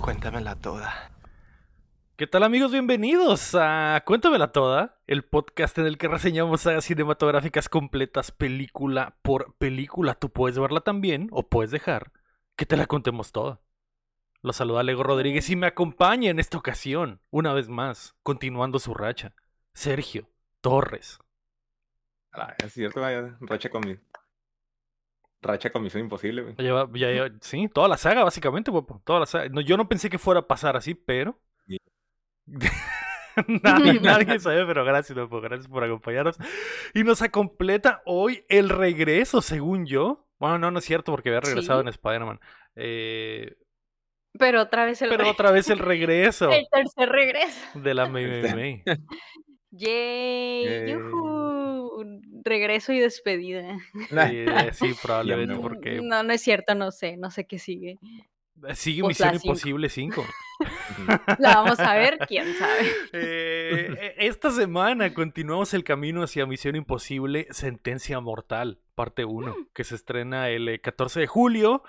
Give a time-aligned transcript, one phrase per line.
[0.00, 1.10] Cuéntamela toda.
[2.16, 2.72] ¿Qué tal amigos?
[2.72, 9.54] Bienvenidos a Cuéntamela Toda, el podcast en el que reseñamos sagas cinematográficas completas película por
[9.56, 10.14] película.
[10.14, 12.12] Tú puedes verla también o puedes dejar
[12.56, 13.60] que te la contemos toda.
[14.42, 18.94] Los saluda Lego Rodríguez y me acompaña en esta ocasión, una vez más, continuando su
[18.94, 19.34] racha,
[19.74, 20.28] Sergio
[20.60, 21.18] Torres.
[22.32, 23.96] Ah, es cierto, vaya, racha con mi.
[25.40, 26.54] Racha con Misión Imposible, güey.
[26.56, 29.00] Lleva- ya- sí, toda la saga, básicamente, guapo.
[29.04, 29.48] Toda la saga.
[29.50, 31.38] No, yo no pensé que fuera a pasar así, pero.
[31.66, 31.76] Sí.
[33.62, 36.36] nadie, nadie sabe, pero gracias, guapo, gracias por acompañarnos.
[36.94, 40.26] Y nos completa hoy el regreso, según yo.
[40.38, 41.84] Bueno, no, no es cierto, porque había regresado Sí.
[41.84, 42.40] en Spider-Man.
[42.76, 43.56] Eh,
[44.38, 47.58] Pero otra vez el, pero otra vez el regreso el tercer regreso.
[47.74, 48.82] de la May May May.
[49.70, 50.92] Yay, Yay.
[52.44, 53.78] Regreso y despedida.
[54.30, 55.60] Eh, sí, probablemente, no.
[55.60, 57.98] porque No, no es cierto, no sé, no sé qué sigue.
[58.74, 59.50] sigue Pues la Misión.
[59.50, 60.24] Imposible 5.
[61.38, 62.90] La vamos a ver, quién sabe.
[63.12, 69.84] Eh, e- esta semana continuamos el camino hacia Misión Imposible Sentencia Mortal, parte 1, que
[69.84, 71.82] se estrena el eh, 14 de julio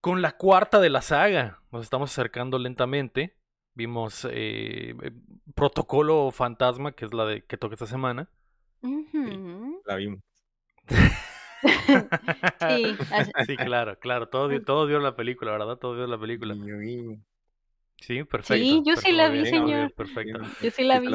[0.00, 1.62] con la cuarta de la saga.
[1.70, 3.36] Nos estamos acercando lentamente.
[3.74, 5.12] Vimos eh, eh,
[5.54, 8.28] Protocolo Fantasma, que es la de que toca esta semana.
[9.86, 10.20] La vimos.
[11.62, 14.28] Sí, así- Sí, claro, claro.
[14.28, 15.76] Todos, vi- todos vieron la película, ¿verdad?
[15.76, 16.54] Todos vieron la película.
[18.00, 18.54] Sí, perfecto.
[18.64, 19.92] Sí, yo sí la vi, bien, señor.
[19.92, 20.40] Perfecto.
[20.62, 21.08] yo sí la vi.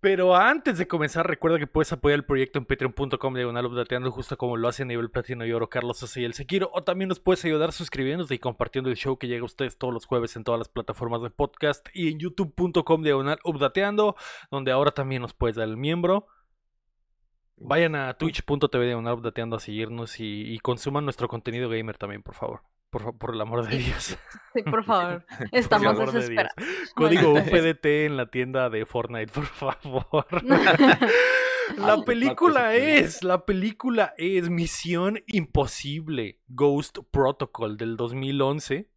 [0.00, 4.36] Pero antes de comenzar, recuerda que puedes apoyar el proyecto en patreon.com diagonal updateando justo
[4.36, 6.70] como lo hace a nivel platino y oro Carlos Sosa y el Sequiro.
[6.74, 9.94] O también nos puedes ayudar suscribiéndote y compartiendo el show que llega a ustedes todos
[9.94, 14.14] los jueves en todas las plataformas de podcast y en youtube.com diagonal updateando,
[14.50, 16.26] donde ahora también nos puedes dar el miembro.
[17.56, 22.34] Vayan a twitch.tv diagonal updateando a seguirnos y, y consuman nuestro contenido gamer también, por
[22.34, 22.62] favor.
[22.90, 24.16] Por, por el amor de Dios.
[24.54, 25.24] Sí, por favor.
[25.36, 26.14] Por Estamos de Dios.
[26.14, 26.54] desesperados.
[26.94, 30.26] Código UPDT en la tienda de Fortnite, por favor.
[31.78, 32.90] La película pues, sí.
[33.04, 38.90] es, la película es Misión Imposible, Ghost Protocol del 2011,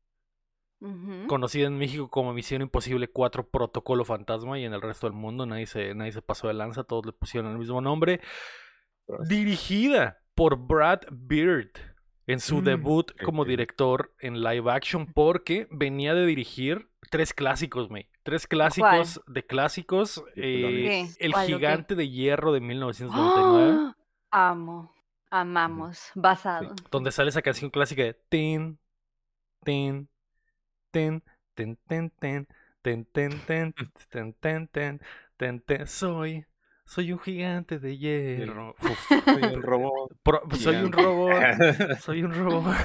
[1.28, 5.46] Conocida en México como Misión Imposible 4 Protocolo Fantasma y en el resto del mundo
[5.46, 8.22] nadie se, nadie se pasó de lanza, todos le pusieron el mismo nombre.
[9.28, 11.72] Dirigida por Brad Beard
[12.28, 17.90] en su Mm, debut como director en live action porque venía de dirigir tres clásicos,
[17.90, 18.10] May.
[18.24, 20.24] Tres clásicos de clásicos.
[20.36, 21.34] eh, el.
[21.36, 23.78] Gigante de Hierro de 1999.
[23.80, 23.96] ¡Ah!
[24.30, 24.94] Amo,
[25.32, 26.76] amamos, basado.
[26.92, 28.78] donde sale esa canción clásica de tin,
[29.64, 30.10] tin,
[30.92, 31.24] tin,
[31.56, 32.48] tin, tin, tin,
[32.82, 33.74] tin, tin, tin,
[34.42, 35.00] tin, tin,
[35.38, 35.88] tin, tin.
[35.88, 36.46] Soy,
[36.86, 38.76] soy un gigante de hierro.
[38.86, 39.00] Uf,
[39.32, 40.12] Soy un robot.
[40.24, 41.50] pro- soy un robot,
[41.96, 42.76] soy un robot.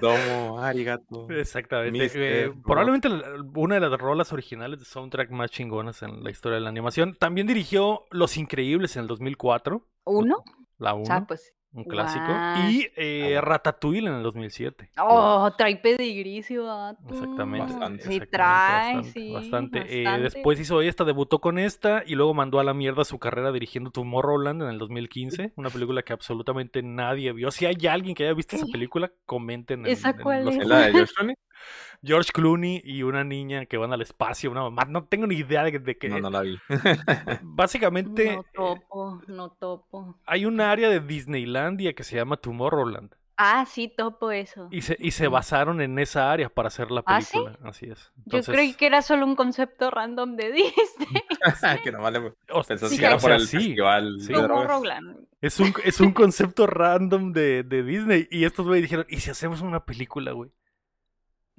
[0.00, 1.28] Domo, arigato.
[1.28, 2.10] Exactamente.
[2.26, 3.08] Eh, probablemente
[3.54, 7.14] una de las rolas originales de soundtrack más chingonas en la historia de la animación.
[7.14, 10.44] También dirigió Los Increíbles en el 2004, ¿Uno?
[10.78, 11.54] la O sea, 1, pues.
[11.72, 12.26] Un clásico.
[12.68, 14.90] Y eh, Ratatouille en el 2007.
[15.00, 17.00] Oh, trae pedigrí, ese vato.
[17.08, 17.72] Exactamente.
[17.72, 18.02] Bastante.
[18.02, 19.32] Sí, exactamente, trae, bastante, sí.
[19.32, 20.02] bastante.
[20.02, 23.52] Eh, después hizo esta, debutó con esta y luego mandó a la mierda su carrera
[23.52, 27.50] dirigiendo Tomorrowland en el 2015, una película que absolutamente nadie vio.
[27.50, 30.62] Si hay alguien que haya visto esa película, comenten en, ¿Esa en cuál los es?
[30.62, 31.36] ¿Es la de Clooney?
[32.02, 35.64] George Clooney y una niña que van al espacio, una mamá, no tengo ni idea
[35.64, 36.08] de, de qué.
[36.08, 36.58] No, no la vi.
[37.42, 40.18] Básicamente No topo, no topo.
[40.26, 44.68] hay un área de Disneylandia que se llama Tomorrowland Ah, sí, topo eso.
[44.70, 47.38] y se, y se basaron en esa área para hacer la ¿Ah, sí?
[47.38, 47.58] película.
[47.70, 48.12] Así es.
[48.26, 51.22] Yo creí que era solo un concepto random de Disney.
[51.82, 53.56] que nomás le o- pensaste sí, que era o por sea, el sí.
[53.56, 54.34] festival Sí.
[54.34, 55.26] Roland.
[55.40, 58.28] Es un, es un concepto random de, de Disney.
[58.30, 60.50] Y estos güey dijeron, ¿y si hacemos una película, güey?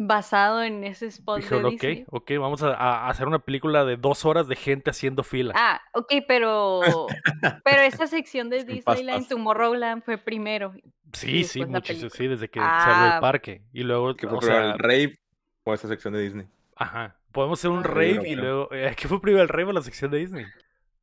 [0.07, 2.06] Basado en ese spot Dijeron, de ok, Disney.
[2.09, 5.53] ok, vamos a, a hacer una película de dos horas de gente haciendo fila.
[5.56, 6.81] Ah, ok, pero
[7.63, 9.28] pero esa sección de Disneyland.
[9.28, 10.73] Tomorrowland fue primero.
[11.13, 13.12] sí, sí, muchísimo, sí, desde que se abrió Ah.
[13.16, 13.62] el parque.
[13.73, 15.19] Y luego, Que fue o primero sea, el rave
[15.63, 16.47] o esa sección de Disney.
[16.75, 17.88] ajá, podemos hacer un Ah.
[17.88, 20.45] rave y luego, eh, ¿qué fue primero el rave o la sección de Disney?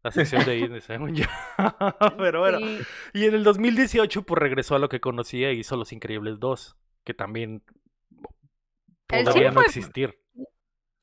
[0.02, 1.24] La sección de Disney, según yo.
[2.18, 2.78] Pero bueno, Sí.
[3.14, 6.76] y en el 2018 pues regresó a lo que conocía y hizo Los Increíbles 2,
[7.04, 7.62] que también
[9.08, 10.19] podría sí no fue- existir.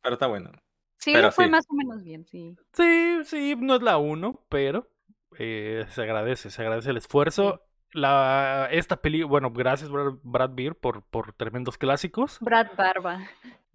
[0.01, 0.51] Pero está bueno.
[0.97, 1.51] Sí, Pero fue sí.
[1.51, 2.57] más o menos bien, sí.
[2.73, 4.89] Sí, sí, no es la uno, pero
[5.37, 7.61] eh, se agradece, se agradece el esfuerzo.
[7.91, 12.39] La, esta peli, bueno, gracias Brad, Brad Beer por, por tremendos clásicos.
[12.39, 13.27] Brad Barba.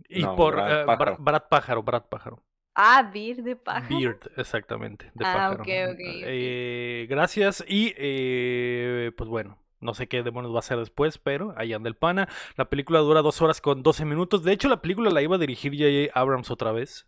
[0.08, 1.16] Y No, por Brad eh, Pájaro.
[1.18, 2.42] Brad Pájaro, Brad Pájaro.
[2.74, 3.96] Ah, Beer de pájaro.
[3.98, 5.62] Beard, exactamente, de Ah, pájaro.
[5.62, 6.00] ok, ok,
[6.30, 6.32] ok.
[6.32, 11.54] Eh, gracias y eh, pues bueno, No sé qué demonios va a hacer después, pero
[11.56, 12.28] ahí anda el pana.
[12.56, 14.44] La película dura dos horas con 12 minutos.
[14.44, 16.18] De hecho, la película la iba a dirigir J.J.
[16.18, 17.06] Abrams otra vez.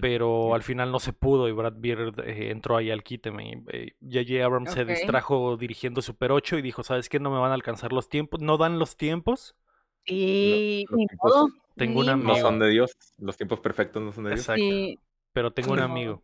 [0.00, 3.64] Pero al final no se pudo y Brad Bird eh, entró ahí al quíteme.
[3.68, 4.44] Eh, J.J.
[4.44, 7.20] Abrams se distrajo dirigiendo Super 8 y dijo, ¿sabes qué?
[7.20, 8.40] No me van a alcanzar los tiempos.
[8.40, 9.56] No dan los tiempos.
[10.04, 11.48] Y los ni modo.
[11.76, 12.28] Tengo un ni amigo.
[12.28, 12.96] No son de Dios.
[13.18, 14.40] Los tiempos perfectos no son de Dios.
[14.40, 14.62] Exacto.
[14.62, 14.98] Sí,
[15.32, 16.22] Pero tengo un amigo.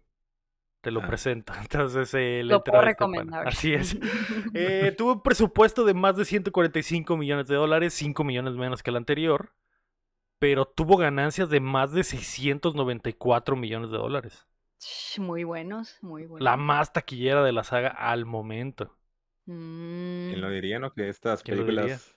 [0.84, 1.06] Te lo Ah.
[1.06, 1.52] presento.
[1.60, 3.48] Entonces, eh, le lo puedo a este recomendar.
[3.48, 3.96] Así es.
[4.54, 8.90] Eh, tuvo un presupuesto de más de 145 millones de dólares, 5 millones menos que
[8.90, 9.52] el anterior,
[10.38, 14.46] pero tuvo ganancias de más de 694 millones de dólares.
[15.18, 16.44] Muy buenos, muy buenos.
[16.44, 18.94] La más taquillera de la saga al momento.
[19.46, 20.92] ¿Quién lo Mm, diría, no?
[20.92, 22.14] Que estas películas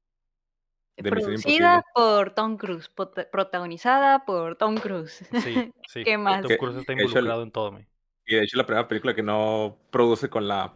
[0.98, 2.90] de Producida por Tom Cruise,
[3.32, 5.26] protagonizada por Tom Cruise.
[5.32, 6.04] Sí, sí.
[6.04, 6.42] ¿Qué más?
[6.42, 7.72] Tom Cruise está involucrado en todo.
[7.72, 7.88] me.
[8.28, 10.74] Y de hecho la primera película que no produce con la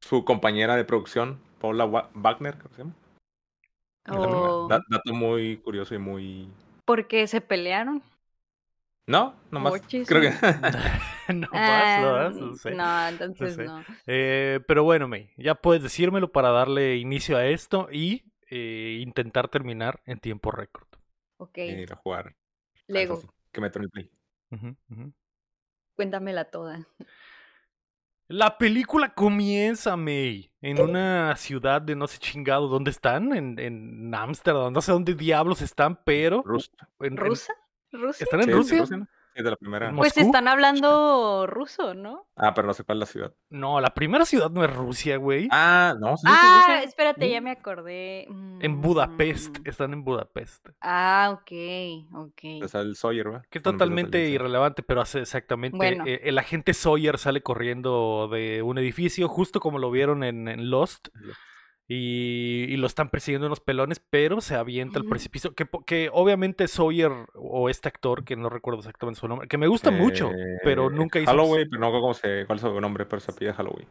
[0.00, 2.94] su compañera de producción, Paula Wa- Wagner, ¿cómo se llama?
[4.06, 4.48] Es la primera.
[4.52, 6.48] O Da- dato muy curioso y muy...
[6.84, 8.02] porque se pelearon.
[9.06, 10.28] No, nomás Mochis, creo que...
[11.34, 12.74] no más, Ah, no más, no sé.
[12.76, 13.66] no, entonces sé.
[13.66, 13.84] no.
[14.06, 19.48] Eh, pero bueno, May, ya puedes decírmelo para darle inicio a esto y eh, intentar
[19.48, 20.86] terminar en tiempo récord.
[21.38, 22.26] Ok, ir a jugar.
[22.26, 22.34] al
[22.94, 24.10] Lego, Que meto en el play.
[24.52, 25.12] Ujú, ujú.
[26.02, 26.86] Cuéntamela toda.
[28.28, 34.12] La película comienza, May, en una ciudad de no sé chingado dónde están, en, en
[34.14, 36.42] Ámsterdam, no sé dónde diablos están, pero...
[36.42, 37.52] Rus- en- en- ¿Rusa?
[37.92, 38.24] ¿Rusia?
[38.24, 39.08] ¿Están en Sí, Rusia?
[39.34, 39.88] Sí, de la primera.
[39.88, 42.26] En Pues están hablando ruso, ¿no?
[42.36, 43.34] Ah, pero no sé cuál es la ciudad.
[43.50, 45.48] No, la primera ciudad no es Rusia, güey.
[45.50, 46.82] Ah, no, sí, Ah, Rusia.
[46.82, 47.44] espérate, ya Sí.
[47.44, 48.24] me acordé.
[48.60, 50.68] En Budapest, Mm, están en Budapest.
[50.80, 51.52] Ah, ok,
[52.14, 52.64] ok.
[52.64, 53.44] O sea, el Sawyer, ¿verdad?
[53.50, 55.76] Que es totalmente irrelevante, pero hace exactamente.
[55.76, 56.04] Bueno.
[56.06, 60.70] eh, el agente Sawyer sale corriendo de un edificio, justo como lo vieron en, en
[60.70, 61.08] Lost.
[61.14, 61.38] Lost.
[61.94, 65.54] Y, y lo están persiguiendo unos pelones, pero se avienta al precipicio.
[65.54, 69.90] Que, obviamente Sawyer, o este actor, que no recuerdo exactamente su nombre, que me gusta
[69.90, 70.30] mucho,
[70.64, 71.30] pero Eh, nunca hizo.
[71.30, 73.86] Holloway, pero no cómo se, cuál es su nombre, pero se pide Holloway.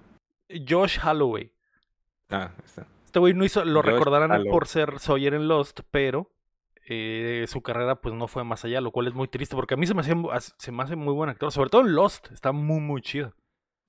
[0.68, 1.52] Josh Holloway.
[2.30, 2.88] Ah, está.
[3.06, 6.32] Este güey no hizo, lo Josh recordarán por ser Sawyer en Lost, pero
[6.88, 9.78] eh, su carrera pues no fue más allá, lo cual es muy triste porque a
[9.78, 10.16] mí se me hace,
[10.58, 13.34] se me hace muy buen actor, sobre todo en Lost, está muy muy chido.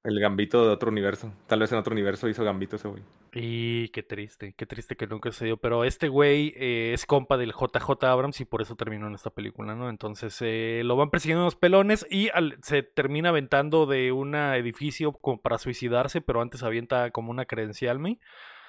[0.04, 1.32] El gambito de otro universo.
[1.46, 3.02] Tal vez en otro universo hizo gambito ese güey.
[3.34, 7.36] Y qué triste, qué triste que nunca se dio, pero este güey eh, es compa
[7.36, 9.88] del JJ Abrams y por eso terminó en esta película, ¿no?
[9.88, 15.12] Entonces eh, lo van persiguiendo unos pelones y al- se termina aventando de un edificio
[15.12, 18.18] como para suicidarse, pero antes avienta como una credencial, ¿me?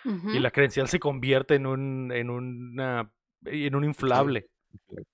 [0.06, 3.09] Y la credencial se convierte en un, en una,
[3.45, 4.50] en un inflable,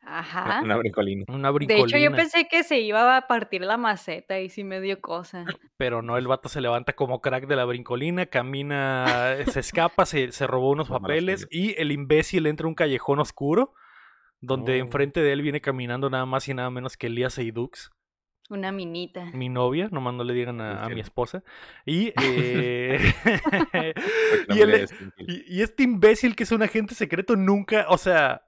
[0.02, 0.62] Ajá.
[0.64, 1.26] Una brincolina.
[1.28, 4.82] una De hecho, yo pensé que se iba a partir la maceta y sí me
[4.82, 5.46] dio cosa.
[5.78, 10.32] Pero no, el vato se levanta como crack de la brincolina, camina, se escapa, se,
[10.32, 13.74] se robó unos papeles y el imbécil entra a un callejón oscuro
[14.42, 14.86] donde Oh.
[14.86, 17.92] enfrente de él viene caminando nada más y nada menos que Elías Eidux,
[18.50, 19.26] Una minita.
[19.34, 21.44] mi novia, nomás no le digan a, a mi esposa.
[21.86, 23.14] Y, eh,
[24.50, 28.44] el- y- y este imbécil que es un agente secreto nunca, o sea,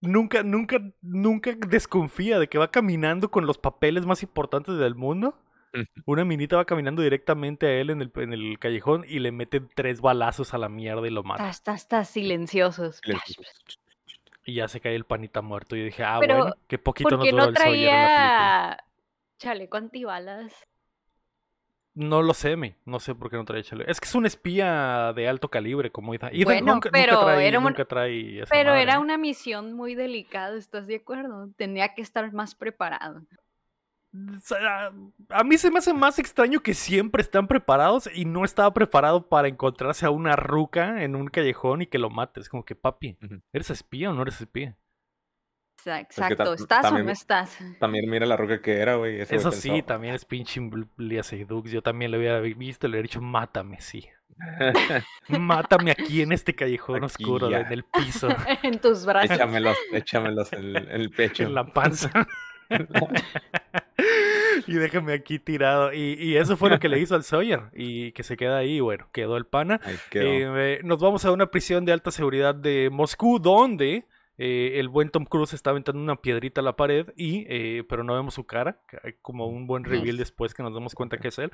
[0.00, 5.38] nunca, nunca, nunca desconfía de que va caminando con los papeles más importantes del mundo.
[6.04, 9.60] Una minita va caminando directamente a él en el, en el callejón y le mete
[9.60, 11.44] tres balazos a la mierda y lo mata.
[11.44, 13.00] Estás, estás, estás silenciosos.
[14.44, 15.76] Y ya se cae el panita muerto.
[15.76, 18.06] Y dije, ah, Pero, bueno, qué poquito ¿Por nos duró no el Sawyer en la
[18.06, 18.84] traía
[19.38, 20.52] chaleco antibalas?
[21.94, 22.76] No lo sé, me.
[22.84, 23.90] No sé por qué no trae chaleco.
[23.90, 26.30] Es que es un espía de alto calibre, como Ethan.
[26.32, 29.18] Ethan Bueno, nunca, pero nunca trae, era un- nunca trae esa Pero madre, era una
[29.18, 31.48] misión muy delicada, ¿estás de acuerdo?
[31.56, 33.22] Tenía que estar más preparado.
[35.28, 39.28] A mí se me hace más extraño que siempre están preparados y no estaba preparado
[39.28, 42.48] para encontrarse a una ruca en un callejón y que lo mates.
[42.48, 43.16] Como que, papi.
[43.52, 44.76] ¿eres espía o no eres espía?
[45.84, 47.58] Que Exacto, ¿estás o no estás?
[47.78, 49.20] También mira la roca que era, güey.
[49.20, 50.60] Eso sí, pensó, también es pinche
[50.96, 51.70] Lia Seydoux.
[51.70, 54.06] Yo también lo hubiera visto y le hubiera dicho, mátame, sí.
[55.28, 57.60] Mátame aquí en este callejón Aquí oscuro, ya.
[57.60, 58.28] en el piso,
[58.62, 59.30] en tus brazos.
[59.32, 61.42] échamelos, échamelos en, el- en el pecho.
[61.42, 62.10] en la panza.
[64.66, 65.92] y déjame aquí tirado.
[65.92, 67.64] Y, y eso fue lo que le hizo al Sawyer.
[67.74, 69.80] Y que se queda ahí, bueno, quedó el pana.
[69.84, 70.58] Ahí quedó.
[70.58, 74.04] Eh, nos vamos a una prisión de alta seguridad de Moscú, donde
[74.42, 78.04] eh, el buen Tom Cruise está aventando una piedrita a la pared, y, eh, pero
[78.04, 81.18] no vemos su cara, que hay como un buen reveal después que nos damos cuenta
[81.18, 81.52] que es él.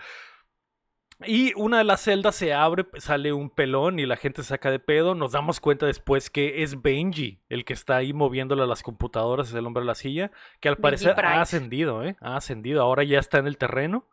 [1.24, 4.70] Y una de las celdas se abre, sale un pelón y la gente se saca
[4.70, 5.16] de pedo.
[5.16, 9.48] Nos damos cuenta después que es Benji el que está ahí moviéndole a las computadoras,
[9.48, 12.16] es el hombre de la silla, que al Benji parecer ha ascendido, ¿eh?
[12.20, 14.06] Ha ascendido, ahora ya está en el terreno.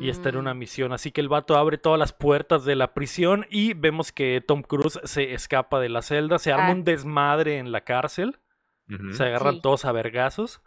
[0.00, 0.38] Y está en Mm.
[0.38, 0.92] una misión.
[0.92, 4.62] Así que el vato abre todas las puertas de la prisión y vemos que Tom
[4.62, 6.72] Cruise se escapa de la celda, se arma Ah.
[6.72, 8.38] un desmadre en la cárcel,
[9.12, 9.60] se agarran Sí.
[9.62, 10.60] todos a vergazos.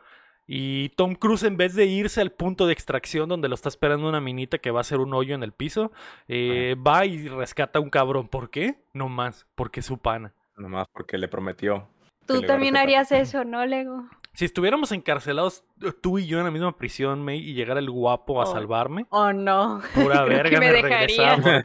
[0.50, 4.08] Y Tom Cruise, en vez de irse al punto de extracción donde lo está esperando
[4.08, 5.92] una minita que va a hacer un hoyo en el piso,
[6.30, 8.30] eh, va y rescata a un cabrón.
[8.30, 8.76] ¿Por qué?
[8.94, 10.34] No más, porque es su pana.
[10.56, 11.90] Nomás porque le prometió.
[12.26, 14.06] Tú también harías eso, ¿no, Lego?
[14.38, 17.90] Si estuviéramos encarcelados eh, tú y yo en la misma prisión, May, y llegara el
[17.90, 18.54] guapo a Oh.
[18.54, 19.82] salvarme, Oh, no.
[19.96, 21.36] pura verga, que me, me dejaría.
[21.38, 21.64] regresamos.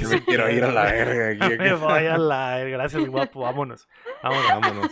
[0.00, 1.46] se me quiero ir a la verga.
[1.46, 2.78] aquí, Me voy a la verga.
[2.78, 3.42] Gracias, guapo.
[3.42, 3.88] Vámonos.
[4.24, 4.48] Vámonos.
[4.48, 4.90] Vámonos.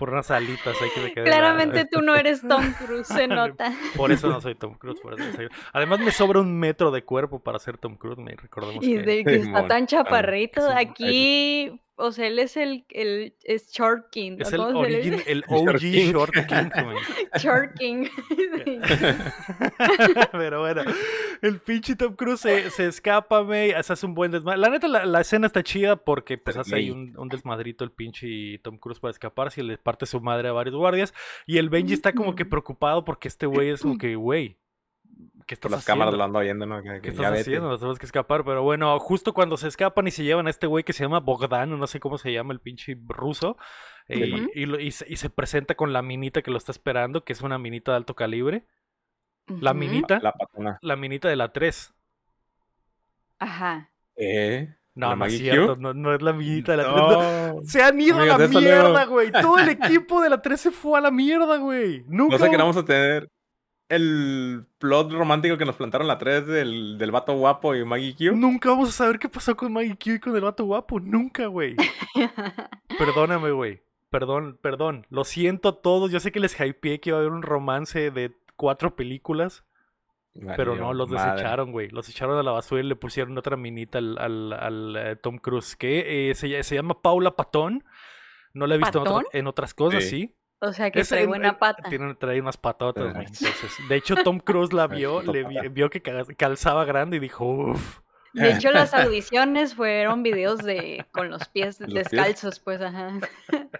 [0.00, 3.72] Por unas alitas hay que la- Claramente tú no eres Tom Cruise, se nota.
[3.96, 4.98] Por eso no soy Tom Cruise.
[5.00, 8.18] por eso no soy- Además, me sobra un metro de cuerpo para ser Tom Cruise.
[8.18, 9.02] Me recordemos Y que.
[9.04, 10.68] de que está tan chaparrito.
[10.76, 14.36] Aquí, o sea, él es el, el es Short King.
[14.38, 15.78] Es ¿o el, origin, el OG.
[15.80, 16.70] Short King.
[16.84, 16.96] güey.
[17.38, 18.06] Short King.
[20.32, 20.82] Pero bueno,
[21.42, 24.58] el pinche Tom Cruise se, se escapa, May, se hace un buen desmadre.
[24.58, 27.90] La neta, la, la escena está chida porque pues hace ahí un, un desmadrito el
[27.90, 31.12] pinche Tom Cruise para escaparse y le parte su madre a varios guardias.
[31.46, 34.56] Y el Benji está como que preocupado porque este güey es como que, güey,
[35.46, 36.00] ¿qué estás Por las haciendo?
[36.04, 36.82] cámaras lo ando viendo, ¿no?
[36.82, 37.68] Que- ¿Qué estás haciendo?
[37.68, 38.44] Nos tenemos que escapar.
[38.44, 41.20] Pero bueno, justo cuando se escapan y se llevan a este güey que se llama
[41.20, 43.56] Bogdan, no sé cómo se llama el pinche ruso,
[44.08, 46.72] eh, y, y lo- y se, y se presenta con la minita que lo está
[46.72, 48.66] esperando, que es una minita de alto calibre.
[49.48, 50.78] La minita, La patona.
[50.82, 51.94] la minita de la 3.
[53.38, 53.90] Ajá.
[54.16, 54.74] ¿Eh?
[54.94, 56.96] No, ¿La no es cierto, no, no es la minita de la 3.
[56.96, 57.52] no.
[57.54, 57.62] No.
[57.62, 59.30] Se han ido a la mierda, güey.
[59.30, 62.02] Todo el equipo de la 3 se fue a la mierda, güey.
[62.08, 62.36] Nunca.
[62.36, 63.30] No sé que no vamos a tener
[63.88, 68.36] el plot romántico que nos plantaron la 3 del, del vato guapo y Maggie Q.
[68.36, 71.00] Nunca vamos a saber qué pasó con Maggie Q y con el vato guapo.
[71.00, 71.76] Nunca, güey.
[72.98, 73.82] Perdóname, güey.
[74.10, 75.06] Perdón, perdón.
[75.10, 76.10] Lo siento a todos.
[76.10, 79.64] Yo sé que les hypeé que iba a haber un romance de cuatro películas.
[80.56, 81.32] Pero no, los madre.
[81.32, 81.88] desecharon, güey.
[81.88, 85.38] Los echaron a la basura y le pusieron otra minita al, al, al, eh, Tom
[85.38, 85.74] Cruise.
[85.76, 87.84] Que eh, se, se llama Paula Patón.
[88.54, 90.10] No la he visto en, otras cosas, Sí.
[90.10, 90.34] sí.
[90.60, 91.88] O sea, que Es trae en- buena en- pata.
[91.88, 93.26] Tiene, trae unas patotas, güey.
[93.26, 97.20] Entonces, de hecho, Tom Cruise la vio, le vi- vio que ca- calzaba grande y
[97.20, 98.00] dijo, uff.
[98.34, 102.08] De hecho, las audiciones fueron videos de con los pies ¿Los pies?
[102.10, 103.12] descalzos, pues, ajá.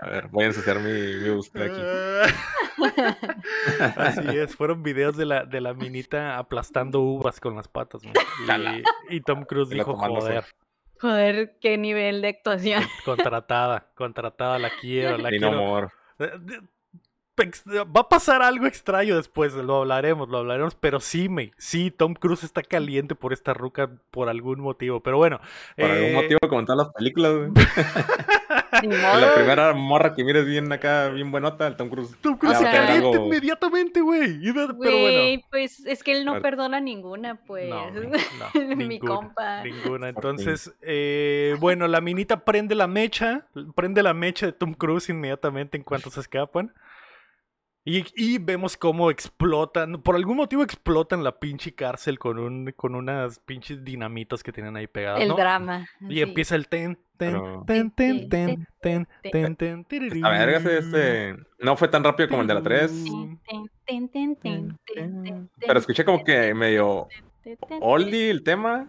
[0.00, 2.32] A ver, voy a ensuciar mi, mi búsqueda aquí.
[3.96, 8.02] Así es, fueron videos de la, de la minita aplastando uvas con las patas.
[8.04, 10.44] Y, y Tom Cruise dijo, joder,
[11.00, 12.82] Joder, qué nivel de actuación.
[13.04, 15.62] contratada, contratada, la quiero, la Y no quiero.
[15.64, 15.88] more.
[16.18, 16.60] Eh,
[17.40, 22.14] Va a pasar algo extraño después, lo hablaremos, lo hablaremos, pero sí, me, sí, Tom
[22.14, 25.40] Cruise está caliente por esta ruca por algún motivo, pero bueno.
[25.76, 27.52] Por algún eh, motivo, como en todas las películas, güey.
[28.82, 32.16] La primera morra que mires bien acá, bien buenota, el Tom Cruise.
[32.20, 34.40] Tom Cruise O está sea- caliente algo- inmediatamente, güey.
[34.52, 34.98] Pero bueno.
[35.00, 37.68] Güey, pues es que él no perdona ninguna, pues.
[37.68, 39.62] No, mi- no, Mi ninguna, compa.
[39.64, 40.08] Ninguna.
[40.08, 45.76] Entonces, eh, bueno, la minita prende la mecha, prende la mecha de Tom Cruise inmediatamente
[45.76, 46.72] en cuanto se escapan.
[47.84, 52.94] Y, y vemos cómo explotan, por algún motivo explotan la pinche cárcel con un, con
[52.94, 55.36] unas pinches dinamitas que tienen ahí pegadas, El ¿no?
[55.36, 55.86] drama.
[56.02, 56.20] Y sí.
[56.20, 60.24] empieza el ten, ten, Pero- ten, ten, ten, ten, ten, ten, tirirín.
[60.24, 61.36] A ver, este.
[61.58, 62.90] No fue tan rápido como el de la 3.
[62.90, 67.08] Tin, tin, tin, tin, tin, tin, tin, Pero escuché como que medio
[67.80, 68.88] oldie el tema.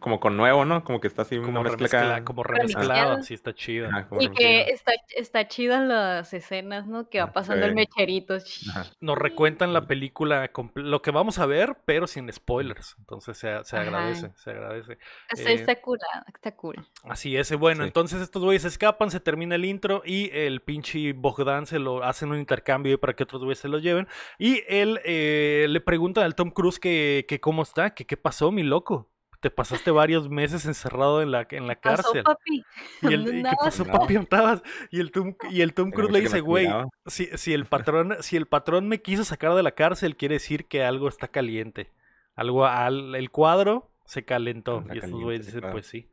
[0.00, 0.82] Como con nuevo, ¿no?
[0.82, 2.24] Como que está así una Como, mezcla remezcla- acá.
[2.24, 3.88] como remezclado, sí está chido.
[4.18, 7.08] Y que está, está chidas las escenas, ¿no?
[7.08, 8.34] Que va pasando el mecherito.
[8.70, 8.86] Ajá.
[9.00, 12.96] nos recuentan la película, lo que vamos a ver, pero sin spoilers.
[12.98, 13.84] Entonces se, se Ajá.
[13.86, 14.98] agradece, se agradece.
[15.30, 16.76] Está, Eh, está cool, ah, está cool.
[17.04, 17.88] Así es, bueno, Sí.
[17.88, 22.30] entonces estos güeyes escapan, se termina el intro y el pinche Bogdan se lo hacen
[22.30, 24.08] un intercambio para que otros güeyes se lo lleven.
[24.38, 28.50] Y él eh, le pregunta al Tom Cruise que, que cómo está, que qué pasó,
[28.50, 29.09] mi loco.
[29.40, 32.22] Te pasaste varios meses encerrado en la, en la Pasó, cárcel.
[32.22, 32.64] papi.
[33.02, 34.18] Y el, ¿Dónde ¿y ¿Qué pasó, papi?
[34.90, 36.88] Y el Tom, y el Tom Cruise le dice, güey, cuidaba".
[37.06, 40.66] si, si el patrón, si el patrón me quiso sacar de la cárcel, quiere decir
[40.66, 41.90] que algo está caliente.
[42.34, 44.80] Algo, al, el cuadro se calentó.
[44.80, 45.74] Está y estos güeyes dicen, claro.
[45.74, 46.08] pues sí.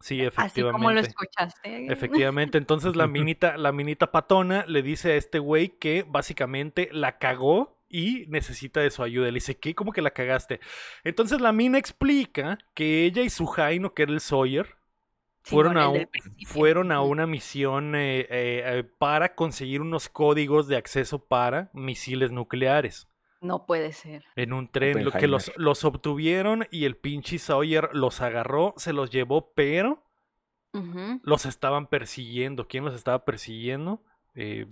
[0.00, 0.72] Sí, Así efectivamente.
[0.72, 1.92] como lo escuchaste.
[1.92, 7.18] Efectivamente, entonces la minita, la minita patona le dice a este güey que básicamente la
[7.18, 9.26] cagó y necesita de su ayuda.
[9.28, 9.74] Le dice, ¿qué?
[9.74, 10.60] ¿Cómo que la cagaste?
[11.04, 14.76] Entonces la mina explica que ella y su Jaino, que era el Sawyer,
[15.42, 16.08] fueron, a un-
[16.46, 22.30] fueron a una misión eh, eh, eh, para conseguir unos códigos de acceso para misiles
[22.30, 23.08] nucleares.
[23.40, 24.24] No puede ser.
[24.36, 28.92] En un tren, lo que los, los obtuvieron y el pinche Sawyer los agarró, se
[28.92, 30.02] los llevó, pero
[31.22, 32.68] los estaban persiguiendo.
[32.68, 34.02] ¿Quién los estaba persiguiendo?
[34.40, 34.66] Eh,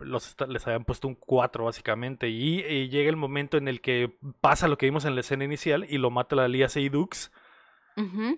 [0.00, 4.68] los les habían puesto un 4 básicamente y, llega el momento en el que pasa
[4.68, 6.68] lo que vimos en la escena inicial y lo mata la Lía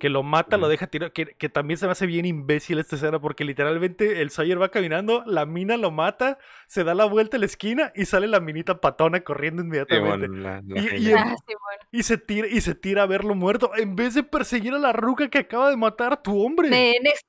[0.01, 2.97] Que lo mata, lo deja tirar, que, que también se me hace bien imbécil esta
[2.97, 7.37] escena porque literalmente el Sawyer va caminando, la mina lo mata, se da la vuelta
[7.37, 10.27] a la esquina y sale la minita patona corriendo inmediatamente.
[10.27, 11.11] Simón, la- la Y- y genia.
[11.13, 11.89] el- Ah, sí, bueno.
[11.93, 14.93] Y se tira, y se tira a verlo muerto, en vez de perseguir a la
[14.93, 16.69] ruca que acaba de matar a tu hombre.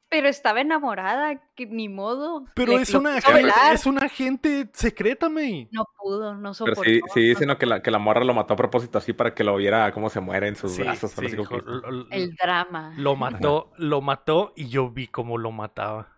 [0.10, 2.46] Pero estaba enamorada, que ni modo.
[2.56, 5.68] Pero le- es una, es una agente secreta, May.
[5.72, 6.84] No pudo, no Pero soportó.
[6.84, 7.58] sí, sí no dicen ¿no?
[7.58, 10.10] que, la, que la morra lo mató a propósito así para que lo viera cómo
[10.10, 11.12] se muere en sus Sí, brazos.
[11.12, 12.94] sí, lo, lo- El drama.
[12.98, 16.10] lo mató, lo mató y yo vi cómo lo mataba.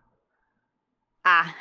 [1.30, 1.54] Ah,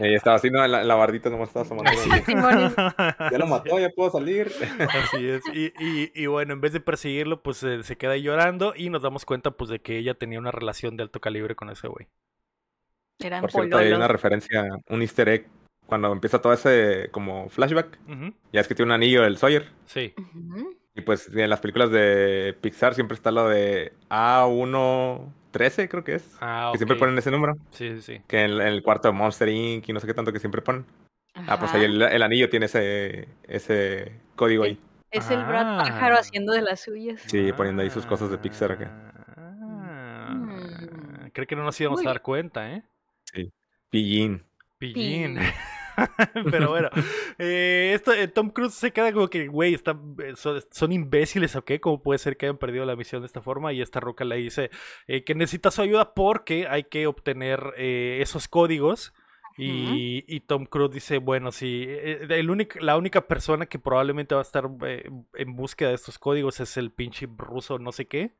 [0.00, 0.62] Y estaba así, ¿no?
[0.62, 1.90] En la, en la bardita nomás estaba asomando.
[1.98, 2.10] Sí.
[2.26, 2.74] Simón.
[2.76, 4.52] Ya lo mató, ya puedo salir.
[4.80, 5.42] Así es.
[5.54, 8.90] Y, y- y bueno, en vez de perseguirlo, pues eh, se queda ahí llorando y
[8.90, 11.88] nos damos cuenta pues de que ella tenía una relación de alto calibre con ese
[11.88, 12.06] güey.
[13.20, 15.46] eran Por cierto, hay una referencia, un easter egg.
[15.86, 17.98] Cuando empieza todo ese como flashback,
[18.52, 19.70] ya es que tiene un anillo el Sawyer.
[19.86, 20.12] Sí.
[20.18, 20.76] Ujú.
[20.98, 26.36] Y pues en las películas de Pixar siempre está lo de A113, creo que es.
[26.40, 27.54] Ah, Que siempre ponen ese número.
[27.70, 28.20] Sí, sí, sí.
[28.26, 29.88] Que en, en el cuarto de Monster Inc.
[29.88, 30.84] y no sé qué tanto que siempre ponen.
[31.46, 34.78] Ah, pues ahí el, el anillo tiene ese, ese código ahí.
[35.12, 36.20] Es el Brad Pájaro Ah.
[36.20, 37.20] haciendo de las suyas.
[37.26, 38.90] Sí, poniendo ahí sus cosas de Pixar acá.
[39.36, 41.30] Ah, Mm.
[41.32, 42.82] Creo que no nos íbamos a dar cuenta, ¿eh?
[43.32, 43.52] Pillín.
[43.90, 44.42] Pillín.
[44.78, 45.38] Pillín.
[46.50, 46.88] Pero bueno,
[47.38, 51.56] eh, esto, eh, Tom Cruise se queda como que, güey, está- eh, son, son imbéciles,
[51.56, 51.80] ¿o qué?
[51.80, 53.72] ¿Cómo puede ser que hayan perdido la misión de esta forma?
[53.72, 54.70] Y esta roca le dice
[55.06, 59.12] eh, que necesita su ayuda porque hay que obtener esos códigos.
[59.60, 64.40] Y, y Tom Cruise dice, bueno, sí, el único, la única persona que probablemente va
[64.40, 68.36] a estar eh, en búsqueda de estos códigos es el pinche ruso no sé qué.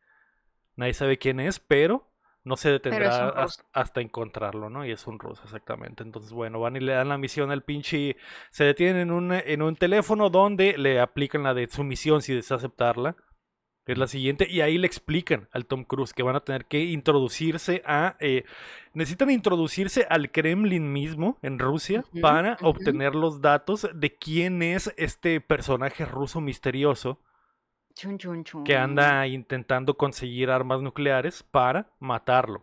[0.76, 2.07] Nadie sabe quién es, pero
[2.44, 3.28] no se detendrá
[3.72, 4.86] hasta, encontrarlo, ¿no?
[4.86, 6.02] Y es un ruso, exactamente.
[6.02, 8.16] Entonces, bueno, van y le dan la misión al pinche...
[8.50, 12.34] Se detienen en un, en un teléfono donde le aplican la de su misión si
[12.34, 13.16] desea aceptarla.
[13.84, 16.66] que Es la siguiente, y ahí le explican al Tom Cruise que van a tener
[16.66, 18.16] que introducirse a.
[18.20, 18.44] eh,
[18.94, 25.40] necesitan introducirse al Kremlin mismo en Rusia para obtener los datos de quién es este
[25.40, 27.20] personaje ruso misterioso
[27.98, 28.62] Chun, chun, chun.
[28.62, 32.62] que anda intentando conseguir armas nucleares para matarlo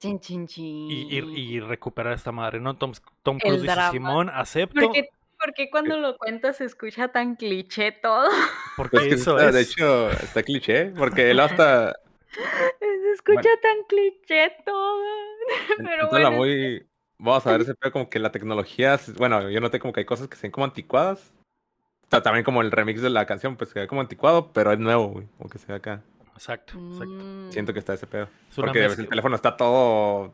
[0.00, 0.90] Chin, chin, chin.
[0.90, 2.76] y, y- y recuperar a esta madre, ¿no?
[2.78, 2.92] Tom,
[3.22, 3.74] Tom Cruise dice.
[3.90, 8.30] Simón, acepto, ¿Por qué, por qué cuando lo cuentas se escucha tan cliché todo?
[8.78, 9.54] porque Pues que eso está- es...
[9.54, 11.94] De hecho, está cliché, porque él hasta
[12.80, 15.02] Se escucha tan cliché todo.
[15.76, 16.86] Pero Entonces, la bueno, muy.
[17.18, 18.98] Vamos a ver ese pedo como que la tecnología.
[19.18, 21.34] Bueno, yo noté como que hay cosas que se ven como anticuadas.
[22.08, 24.72] O sea, también como el remix de la canción, pues se ve como anticuado, pero
[24.72, 25.26] es nuevo, güey.
[25.36, 26.02] Como que se ve acá.
[26.34, 27.06] Exacto, exacto.
[27.24, 28.24] mm, Siento que está ese pedo.
[28.48, 29.02] Es Porque a veces mezcla.
[29.04, 30.32] el teléfono está todo.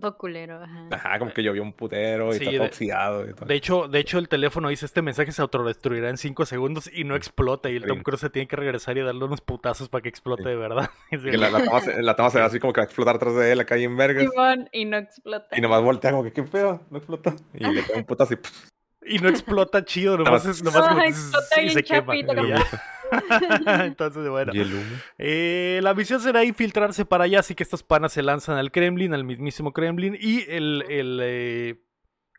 [0.00, 0.88] todo culero, ajá.
[0.90, 3.28] Ajá, como que llovió un putero y Sí, está de- todo oxidado.
[3.28, 3.46] Y todo.
[3.46, 7.04] De hecho, de hecho, el teléfono dice este mensaje se autodestruirá en 5 segundos y
[7.04, 7.70] no explota.
[7.70, 8.02] Y el Tom.
[8.02, 10.90] Cruise se tiene que regresar y darle unos putazos para que explote de verdad.
[11.12, 12.86] Y Que la, la toma se, la toma se ve así como que va a
[12.86, 14.24] explotar atrás de él acá ahí en vergas.
[14.72, 15.56] Y no explota.
[15.56, 16.80] Y nomás voltea como que, ¿qué pedo?
[16.90, 17.36] No explotó.
[17.52, 18.68] Y le pega un putazo y pff,
[19.06, 22.16] Y no explota chido, nomás, es, nomás como Ay, zzz, explota y bien se quema.
[22.16, 22.24] y.
[23.84, 24.52] Entonces, bueno.
[24.54, 24.96] y el humo.
[25.18, 29.14] Eh, la misión será infiltrarse para allá, así que estos panas se lanzan al Kremlin,
[29.14, 30.16] al mismísimo Kremlin.
[30.18, 30.84] Y el.
[30.88, 31.80] el eh,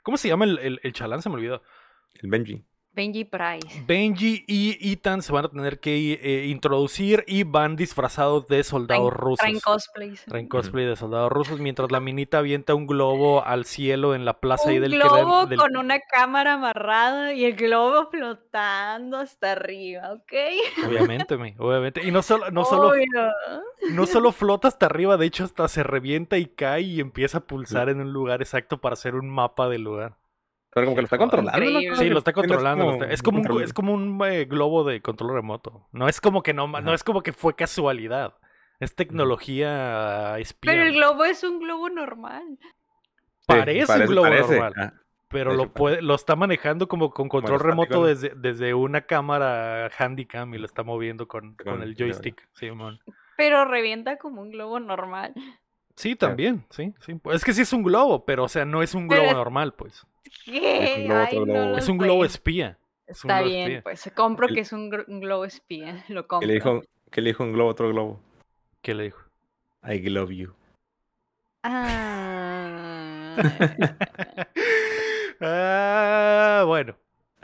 [0.03, 1.21] ¿Cómo se llama el, el, el chalán?
[1.21, 1.61] Se me olvidó.
[2.21, 2.65] El Benji.
[2.95, 3.83] Benji Price.
[3.85, 9.11] Benji y Ethan se van a tener que eh, introducir y van disfrazados de soldados
[9.13, 9.39] rusos.
[9.39, 10.23] Traen cosplays.
[10.25, 14.39] Traen cosplay de soldados rusos mientras la minita avienta un globo al cielo en la
[14.39, 19.17] plaza ahí Un del globo Krem- del- con una cámara amarrada y el globo flotando
[19.17, 20.33] hasta arriba, ¿ok?
[20.87, 22.01] Obviamente, me, obviamente.
[22.07, 23.05] Y no solo, no solo, Obvio.
[23.91, 27.41] no solo flota hasta arriba, de hecho hasta se revienta y cae y empieza a
[27.41, 30.13] pulsar en un lugar exacto para hacer un mapa del lugar.
[30.75, 31.95] Pero como que lo está controlando.
[31.95, 32.83] Sí, lo está controlando.
[32.83, 33.63] lo como está- Es como un, control.
[33.63, 35.87] es como un eh, globo de control remoto.
[35.93, 38.33] No es como que no, no es como que fue casualidad.
[38.81, 40.73] Es tecnología espía.
[40.73, 42.43] Pero el globo es un globo normal.
[43.47, 44.51] Parece un globo parece.
[44.59, 44.73] normal.
[44.75, 44.93] Ah,
[45.29, 50.53] Pero lo puede, lo está manejando como con control remoto desde, desde una cámara handicam
[50.55, 52.49] y lo está moviendo con, con Con- el joystick.
[52.53, 52.69] Sí.
[53.37, 55.33] Pero revienta como un globo normal.
[55.95, 57.17] Sí, también, sí, sí.
[57.31, 60.05] Es que sí es un globo, pero o sea, no es un globo normal, pues.
[60.45, 61.03] ¿Qué?
[61.05, 62.77] globo, Ay, no Es un globo espía.
[63.07, 63.81] es Está globo bien, espía.
[63.83, 66.03] pues compro El- que es un, globo espía.
[66.09, 66.47] Lo ¿Qué compro.
[66.47, 68.19] le dijo, qué le dijo un globo a otro globo?
[68.81, 69.21] ¿Qué le dijo?
[69.83, 70.53] I love you.
[71.63, 73.35] Ah.
[75.41, 76.95] ah, bueno.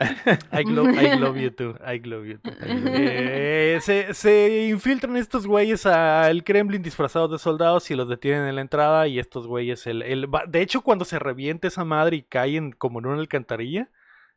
[0.52, 1.74] I love, I love you too.
[1.84, 2.52] I love you too.
[2.60, 8.54] Eh, se, se infiltran estos güeyes al Kremlin disfrazados de soldados y los detienen en
[8.56, 9.06] la entrada.
[9.08, 12.98] Y estos güeyes, el, el, de hecho, cuando se revienta esa madre y caen como
[12.98, 13.90] en una alcantarilla,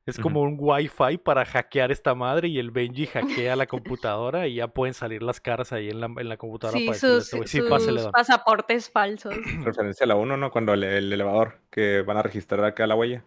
[0.05, 2.47] es como un wifi para hackear esta madre.
[2.47, 6.05] Y el Benji hackea la computadora y ya pueden salir las caras ahí en la,
[6.05, 8.11] en la computadora Sí, para sus, este güey, sí, pásele, sus don".
[8.11, 9.33] pasaportes falsos.
[9.63, 10.51] Referencia a la 1, ¿no?
[10.51, 13.23] Cuando el, el elevador, que van a registrar acá la huella.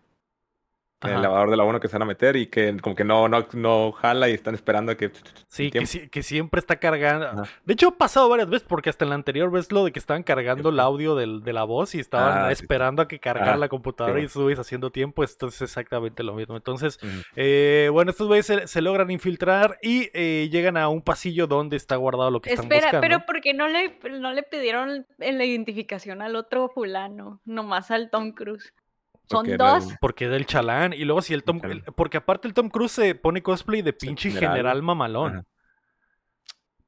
[1.00, 1.18] El Ajá.
[1.20, 3.46] elevador de la 1 que se van a meter y que como que no, no,
[3.52, 5.12] no jala y están esperando a que...
[5.46, 7.26] Sí, que, siempre está cargando.
[7.26, 7.42] Ajá.
[7.64, 10.00] De hecho, ha pasado varias veces porque hasta en la anterior ves lo de que
[10.00, 12.62] estaban cargando el audio del- de la voz y estaban Ah, sí.
[12.64, 15.22] esperando a que cargara Ah, la computadora sí, y estuviste haciendo tiempo.
[15.22, 16.56] Esto es exactamente lo mismo.
[16.56, 16.98] Entonces,
[17.36, 21.76] eh, bueno, estos güeyes se, se logran infiltrar y eh, llegan a un pasillo donde
[21.76, 23.00] está guardado lo que están Espera, buscando.
[23.02, 27.40] pero ¿por qué no le, no le pidieron en la identificación al otro fulano?
[27.44, 28.74] Nomás al Tom Cruise.
[29.30, 29.90] Son Porque era dos.
[29.92, 30.92] el- Porque es del chalán.
[30.92, 31.60] Y luego si el Tom...
[31.62, 34.82] El- porque aparte el Tom Cruise se pone cosplay de pinche general, general.
[34.82, 35.32] mamalón.
[35.36, 35.44] Ajá.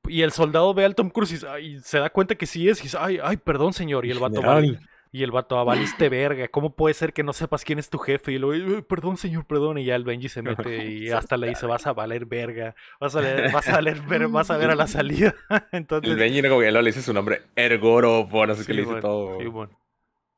[0.09, 2.68] Y el soldado ve al Tom Cruise y, s- y se da cuenta que sí
[2.68, 2.81] es.
[2.81, 4.07] Y dice, ay, ay, perdón, señor.
[4.07, 4.81] Y el vato General.
[5.12, 7.98] Y el vato, ah, valiste verga, ¿cómo puede ser que no sepas quién es tu
[7.98, 8.31] jefe?
[8.31, 9.76] Y luego, "Eh, perdón, señor, perdón.
[9.79, 10.55] Y ya el Benji se mete
[10.87, 14.29] y hasta le dice, vas a valer verga, vas a, leer- vas a valer ver,
[14.29, 15.35] vas a ver a la salida.
[15.72, 18.74] Entonces, El Benji no, como que le dice su nombre, Ergoropo, no sé sí, qué
[18.74, 19.40] le dice bueno, todo.
[19.40, 19.80] sí, bueno.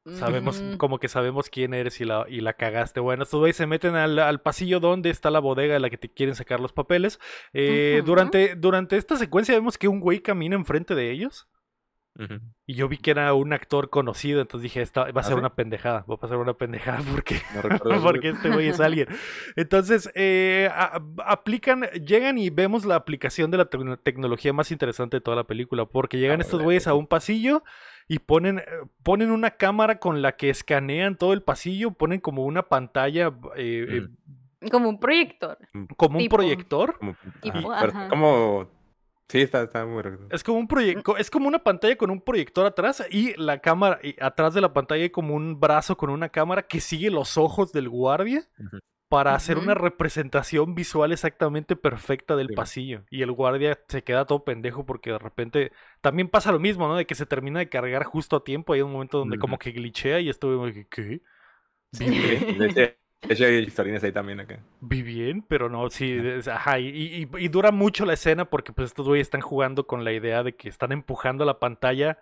[0.04, 2.98] Sabemos, Mm, como que sabemos quién eres y la, y la cagaste.
[2.98, 5.98] Bueno, estos güeyes se meten al, al pasillo donde está la bodega de la que
[5.98, 7.20] te quieren sacar los papeles.
[7.52, 11.48] Eh, durante, durante esta secuencia vemos que un güey camina enfrente de ellos.
[12.66, 15.32] Y yo vi que era un actor conocido, entonces dije, esta va a ¿Ah, ser
[15.34, 15.38] sí?
[15.38, 17.62] una pendejada, va a pasar una pendejada porque No
[18.02, 19.08] porque este güey es alguien.
[19.56, 25.16] Entonces, eh, a- aplican, llegan y vemos la aplicación de la tecno- tecnología más interesante
[25.16, 27.62] de toda la película, porque llegan Ah, estos güeyes a un pasillo
[28.08, 28.64] y ponen, eh,
[29.02, 33.86] ponen una cámara con la que escanean todo el pasillo, ponen como una pantalla, eh,
[34.60, 34.68] eh.
[34.70, 35.58] Como un proyector.
[35.96, 36.96] como un proyector.
[36.98, 38.08] Como, Tipo, ajá, pero ajá.
[38.08, 38.68] como...
[39.32, 40.02] Sí, está, está muy...
[40.02, 43.60] re- Es como un proyecto, es como una pantalla con un proyector atrás y la
[43.60, 47.10] cámara, y atrás de la pantalla hay como un brazo con una cámara que sigue
[47.10, 48.46] los ojos del guardia
[49.08, 52.54] para hacer una representación visual exactamente perfecta del Sí.
[52.54, 53.04] pasillo.
[53.10, 56.96] Y el guardia se queda todo pendejo porque de repente también pasa lo mismo, ¿no?
[56.96, 58.72] De que se termina de cargar justo a tiempo.
[58.74, 61.22] Hay un momento donde como que glitchea y estuve como que, ¿qué?
[61.92, 62.06] Sí,
[63.28, 64.58] hay historias ahí también acá.
[64.80, 68.72] Vi bien, pero no, sí, es- ajá, y, y- y dura mucho la escena porque
[68.72, 72.18] pues estos güeyes están jugando con la idea de que están empujando la pantalla,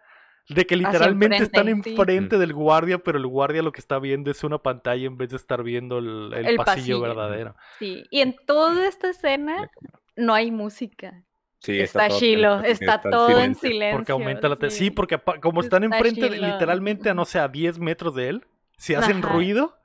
[0.48, 1.96] de que literalmente están enfrente, sí.
[1.96, 5.30] enfrente del guardia, pero el guardia lo que está viendo es una pantalla en vez
[5.30, 7.00] de estar viendo el, el El pasillo, pasillo.
[7.00, 7.56] verdadero.
[7.78, 8.04] Sí.
[8.10, 9.70] Y en toda esta escena
[10.16, 11.22] no hay música.
[11.60, 13.96] Sí, Está chilo, sí, está todo en silencio.
[13.98, 14.56] Porque aumenta la...
[14.56, 18.14] te- Sí, porque como están Está enfrente, de- literalmente a no sé, a 10 metros
[18.14, 18.46] de él,
[18.78, 19.28] si hacen Ajá.
[19.34, 19.76] ruido,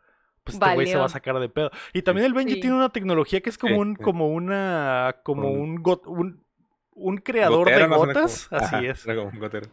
[0.45, 1.71] pues este güey se va a sacar de pedo.
[1.91, 2.59] Y también el Benji Sí.
[2.61, 4.03] tiene una tecnología que es como Sí, un, sí.
[4.03, 6.45] como una, como Un- got- un,
[6.93, 9.03] un creador Gotero, de no gotas, como- así Ajá, es.
[9.03, 9.67] como un gotero.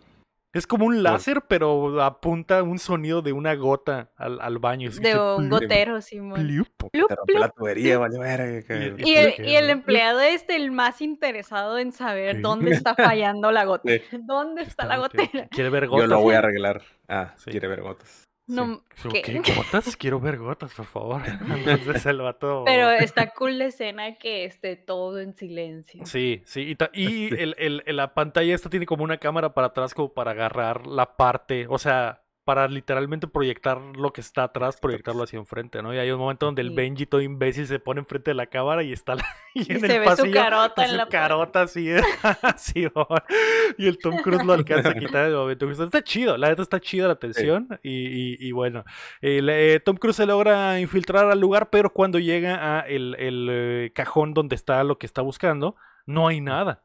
[0.54, 4.90] Es como un láser, pero apunta un sonido de una gota al, al baño.
[4.90, 6.46] De escucha un gotero, Simón.
[6.46, 8.74] rompe la tubería, vale, verga.
[8.98, 12.42] Y- Y el, ¿Por qué, y el empleado es el más interesado en saber Sí.
[12.42, 14.04] dónde está fallando la gotera.
[14.12, 15.48] ¿Dónde está la Está- gotera?
[15.48, 16.08] Quiere ver Yo gotas.
[16.10, 16.82] lo voy a arreglar.
[17.08, 17.50] Ah, Sí.
[17.50, 18.24] quiere ver gotas.
[18.46, 19.08] No, Sí.
[19.12, 19.22] ¿qué?
[19.22, 19.32] ¿Qué?
[19.56, 19.96] ¿Gotas?
[19.96, 21.22] Quiero ver gotas, por favor.
[21.66, 22.64] Entonces el vato...
[22.66, 26.04] Pero está cool la escena que esté todo en silencio.
[26.06, 27.28] Sí, sí, y, ta- y Sí.
[27.38, 30.86] el, el- el- la pantalla esta tiene como una cámara para atrás como para agarrar
[30.86, 35.94] la parte, o sea, para literalmente proyectar lo que está atrás, proyectarlo hacia enfrente, ¿no?
[35.94, 36.70] Y hay un momento donde el.
[36.70, 39.24] Benji todo imbécil se pone enfrente de la cámara y está la-
[39.54, 42.02] y Y en se el ve su carota en su la carota así, ¿eh?
[42.56, 43.24] Sí, va.
[43.78, 45.70] y el Tom Cruise lo alcanza a quitar en el momento.
[45.70, 48.84] Está chido, la neta está chida la tensión y, y- y bueno,
[49.20, 53.48] el, eh, Tom Cruise se logra infiltrar al lugar, pero cuando llega a el, el,
[53.50, 55.76] eh, cajón donde está lo que está buscando,
[56.06, 56.82] no hay nada.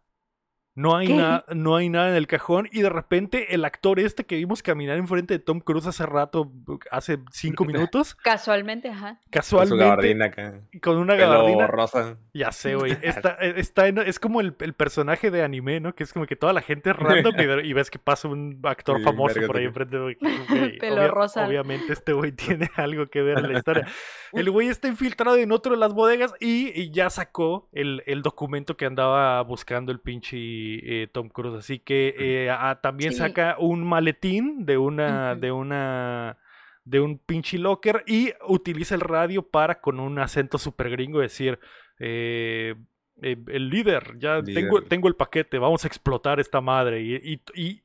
[0.79, 4.25] No hay, nada no hay nada en el cajón y de repente el actor este
[4.27, 6.51] que vimos caminar enfrente de Tom Cruise hace rato,
[6.91, 9.15] hace cinco minutos, Casualmente, ajá.
[9.15, 10.61] Con su casualmente gabardina acá.
[10.83, 12.17] con una Pelo gabardina, rosa.
[12.31, 12.91] ya sé, güey.
[13.01, 15.95] Está, eh, está en- es como el, el personaje de anime, ¿no?
[15.95, 18.99] Que es como que toda la gente es random y, ves que pasa un actor
[18.99, 19.97] Sí, famoso por ahí enfrente.
[19.97, 20.15] güey,
[20.47, 21.47] güey, Pelo rosa.
[21.47, 23.87] Obviamente este güey tiene algo que ver en la historia.
[24.31, 28.21] El güey está infiltrado en otro de las bodegas y, y ya sacó el, el
[28.21, 30.37] documento que andaba buscando el pinche
[30.83, 31.57] eh, Tom Cruise.
[31.57, 32.51] Así que eh,
[32.81, 33.17] también Sí.
[33.19, 36.37] saca un maletín de una, de una
[36.83, 41.59] de un pinche locker y utiliza el radio para con un acento super gringo decir
[41.99, 42.75] eh,
[43.21, 44.53] eh, el líder, ya Líder.
[44.55, 47.81] Tengo, tengo el paquete, vamos a explotar esta madre y, y- y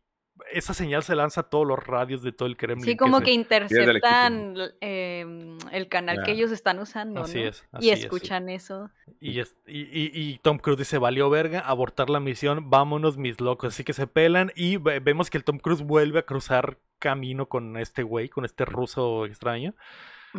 [0.51, 2.85] esa señal se lanza a todos los radios de todo el Kremlin.
[2.85, 7.49] Sí, como que interceptan em, el canal que ellos están usando, Así ¿no?
[7.49, 8.05] es, así y es, sí.
[8.07, 8.91] escuchan eso.
[9.21, 13.41] Y, es- y, y- y Tom Cruise dice, valió verga, abortar la misión, vámonos mis
[13.41, 13.75] locos.
[13.75, 17.47] Así que se pelan y ve- vemos que el Tom Cruise vuelve a cruzar camino
[17.49, 19.75] con este güey, con este ruso extraño.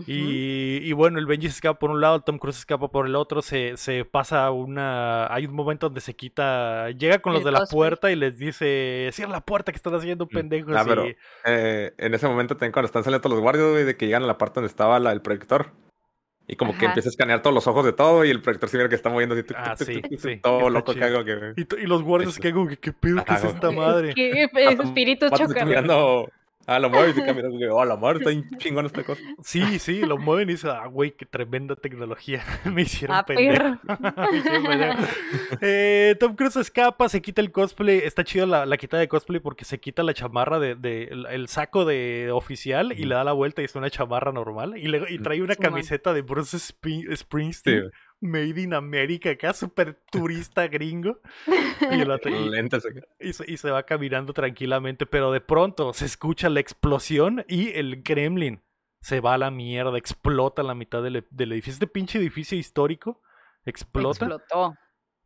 [0.08, 2.90] Y, y bueno, el Benji se escapa por un lado, el Tom Cruise se escapa
[2.90, 5.32] por el otro, se, se pasa una...
[5.34, 7.78] Hay un momento donde se quita, llega con los El de la cosplay.
[7.78, 10.74] puerta y les dice, cierra la puerta que están haciendo pendejos.
[10.76, 13.84] Ah, pero y- eh, en ese momento también cuando están saliendo todos los guardias, güey,
[13.84, 15.72] de que llegan a la parte donde estaba la- el proyector.
[16.46, 18.78] Y como que empieza a escanear todos los ojos de todo y el proyector se
[18.78, 19.46] ve que está moviendo así.
[19.56, 21.54] Ah, tuc, tuc, sí, tuc, tuc, sí, todo loco que hago que...
[21.56, 23.24] y, los guardias que como que, ¿qué pedo?
[23.24, 24.14] ¿Qué es esta madre?
[24.16, 25.68] ¿Qué Vato- espíritu vato chocarrero?
[25.68, 26.30] mirando
[26.66, 27.66] Ah, lo mueves y caminas, güey.
[27.70, 29.22] Oh, la madre, está bien chingón esta cosa.
[29.44, 32.42] Sí, sí, lo mueven y dicen, ah, güey, qué tremenda tecnología.
[32.66, 33.78] Me hicieron Ah, pendejo.
[34.32, 34.98] Me hicieron pendejo.
[35.62, 37.98] Eh, Tom Cruise escapa, se quita el cosplay.
[38.00, 41.26] Está chido la, la quitada de cosplay porque se quita la chamarra de, de- el,
[41.26, 44.78] el saco de oficial y le da la vuelta y es una chamarra normal.
[44.78, 47.90] Y, le- y trae una camiseta de Bruce Spring- Springsteen, Sí,
[48.24, 51.20] Made in America, acá súper turista gringo.
[51.92, 52.32] Y, el otro-
[53.20, 57.70] y- se, y se va caminando tranquilamente, pero de pronto se escucha la explosión y
[57.78, 58.62] el Kremlin
[59.02, 61.74] se va a la mierda, explota la mitad del, del edificio.
[61.74, 63.22] Este pinche edificio histórico
[63.66, 64.76] explota Explotó.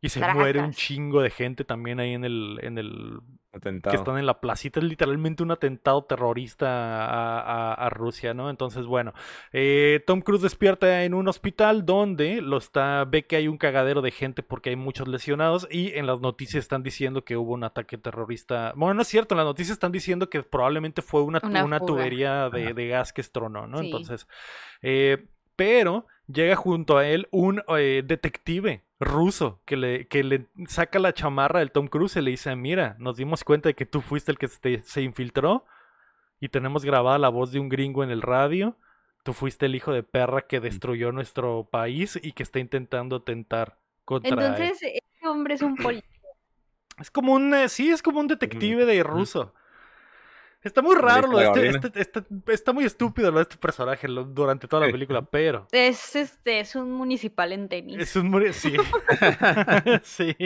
[0.00, 3.18] Y se muere un chingo de gente también ahí en el, en el
[3.50, 3.96] que Atentado.
[3.96, 4.78] están en la placita.
[4.78, 6.68] Es literalmente un atentado terrorista
[7.06, 8.50] a, a- a Rusia, ¿no?
[8.50, 9.12] Entonces, bueno,
[9.52, 14.02] eh, Tom Cruise despierta en un hospital donde lo está, ve que hay un cagadero
[14.02, 17.64] de gente porque hay muchos lesionados y en las noticias están diciendo que hubo un
[17.64, 18.72] ataque terrorista.
[18.76, 22.50] Bueno, no es cierto, en las noticias están diciendo que probablemente fue una, Una tubería
[22.50, 23.78] de, de gas que estronó, ¿no?
[23.78, 23.86] Sí.
[23.86, 24.28] Entonces,
[24.82, 30.98] eh, pero llega junto a él un eh, detective ruso que le, que le saca
[30.98, 34.00] la chamarra del Tom Cruise y le dice, mira, nos dimos cuenta de que tú
[34.00, 35.64] fuiste el que se, se infiltró
[36.40, 38.76] y tenemos grabada la voz de un gringo en el radio.
[39.22, 43.78] Tú fuiste el hijo de perra que destruyó nuestro país y que está intentando atentar
[44.04, 44.52] contra él".
[44.52, 46.08] Entonces, este hombre es un policía.
[46.98, 49.54] Es como un, eh, sí, es como un detective de ruso.
[50.60, 54.08] Está muy raro, lo de este- este- este- está muy estúpido lo de este personaje
[54.08, 57.96] lo- durante toda la película, pero Es este, es un municipal en tenis.
[58.00, 58.72] es un muri- sí.
[60.02, 60.36] sí.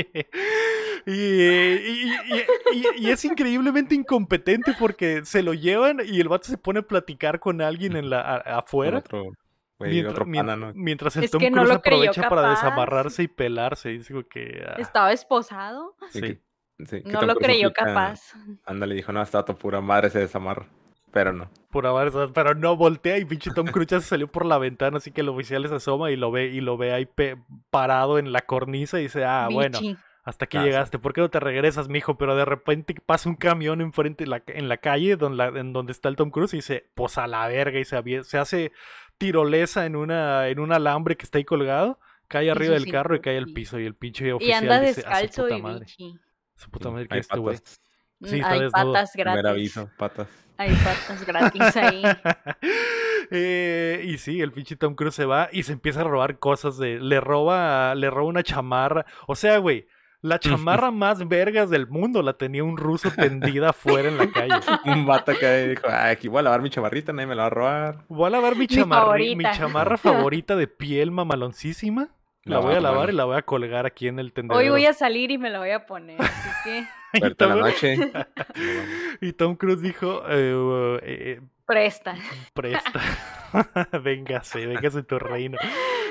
[1.07, 6.45] Y, y- y- y- y es increíblemente incompetente porque se lo llevan y el vato
[6.49, 8.99] se pone a platicar con alguien en la a- afuera.
[8.99, 9.33] Otro,
[9.81, 10.73] Mientras, otro pana, ¿no?
[10.75, 13.93] mientras el Es Tom no Cruise aprovecha para desamarrarse y pelarse.
[13.93, 15.97] y digo que, ah, Estaba esposado.
[16.11, 16.39] Sí,
[16.87, 17.03] sí.
[17.05, 18.33] No lo creyó capaz.
[18.65, 20.67] Ándale, dijo, no, está tu pura madre se desamarra.
[21.13, 21.51] Pero no.
[21.71, 24.97] Pura madre, pero no voltea y pinche Tom Cruise ya se salió por la ventana,
[24.97, 27.37] así que el oficial se asoma y lo ve y lo ve ahí pe-
[27.71, 29.79] parado en la cornisa y dice, ah, bueno,
[30.25, 32.17] hasta aquí Ah, llegaste, ¿por qué no te regresas, mijo?
[32.17, 35.75] Pero de repente pasa un camión enfrente en la, en la calle donde, la- en
[35.75, 37.97] donde está el Tom Cruise y dice, pues a la verga, y se,
[38.39, 38.73] hace
[39.19, 43.21] tirolesa en una, en un alambre que está ahí colgado, cae arriba del carro y
[43.21, 45.63] cae al piso y el pinche Y oficial anda dice, "A su descalzo puta y
[45.63, 46.19] madre, bichi.
[46.63, 47.81] Su puta madre, ¿qué Hay es este güey?" patas.
[48.25, 48.93] Sí, está Hay desnudo.
[48.93, 49.51] patas Primer gratis.
[49.51, 50.29] aviso, patas.
[50.57, 52.03] Hay patas gratis ahí.
[53.35, 56.77] Eh, y sí, el pinche Tom Cruise se va y se empieza a robar cosas
[56.77, 57.01] de.
[57.01, 59.07] Le roba, le roba una chamarra.
[59.27, 59.87] O sea, güey,
[60.21, 64.53] la chamarra más vergas del mundo la tenía un ruso tendida afuera en la calle.
[64.85, 67.47] Un vato que dijo, ah, aquí voy a lavar mi chamarrita, nadie me la va
[67.47, 68.05] a robar.
[68.09, 72.11] Voy a lavar mi, Mi chamarra, mi chamarra favorita de piel mamaloncísima.
[72.45, 74.59] La voy a lavar y la voy a colgar aquí en el tendedero.
[74.61, 76.21] Hoy voy a salir y me la voy a poner.
[76.21, 76.79] Así que
[77.19, 77.97] Y en la Tom- noche.
[79.21, 82.17] Y Tom Cruise dijo, eh, eh, presta.
[82.53, 83.01] presta.
[84.03, 85.57] véngase, véngase tu reino.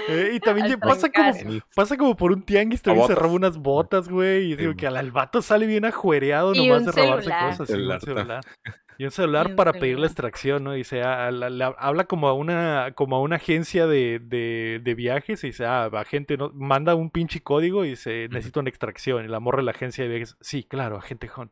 [0.08, 1.34] Eh, y también pasa como,
[1.76, 4.52] pasa como por un tianguis, también se roba unas botas, güey.
[4.52, 7.50] Y digo que al, al vato sale bien ajuereado Y nomás un de robarse celular.
[7.50, 7.70] cosas.
[7.70, 8.42] y un Celular.
[8.98, 10.76] Y un celular Y un para pedir la extracción, ¿no?
[10.76, 14.80] Y dice, ah, la- la- habla como a una, como a una agencia de, de,
[14.84, 16.52] de viajes y dice, ah, agente, ¿no?
[16.54, 19.26] manda un pinche código y dice, necesito una extracción.
[19.26, 21.52] Y la morra de la agencia de viajes, sí, claro, agente Hunt.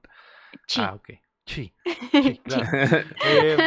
[0.67, 0.81] Chi.
[0.81, 1.09] Ah, ok.
[2.43, 2.65] Claro.
[3.25, 3.57] Eh,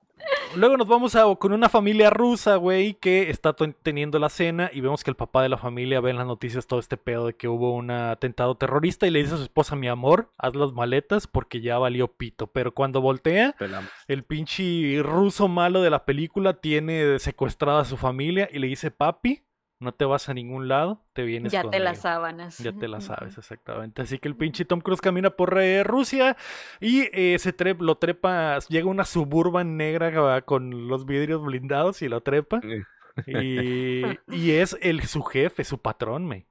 [0.56, 4.80] Luego nos vamos a, con una familia rusa, güey, que está teniendo la cena y
[4.80, 7.34] vemos que el papá de la familia ve en las noticias todo este pedo de
[7.34, 10.72] que hubo un atentado terrorista y le dice a su esposa, mi amor, haz las
[10.72, 12.48] maletas porque ya valió pito.
[12.48, 13.90] Pero cuando voltea, pelamos.
[14.08, 18.90] el pinche ruso malo de la película tiene secuestrada a su familia y le dice,
[18.90, 19.44] papi,
[19.80, 21.84] no te vas a ningún lado, te vienes Ya te conmigo".
[21.84, 22.58] las sábanas.
[22.58, 24.02] Ya te la sabes, exactamente.
[24.02, 26.36] Así que el pinche Tom Cruise camina por eh, Rusia
[26.80, 32.08] y eh, se tre- lo trepa, llega una suburban negra con los vidrios blindados y
[32.08, 32.60] lo trepa.
[33.26, 36.46] Y, y es el su jefe, su patrón, me.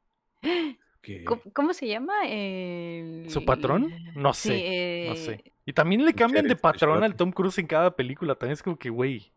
[1.26, 2.28] ¿Cómo, cómo se llama?
[2.28, 3.26] El...
[3.30, 3.92] ¿Su patrón?
[4.15, 5.44] No Sí, sé, no eh, sé.
[5.65, 7.15] Y también le cambian de patrón al.
[7.15, 8.36] Tom Cruise en cada película.
[8.36, 9.32] También es como que, güey.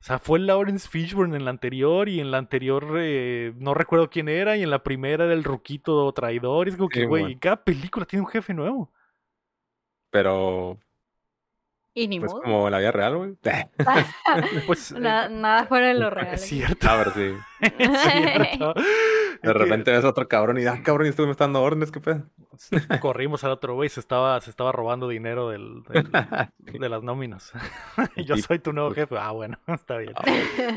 [0.00, 4.08] O sea, fue Lawrence Fishburne en la anterior y en la anterior eh, no recuerdo
[4.10, 6.68] quién era y en la primera era el ruquito traidor.
[6.68, 8.92] Y es como que, güey, cada película tiene un jefe nuevo.
[10.10, 10.78] Pero,
[11.94, 12.42] Y ni pues modo.
[12.42, 13.34] como la vida real, güey.
[14.66, 16.34] Pues eh, Na- nada fuera de lo real.
[16.34, 17.32] es cierto, A ver, sí.
[17.60, 18.74] es cierto.
[19.42, 21.90] De repente ves a otro cabrón y, ah, cabrón, y güey me está dando órdenes,
[21.90, 22.22] qué pedo.
[23.00, 26.10] Corrimos al otro güey, se estaba, se estaba robando dinero del, del-
[26.80, 27.52] de las nóminas.
[28.16, 29.16] Yo soy tu nuevo jefe.
[29.18, 30.12] Ah, bueno, está bien.
[30.16, 30.22] Ah.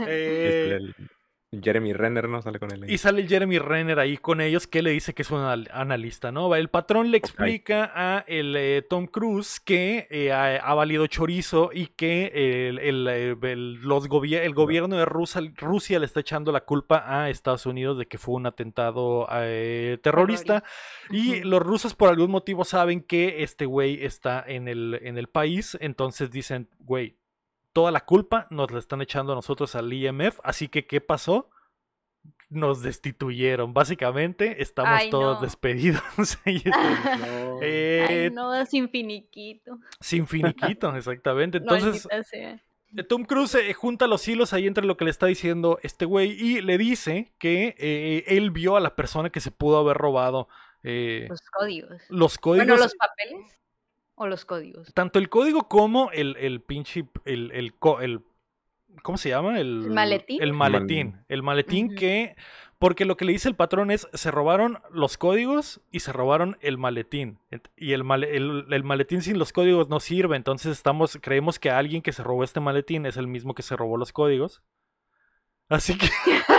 [0.08, 1.04] Eh, Este,
[1.52, 2.42] Jeremy Renner, ¿no?
[2.42, 2.84] Sale con él.
[2.84, 2.94] ahí.
[2.94, 5.70] Y sale el Jeremy Renner ahí con ellos que le dice que es un anal-
[5.74, 6.56] analista, ¿no?
[6.56, 11.72] El patrón le explica a el eh, Tom Cruise que eh, ha, ha valido chorizo
[11.74, 12.32] y que
[12.70, 16.62] el, el, eh, el- los gobier- el gobierno de Rusia, Rusia le está echando la
[16.62, 20.64] culpa a Estados Unidos de que fue un atentado eh, terrorista.
[21.10, 25.28] Y los rusos por algún motivo saben que este güey está en el, en el
[25.28, 27.18] país, entonces dicen, güey,
[27.74, 31.50] toda la culpa nos la están echando a nosotros al IMF, así que ¿qué pasó?
[32.50, 35.42] Nos destituyeron, básicamente estamos Ay, todos no.
[35.42, 36.04] despedidos.
[36.46, 37.60] Y es- No.
[37.62, 39.80] eh, Ay, no, sin finiquito.
[40.02, 41.60] Sin finiquito, exactamente.
[41.60, 42.60] Entonces, eh,
[43.08, 46.32] Tom Cruise eh, junta los hilos ahí entre lo que le está diciendo este güey
[46.32, 50.50] y le dice que eh, él vio a la persona que se pudo haber robado
[50.84, 52.02] eh, Los códigos.
[52.10, 52.68] los códigos.
[52.68, 53.61] Bueno, los papeles
[54.22, 54.94] o los códigos.
[54.94, 57.06] Tanto el código como el, el pinche.
[57.26, 58.22] El, el, co- el-
[59.04, 59.60] ¿Cómo se llama?
[59.60, 60.42] El, ¿El maletín?
[60.42, 61.16] El maletín.
[61.28, 62.36] El maletín que.
[62.78, 66.58] Porque lo que le dice el patrón es: se robaron los códigos y se robaron
[66.62, 67.40] el maletín.
[67.78, 70.36] Y el, male- el, el maletín sin los códigos no sirve.
[70.36, 73.76] Entonces estamos, creemos que alguien que se robó este maletín es el mismo que se
[73.76, 74.62] robó los códigos.
[75.70, 76.08] Así que,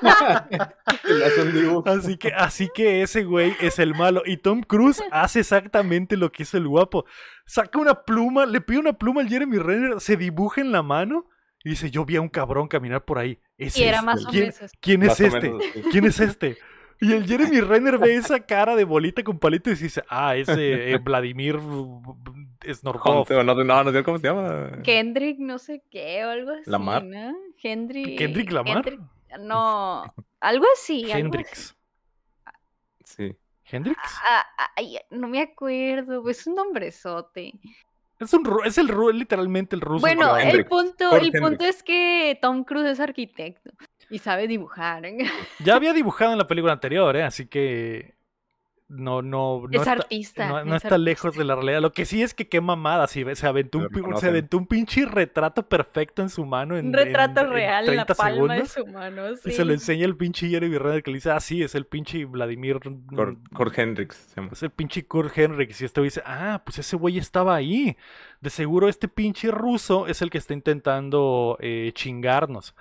[1.84, 4.22] Así que, así que ese güey es el malo.
[4.24, 7.04] Y Tom Cruise hace exactamente lo que hizo el guapo.
[7.46, 11.26] Saca una pluma, le pide una pluma al Jeremy Renner, se dibuja en la mano
[11.64, 13.38] y dice, yo vi a un cabrón caminar por ahí.
[13.56, 14.04] Ese Y era es.
[14.04, 15.40] más o ¿Quién, quién es Más este?
[15.40, 15.82] menos, sí.
[15.90, 16.58] ¿Quién es este?
[17.00, 20.48] Y el Jeremy Renner ve esa cara de bolita con palito y dice, ah, es
[20.48, 21.58] eh, Vladimir
[22.66, 23.26] Snorkov.
[23.30, 24.82] No, no, no sé cómo se llama.
[24.82, 26.68] Kendrick, no sé qué, o algo así.
[26.70, 27.04] Lamar.
[27.04, 27.36] ¿no?
[27.62, 28.18] Hendrick.
[28.18, 28.84] ¿Kendrick Lamar?
[29.40, 30.02] No,
[30.40, 31.04] algo así.
[31.04, 31.12] algo así.
[31.12, 31.76] Hendrix.
[33.04, 33.36] Sí.
[33.70, 33.98] ¿Hendrix?
[34.28, 37.52] Ah, ah, ay, no me acuerdo, pues es un nombrezote.
[38.18, 40.00] Es, un, es el literalmente el ruso.
[40.00, 41.76] Bueno, el Hendrix, punto, el punto Hendrix.
[41.76, 43.70] es que Tom Cruise es arquitecto
[44.10, 45.04] y sabe dibujar.
[45.60, 47.22] Ya había dibujado en la película anterior, ¿eh?
[47.22, 48.17] Así que
[48.88, 50.48] no, no, no es está, artista.
[50.48, 50.98] no, no es está artista.
[50.98, 51.82] lejos de la realidad.
[51.82, 55.04] Lo que sí es que qué mamada, si se aventó, un, se aventó un pinche
[55.04, 58.54] retrato perfecto en su mano en Un retrato en- en real en la 30 palma
[58.56, 59.22] de su mano.
[59.44, 61.84] Y se lo enseña el pinche Jeremy Renner que le dice, ah, sí, es el
[61.84, 62.80] pinche Vladimir.
[62.80, 64.52] Kurt, mm, Kurt Hendricks se llama.
[64.52, 65.70] Es el pinche Kurt Henrik.
[65.78, 67.96] Y este güey dice, ah, pues ese güey estaba ahí.
[68.40, 72.74] De seguro este pinche ruso es el que está intentando eh, chingarnos.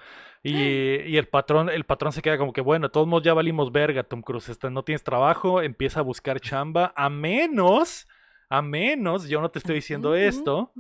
[0.44, 3.34] Y, y el patrón, el patrón se queda como que, bueno, de todos modos ya
[3.34, 4.50] valimos verga, Tom Cruise.
[4.50, 6.94] Este, no tienes trabajo, empieza a buscar chamba.
[6.96, 8.08] A menos,
[8.50, 10.72] a menos, yo no te estoy diciendo esto,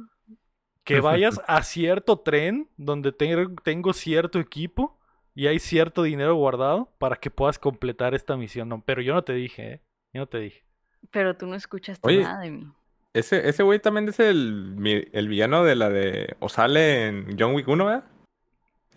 [0.83, 4.97] que vayas a cierto tren donde te- tengo cierto equipo
[5.35, 8.69] y hay cierto dinero guardado para que puedas completar esta misión.
[8.69, 9.81] No, pero yo no te dije, ¿eh?
[10.13, 10.63] Yo no te dije.
[11.11, 12.67] Pero tú no escuchaste Oye, nada de mí.
[13.13, 16.35] Ese, ese güey también es el, el villano de la de.
[16.39, 18.05] O sale en John Wick 1, ¿verdad?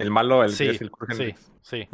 [0.00, 1.88] El malo, el Sí, que es el sí, sí.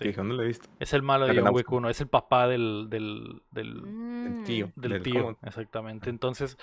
[0.00, 0.68] Dije, ¿dónde lo he visto?
[0.78, 1.58] Es el malo de John vamos.
[1.58, 4.44] Wick 1, es el papá del, del, del, Mm.
[4.44, 4.70] tío.
[4.76, 5.38] del Del- tío, ¿cómo?
[5.42, 6.08] exactamente.
[6.10, 6.56] Entonces,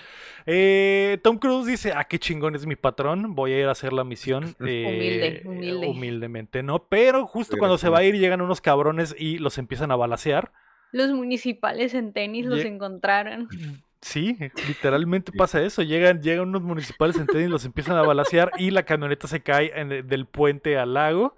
[0.46, 3.92] eh, Tom Cruise dice, ah, qué chingón es mi patrón, voy a ir a hacer
[3.92, 4.54] la misión.
[4.60, 5.86] eh, humilde.
[5.88, 6.84] Humildemente, ¿no?
[6.88, 9.96] Pero justo Sí, cuando se va a ir llegan unos cabrones y los empiezan a
[9.96, 10.52] balasear.
[10.92, 13.48] Los municipales en tenis los Ye- encontraron.
[14.06, 14.38] Sí,
[14.68, 15.38] literalmente Sí.
[15.38, 15.82] pasa eso.
[15.82, 19.72] Llegan, llegan unos municipales en tenis, los empiezan a balasear y la camioneta se cae
[19.74, 21.34] en el- del puente al lago.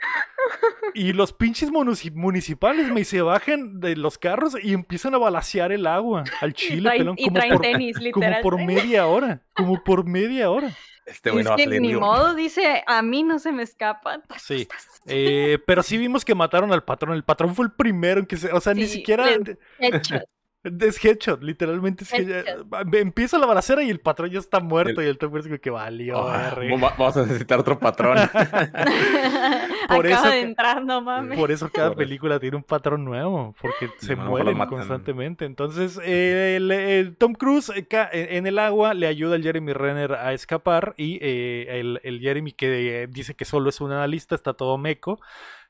[0.92, 5.72] Y los pinches munici- municipales me se bajan de los carros y empiezan a balasear
[5.72, 9.06] el agua al Y chile, traen, pelón, y como traen por, tenis, como por media
[9.06, 9.40] hora.
[9.54, 10.70] Como por media hora.
[11.06, 14.20] Este güey es que ni modo, dice, a mí no se me escapa.
[14.38, 14.68] Sí.
[15.06, 17.14] Eh, pero sí vimos que mataron al patrón.
[17.14, 18.52] El patrón fue el primero en que se.
[18.52, 19.26] O sea, ni siquiera.
[20.80, 22.04] Es headshot, literalmente.
[22.04, 22.44] Es que ya-
[22.98, 25.00] empieza la balacera y el patrón ya está muerto.
[25.00, 26.54] El- Y el Tom Cruise que valió, Ah,
[26.98, 28.16] vamos a necesitar otro patrón.
[29.88, 31.38] Por Acaba eso de entrar, no mames.
[31.38, 32.06] Por eso cada Por eso.
[32.08, 35.44] película tiene un patrón nuevo, porque se no, mueren constantemente.
[35.46, 39.42] Entonces, eh, el, el Tom Cruise eh, ca- en en el agua le ayuda al
[39.42, 43.80] Jeremy Renner a escapar y eh, el, el Jeremy que eh, dice que solo es
[43.80, 45.20] un analista está todo meco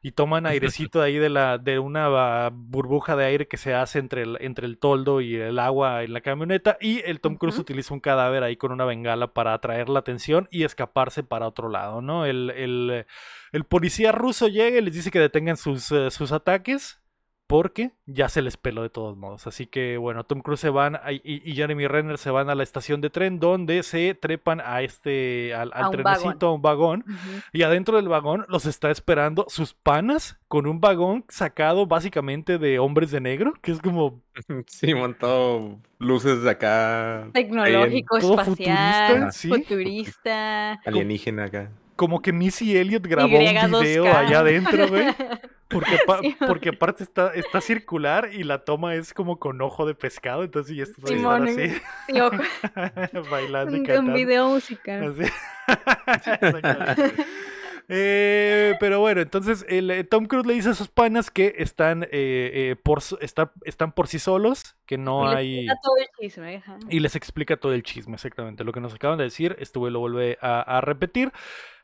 [0.00, 3.98] y toman airecito de ahí de, la, de una burbuja de aire que se hace
[3.98, 7.58] entre el, entre el toldo y el agua en la camioneta y el Tom Cruise
[7.58, 11.68] utiliza un cadáver ahí con una bengala para atraer la atención y escaparse para otro
[11.68, 12.26] lado, ¿no?
[12.26, 13.06] El, el,
[13.52, 17.00] el policía ruso llega y les dice que detengan sus, eh, sus ataques
[17.48, 19.46] porque ya se les peló de todos modos.
[19.48, 22.54] Así que bueno, Tom Cruise se van a- y, y Jeremy Renner se van a
[22.54, 26.52] la estación de tren donde se trepan a este al, al A un trenecito, a
[26.54, 27.04] un vagón
[27.52, 32.78] y adentro del vagón los está esperando sus panas con un vagón sacado básicamente de
[32.78, 34.22] hombres de negro, que es como
[34.66, 37.28] sí, montado luces de acá.
[37.32, 39.48] Tecnológico, espacial, futurista, ¿sí?
[39.48, 40.72] futurista.
[40.84, 41.70] Alienígena acá.
[41.96, 43.80] como que Missy Elliott grabó Y un 2K.
[43.80, 45.06] video allá adentro, güey.
[45.68, 46.36] Porque, apa- Sí.
[46.46, 50.74] porque aparte está, está circular y la toma es como con ojo de pescado, entonces
[50.76, 51.68] ya está Simón, así,
[52.08, 52.36] Sí, ojo,
[53.30, 54.10] bailando y cantando.
[54.12, 55.14] un video musical.
[55.20, 55.30] Así.
[57.90, 62.02] Eh, pero bueno, entonces el, eh, Tom Cruise le dice a sus panas que están,
[62.04, 65.54] eh, eh, por, está- están por sí solos, que no Y les hay...
[65.66, 66.78] cuenta todo el chisme, ajá.
[66.90, 68.62] Y les explica todo el chisme, exactamente.
[68.64, 71.32] Lo que nos acaban de decir, este güey lo vuelve a, a repetir.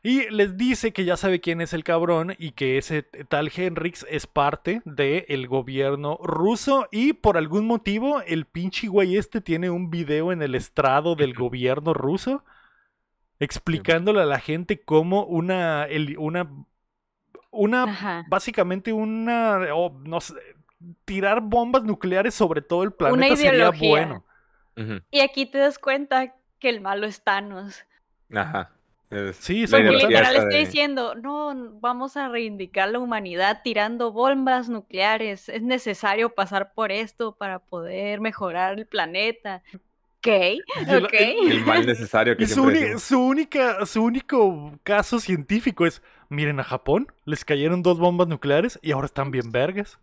[0.03, 4.05] Y les dice que ya sabe quién es el cabrón y que ese tal Henrix
[4.07, 6.87] es parte del gobierno ruso.
[6.91, 11.33] Y por algún motivo, el pinche güey este tiene un video en el estrado del
[11.33, 12.43] gobierno ruso
[13.39, 15.87] explicándole a la gente cómo una.
[16.17, 16.49] una.
[17.51, 17.83] una.
[17.83, 18.25] Ajá.
[18.29, 19.59] básicamente una.
[19.73, 20.33] o no sé,
[21.05, 24.25] tirar bombas nucleares sobre todo el Una planeta sería bueno.
[25.09, 27.85] Y aquí te das cuenta que el malo es Thanos.
[28.33, 28.71] Ajá.
[29.09, 33.61] Es Sí, Porque ideología literal esa estoy de- diciendo, no, vamos a reivindicar la humanidad
[33.63, 35.47] tirando bombas nucleares.
[35.47, 39.61] Es necesario pasar por esto para poder mejorar el planeta.
[40.25, 41.13] Ok, el- ok.
[41.13, 42.63] El mal necesario que Y su,
[43.19, 48.91] única, su único caso científico es, miren a Japón, les cayeron dos bombas nucleares y
[48.91, 49.99] ahora están bien vergas.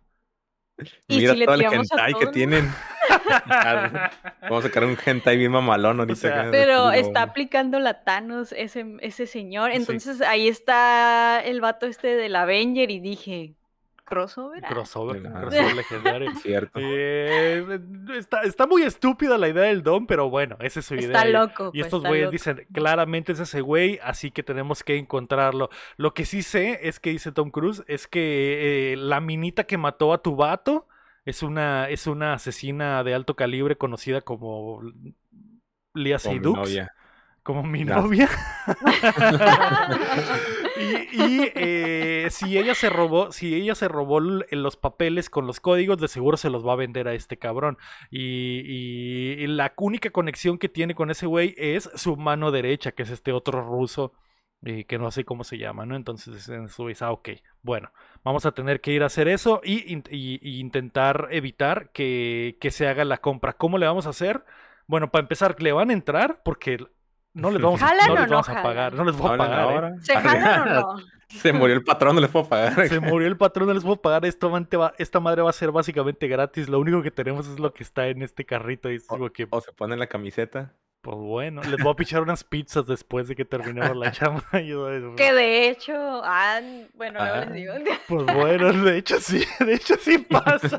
[1.07, 2.71] Y Mira si le todo el tiramos a hentai que tienen.
[4.41, 6.19] Vamos a sacar un hentai bien mamalón ahorita.
[6.19, 9.71] sea, acá, Pero está aplicando la Thanos ese, ese señor.
[9.71, 9.77] Sí.
[9.77, 13.55] Entonces ahí está el vato este del Avenger y dije,
[14.03, 14.63] crossover.
[14.63, 14.67] ah?
[14.67, 16.35] Crossover, crossover legendario.
[16.41, 16.79] Cierto.
[16.81, 17.79] Eh,
[18.17, 21.07] está, está muy estúpida la idea del don, pero bueno, esa es su idea.
[21.07, 21.67] Está loco.
[21.73, 25.69] Y pues, estos güeyes dicen, claramente es ese güey, así que tenemos que encontrarlo.
[25.97, 29.77] Lo que sí sé es que dice Tom Cruise, es que eh, la minita que
[29.77, 30.87] mató a tu vato
[31.25, 34.81] es una, es una asesina de alto calibre conocida como
[35.93, 36.93] Lia Como mi Seydoux, novia.
[37.43, 38.01] como mi No.
[38.01, 38.29] novia.
[40.75, 45.59] y eh, si ella se robó, si ella se robó l- los papeles con los
[45.59, 47.77] códigos, de seguro se los va a vender a este cabrón.
[48.11, 53.09] Y, la única conexión que tiene con ese güey es su mano derecha, que es
[53.11, 54.13] este otro ruso.
[54.65, 55.95] eh, que no sé cómo se llama, ¿no?
[55.95, 57.29] Entonces en su dice, ah, ok,
[57.61, 57.91] bueno,
[58.23, 59.91] vamos a tener que ir a hacer eso y
[60.59, 63.53] intentar evitar que, que se haga la compra.
[63.53, 64.45] ¿Cómo le vamos a hacer?
[64.87, 66.77] Bueno, para empezar, le van a entrar porque
[67.33, 69.33] no les vamos a, ¿Jalan no o les no vamos a pagar, no les voy
[69.33, 69.59] a pagar.
[69.59, 69.61] ¿eh?
[69.63, 69.93] ahora.
[70.01, 71.03] ¿Se jalan o no?
[71.33, 72.87] Se murió el patrón, no les puedo pagar.
[72.87, 74.23] Se murió el patrón, no les puedo pagar.
[74.23, 76.69] Esto mante va- esta madre va a ser básicamente gratis.
[76.69, 78.91] Lo único que tenemos es lo que está en este carrito.
[78.91, 80.73] Y es como que, O se ponen la camiseta.
[81.01, 84.43] pues bueno, les voy a pichar unas pizzas después de que terminemos la chamba.
[84.51, 86.59] Que de hecho, ah,
[86.93, 87.45] bueno, Ah.
[87.45, 87.73] les digo.
[88.07, 90.77] Pues bueno, de hecho sí, de hecho sí pasa.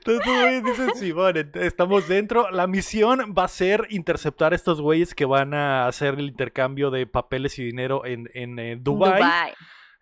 [0.00, 2.50] Entonces estos güeyes dicen, sí, bueno, estamos dentro.
[2.50, 6.90] La misión va a ser interceptar a estos güeyes que van a hacer el intercambio
[6.90, 9.22] de papeles y dinero en, en, eh, Dubái.
[9.22, 9.52] Dubái.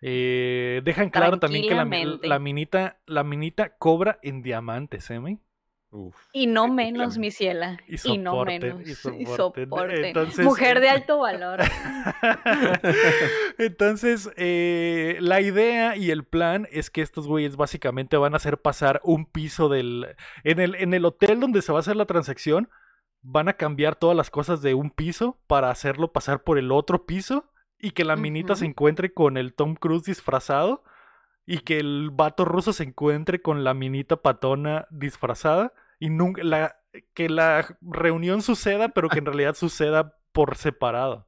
[0.01, 5.19] Eh, dejan claro también que la, minita, la minita cobra en diamantes, ¿eh?
[5.91, 6.15] Uf.
[6.33, 7.79] Y no menos, mi ciela.
[7.87, 8.87] Y Y, no soporten, menos.
[8.87, 9.35] y Y soporten.
[9.69, 10.05] soporten.
[10.05, 11.59] Entonces- Mujer de alto valor.
[13.57, 18.57] Entonces, eh, la idea y el plan es que estos güeyes básicamente van a hacer
[18.59, 20.15] pasar un piso del...
[20.43, 22.69] En el, en el hotel donde se va a hacer la transacción,
[23.21, 27.05] van a cambiar todas las cosas de un piso para hacerlo pasar por el otro
[27.05, 30.83] piso y que la minita se encuentre con el Tom Cruise disfrazado
[31.49, 36.75] y que el vato ruso se encuentre con la minita patona disfrazada y nunca la
[37.15, 41.25] que la reunión suceda pero que en realidad suceda por separado.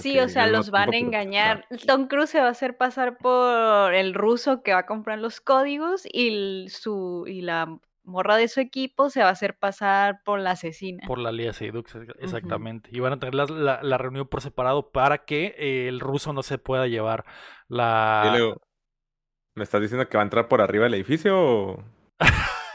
[0.00, 1.64] Sí, o sea, los van a engañar.
[1.86, 5.40] Tom Cruise se va a hacer pasar por el ruso que va a comprar los
[5.40, 10.22] códigos y, el- su, y la morra de su equipo se va a hacer pasar
[10.24, 11.06] por la asesina.
[11.06, 11.84] Por la Lía Seydoux,
[12.18, 12.90] exactamente.
[12.92, 16.42] Y van a tener la, la, reunión por separado para que eh, el ruso no
[16.42, 17.24] se pueda llevar
[17.68, 18.56] la...
[19.58, 21.84] ¿Me estás diciendo que va a entrar por arriba del edificio o...?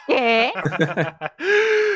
[0.08, 0.52] ¿Qué?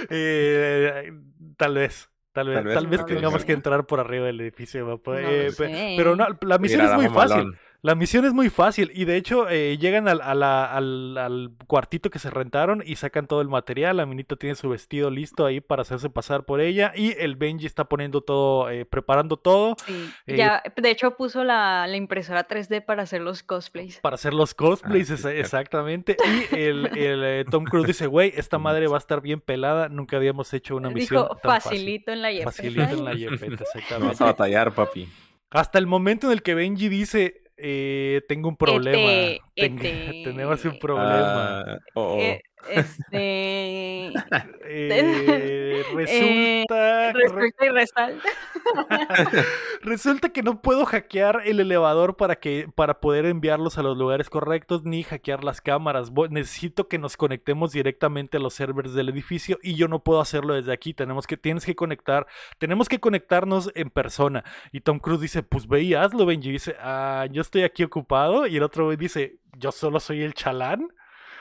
[0.09, 1.11] Eh,
[1.57, 2.09] tal vez.
[2.31, 5.01] Tal vez, tal vez, tengamos que entrar por arriba del edificio.
[5.17, 5.51] Eh,
[5.97, 7.57] pero no, la misión es muy fácil.
[7.84, 12.32] La misión es muy fácil y de hecho eh, llegan al, al, cuartito que se
[12.32, 13.97] rentaron y sacan todo el material.
[13.97, 17.67] La minita tiene su vestido listo ahí para hacerse pasar por ella y el Benji
[17.67, 19.75] está poniendo todo, eh, preparando todo.
[19.86, 20.09] Sí.
[20.25, 23.99] Eh, ya, de hecho puso la, impresora 3D para hacer los cosplays.
[23.99, 26.17] Para hacer los cosplays, ah, exactamente.
[26.51, 29.88] Y el, Tom Cruise dice, güey, esta madre va a estar bien pelada.
[29.88, 31.23] Nunca habíamos hecho una misión.
[31.23, 32.51] Dijo, facilito en la yepeta.
[32.51, 33.93] Facilito en la yepeta, exactamente.
[33.99, 35.07] Vamos a batallar, papi.
[35.51, 39.38] Hasta el momento en el que Benji dice, eh, tengo un problema.
[39.55, 41.62] tenemos un problema.
[41.62, 42.20] Ah, oh, oh.
[42.20, 44.13] Eh, este.
[44.70, 47.13] Eh, resulta.
[47.13, 48.30] resulta y resalta.
[49.82, 54.30] resulta que no puedo hackear el elevador para, que, para poder enviarlos a los lugares
[54.30, 56.11] correctos ni hackear las cámaras.
[56.30, 60.53] Necesito que nos conectemos directamente a los servers del edificio y yo no puedo hacerlo
[60.53, 60.93] desde aquí.
[60.93, 64.43] Tenemos que, tienes que conectar, tenemos que conectarnos en persona.
[64.72, 66.51] Y Tom Cruise dice: Pues ve y hazlo, Benji.
[66.51, 68.47] dice: Ah, yo estoy aquí ocupado.
[68.47, 70.89] Y el otro dice: Yo solo soy el chalán.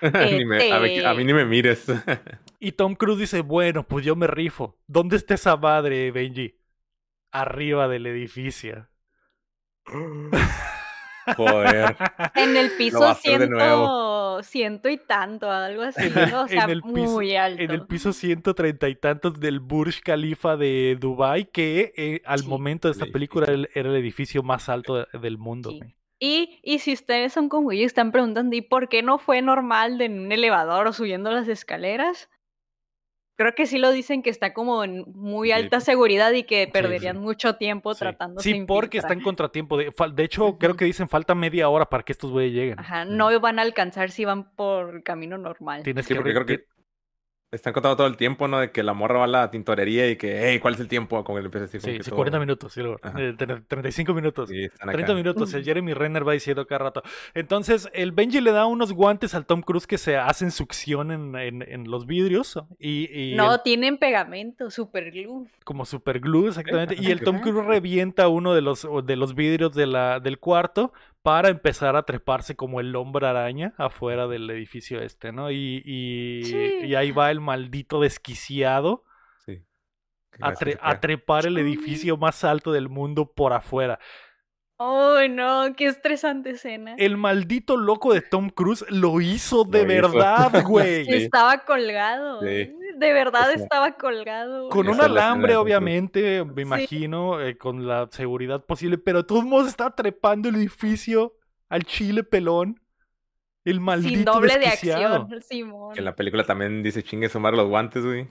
[1.05, 1.87] a, mí, ni me mires.
[2.61, 4.79] y Tom Cruise dice, bueno, pues yo me rifo.
[4.87, 6.59] ¿Dónde está esa madre, Benji?
[7.33, 8.89] Arriba del edificio.
[11.37, 11.97] Joder.
[12.37, 17.63] En el piso ciento, ciento y tanto, algo así, O sea, muy alto.
[17.63, 22.45] En el piso ciento treinta y tantos del Burj Khalifa de Dubai, que eh, al
[22.45, 25.73] momento de esta película era el edificio más alto del mundo.
[26.19, 29.43] Y, y si ustedes son como yo y están preguntando, ¿y por qué no fue
[29.43, 32.31] normal de en un elevador o subiendo las escaleras?
[33.37, 37.19] Creo que sí lo dicen que está como en muy alta seguridad y que perderían
[37.19, 39.77] mucho tiempo tratando Sí, porque está en contratiempo.
[39.77, 42.81] De, de hecho, creo que dicen falta media hora para que estos güeyes lleguen.
[42.81, 45.83] Ajá, no van a alcanzar si van por camino normal.
[45.83, 46.65] Tienes que, porque creo que
[47.53, 48.59] están contando todo el tiempo, ¿no?
[48.59, 51.23] De que la morra va a la tintorería y que, hey, ¿cuál es el tiempo?
[51.23, 51.81] Como le empieza a decir.
[51.81, 52.83] Sí, sí 40 minutos, sí,
[53.69, 54.49] 35 minutos.
[54.49, 55.55] Sí, 30 minutos.
[55.55, 57.03] El Jeremy Renner va diciendo cada rato.
[57.35, 61.37] Entonces, el Benji le da unos guantes al Tom Cruise que se hacen succión en,
[61.37, 62.59] en, los vidrios.
[62.81, 65.47] Y, no, tienen pegamento, super glue.
[65.65, 66.97] Como super glue, exactamente.
[66.99, 70.93] Y el Tom Cruise revienta uno de los, de los vidrios de la, del cuarto
[71.27, 75.51] para empezar a treparse como el hombre araña afuera del edificio este, ¿no?
[75.51, 79.03] Y, y, ahí va el maldito desquiciado
[80.41, 83.99] a, trepar el edificio más alto del mundo por afuera.
[84.77, 85.75] ¡Oh, no!
[85.75, 86.95] ¡Qué estresante escena!
[86.97, 91.13] El maldito loco de Tom Cruise lo hizo de verdad, güey.
[91.13, 92.41] Estaba colgado.
[92.97, 94.71] De verdad estaba colgado.
[94.71, 99.69] Con un alambre, obviamente, me imagino, eh, con la seguridad posible, pero de todos modos
[99.69, 101.35] estaba trepando el edificio
[101.69, 102.81] al chile pelón.
[103.65, 105.93] El maldito Sin doble de acción, Simón.
[105.93, 108.29] Que en la película también dice chingue sumar los guantes, güey.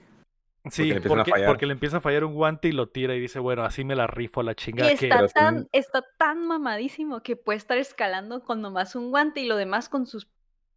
[0.70, 3.84] Sí, porque, le empieza a fallar un guante y lo tira y dice, bueno, así
[3.84, 4.90] me la rifo a la chingada.
[4.90, 9.56] está, tan, está tan mamadísimo que puede estar escalando con nomás un guante y lo
[9.56, 10.26] demás con sus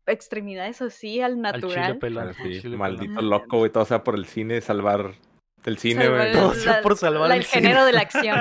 [0.09, 1.99] extremidades así al natural.
[2.01, 5.13] Al maldito loco, güey, todo sea por el cine, salvar
[5.65, 6.31] el cine, güey.
[6.31, 8.39] Todo sea por salvar el, el género de la acción.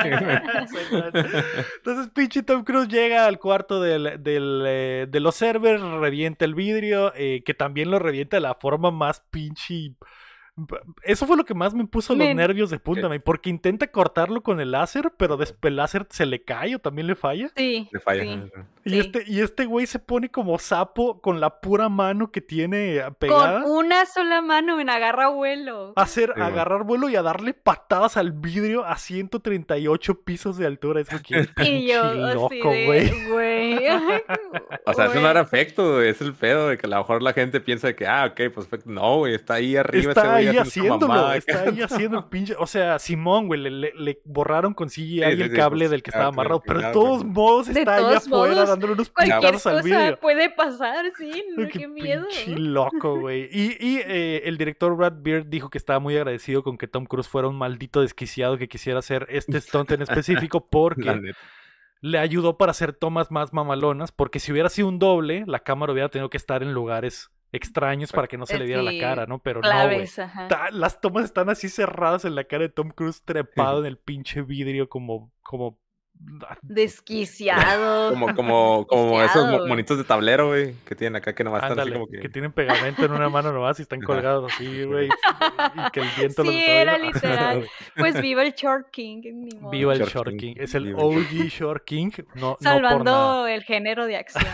[1.76, 6.54] Entonces, pinche Tom Cruise llega al cuarto del, del, eh, de los servers, revienta el
[6.54, 9.92] vidrio, eh, que también lo revienta de la forma más pinche
[11.02, 14.60] eso fue lo que más me puso los nervios de punta, porque intenta cortarlo con
[14.60, 17.50] el láser, pero después el láser se le cae o también le falla.
[17.56, 17.88] Sí.
[17.92, 18.46] Le falla.
[18.84, 23.02] Y, este, y este güey se pone como sapo con la pura mano que tiene
[23.18, 23.62] pegada.
[23.62, 25.92] Con una sola mano en agarra vuelo.
[25.96, 31.00] Hacer, agarrar vuelo y a darle patadas al vidrio a 138 pisos de altura.
[31.00, 33.10] Es que y yo, loco, güey.
[34.84, 37.32] o sea, eso no era efecto, es el pedo de que a lo mejor la
[37.32, 40.12] gente piensa que, ah, ok, pues no, güey, está ahí arriba.
[40.12, 42.54] Está ahí haciéndolo, está ahí haciendo el pinche.
[42.58, 46.62] O sea, Simón, güey, le, borraron con CGI el cable pues, del que estaba amarrado,
[46.66, 50.18] pero de todos modos está ahí afuera dándole unos pinchazos al video.
[50.18, 52.26] puede pasar, sí, qué, miedo.
[52.28, 53.48] Pinche loco, güey.
[53.52, 57.06] Y, y eh, el director Brad Beard dijo que estaba muy agradecido con que Tom
[57.06, 61.34] Cruise fuera un maldito desquiciado que quisiera hacer este stunt en específico porque
[62.00, 65.92] le ayudó para hacer tomas más mamalonas, porque si hubiera sido un doble, la cámara
[65.92, 69.26] hubiera tenido que estar en lugares extraños para que no se le diera la cara,
[69.26, 69.38] ¿no?
[69.40, 70.06] Pero no, güey.
[70.72, 74.42] Las tomas están así cerradas en la cara de Tom Cruise trepado en el pinche
[74.42, 75.78] vidrio como, como
[76.62, 78.10] Desquiciado.
[78.10, 79.68] Como, como, como esos Desquiciado, güey.
[79.68, 82.20] monitos de tablero, güey, que tienen acá que nomás están así Ándale, como que...
[82.20, 82.28] que.
[82.28, 85.08] tienen pegamento en una mano nomás y están colgados así, güey.
[85.08, 85.10] Y
[85.92, 87.66] que el viento los Sí, está era literal.
[87.96, 89.22] Pues viva el Short King.
[89.24, 89.70] ni modo.
[89.70, 90.54] Viva el Short Short King, King.
[90.58, 92.10] Es el viva OG Short King.
[92.34, 92.80] No, no por nada.
[92.80, 94.44] Salvando el género de acción.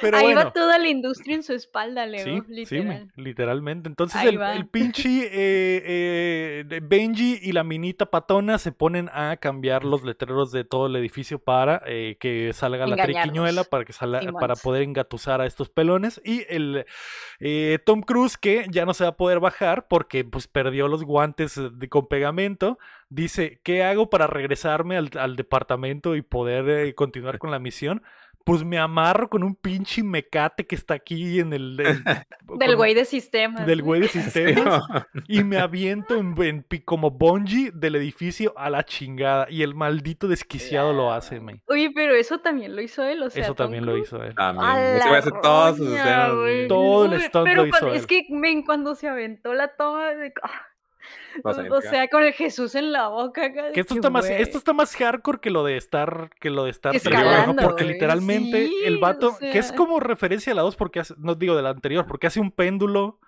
[0.00, 0.44] Pero Ahí bueno.
[0.44, 2.24] va toda la industria en su espalda, Leo.
[2.24, 3.12] Sí, sí, me- literal.
[3.16, 3.88] literalmente.
[3.88, 5.82] Entonces el, el pinche eh,
[6.70, 10.96] eh, Benji y la minita patona se ponen a cambiar los letreros de todo el
[10.96, 15.68] edificio para eh, que salga la triquiñuela, para que salga, para poder engatusar a estos
[15.68, 16.20] pelones.
[16.24, 16.84] Y el
[17.40, 21.04] eh, Tom Cruise, que ya no se va a poder bajar porque pues perdió los
[21.04, 22.78] guantes de, con pegamento,
[23.08, 28.02] dice, ¿qué hago para regresarme al, al departamento y poder continuar con la misión?
[28.46, 31.76] Pues me amarro con un pinche mecate que está aquí en el...
[31.80, 32.04] en-
[32.60, 33.66] Del güey de sistemas.
[33.66, 34.84] del güey de sistemas
[35.28, 39.74] y me aviento en, en pi- como bungee del edificio a la chingada y el
[39.74, 41.60] maldito desquiciado lo hace, me.
[41.66, 43.42] Oye, pero eso también lo hizo él, o sea.
[43.42, 44.32] Eso Tom también lo hizo él.
[44.36, 44.64] También.
[45.02, 45.30] Hace
[45.76, 46.34] sus escenas.
[46.36, 46.68] güey.
[46.68, 48.00] Todo el stunt pero lo hizo cuando- él.
[48.00, 50.32] Es que, men, cuando se aventó la toma de...
[50.44, 50.50] ah,
[51.44, 53.52] o sea, con el Jesús en la boca.
[53.52, 56.50] Que esto que, está más, güey, esto está más hardcore que lo de estar, que
[56.50, 57.62] lo de estar Escalando, ¿no?
[57.62, 59.76] Porque güey, literalmente sí, el o vato, que es sea.
[59.76, 62.50] como referencia a la 2 porque hace, no digo de la anterior, porque hace un
[62.50, 63.18] péndulo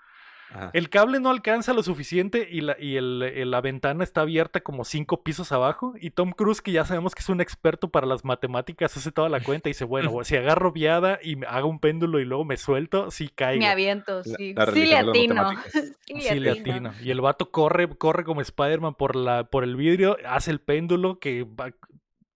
[0.50, 0.70] Ajá.
[0.72, 4.60] El cable no alcanza lo suficiente y la, y el- el- la ventana está abierta
[4.60, 5.94] como cinco pisos abajo.
[6.00, 9.28] Y Tom Cruise, que ya sabemos que es un experto para las matemáticas, hace toda
[9.28, 12.44] la cuenta y dice, bueno, si agarro viada y me hago un péndulo y luego
[12.44, 13.60] me suelto, sí caigo.
[13.60, 14.54] Me aviento, sí.
[14.54, 15.50] la sí le atino.
[15.72, 16.92] Sí Sí, le atino.
[17.02, 21.18] Y el vato corre, corre como Spider-Man por, la, por el vidrio, hace el péndulo
[21.18, 21.72] que va-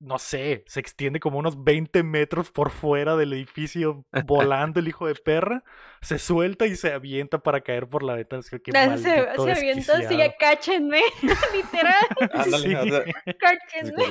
[0.01, 5.07] no sé, se extiende como unos 20 metros por fuera del edificio volando el hijo
[5.07, 5.63] de perra,
[6.03, 8.41] se suelta y se avienta para caer por la ventana.
[8.41, 11.01] Es que qué Ah, Se, se avienta así, cáchenme,
[11.55, 11.95] literal,
[12.35, 13.33] Ándale, Sí.
[13.39, 14.05] cáchenme.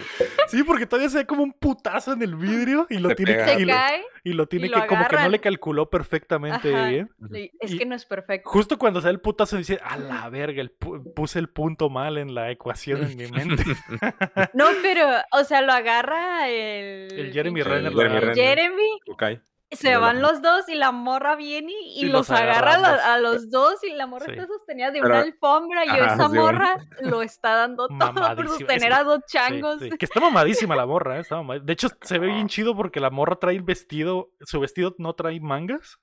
[0.48, 3.34] Sí, porque todavía se ve como un putazo en el vidrio y lo Se tiene,
[3.34, 3.46] pega.
[3.58, 3.74] que- y lo,
[4.24, 6.88] y lo tiene y lo que como que no le calculó perfectamente Ajá.
[6.88, 7.10] bien.
[7.60, 8.50] es Y- que no es perfecto.
[8.50, 12.18] Justo cuando sale el putazo dice, a la verga, el pu- puse el punto mal
[12.18, 13.64] en la ecuación en mi mente.
[14.54, 17.12] No, pero, o sea, lo agarra el...
[17.12, 18.34] El Jeremy Renner lo el agarra.
[18.34, 19.24] Jeremy, ok.
[19.72, 22.74] Se van los dos y la morra viene y, Y los, los agarra
[23.14, 24.32] a, los dos y la morra Sí.
[24.34, 28.14] está sostenida de Pero- una alfombra y Ajá, esa sí, morra lo está dando todo
[28.36, 29.80] por sostener que- a dos changos.
[29.80, 31.22] sí, Que está mamadísima la morra, ¿eh?
[31.22, 34.60] está mamad- De hecho, se ve bien chido porque la morra trae el vestido, su
[34.60, 35.98] vestido no trae mangas.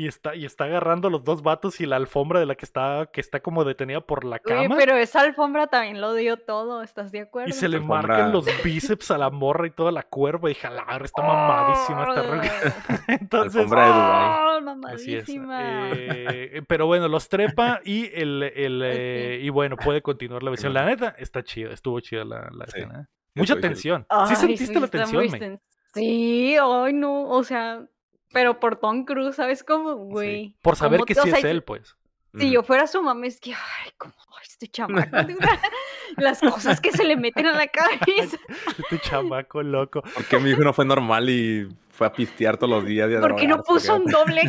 [0.00, 2.64] Y está, y está agarrando a los dos vatos y la alfombra de la que
[2.64, 4.76] está, que está como detenida por la Oye, cama.
[4.78, 7.50] pero esa alfombra también lo dio todo, ¿estás de acuerdo?
[7.50, 8.00] Y se le Alfombra.
[8.08, 10.50] marcan los bíceps a la morra y toda la cuerva.
[10.50, 13.04] Y jalar, está mamadísima esta roca.
[13.08, 14.38] Entonces, Alfombra de Dubái.
[14.40, 14.64] Oh, es.
[14.64, 15.90] mamadísima.
[15.92, 20.72] Eh, pero bueno, los trepa y el, el, eh, y bueno, puede continuar la versión.
[20.72, 22.78] La neta, está chido, estuvo chida la, la Sí.
[22.78, 23.00] escena.
[23.02, 23.06] ¿eh?
[23.34, 24.06] Mucha tensión.
[24.08, 25.60] Ay, sí sentiste la tensión,
[25.92, 27.84] Sí, ay no, o sea,
[28.32, 30.54] pero por Tom Cruise, ¿sabes cómo, güey?
[30.62, 31.96] Por saber que o sí sea, es él, pues.
[32.38, 35.16] Si yo fuera su mamá, es que, ay, como, este chamaco,
[36.16, 38.38] las cosas que se le meten a la cabeza.
[38.78, 40.02] Este chamaco loco.
[40.02, 41.68] ¿Por qué mi hijo no fue normal y
[42.00, 43.10] fue a pistear todos los días?
[43.10, 44.48] y a ¿Por qué no puso un doble?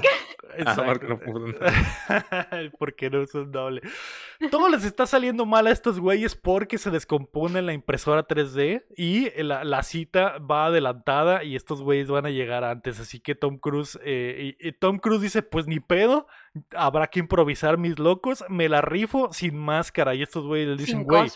[0.85, 3.81] Porque no puso un- ¿Por qué no es un doble?
[4.49, 9.29] Todo les está saliendo mal a estos güeyes porque se descompone la impresora 3D y
[9.43, 13.01] la, la cita va adelantada y estos güeyes van a llegar antes.
[13.01, 16.27] Así que Tom Cruise, eh, y- y Tom Cruise dice, pues ni pedo,
[16.73, 20.15] habrá que improvisar mis locos, me la rifo sin máscara.
[20.15, 21.29] Y estos güeyes le dicen, güey.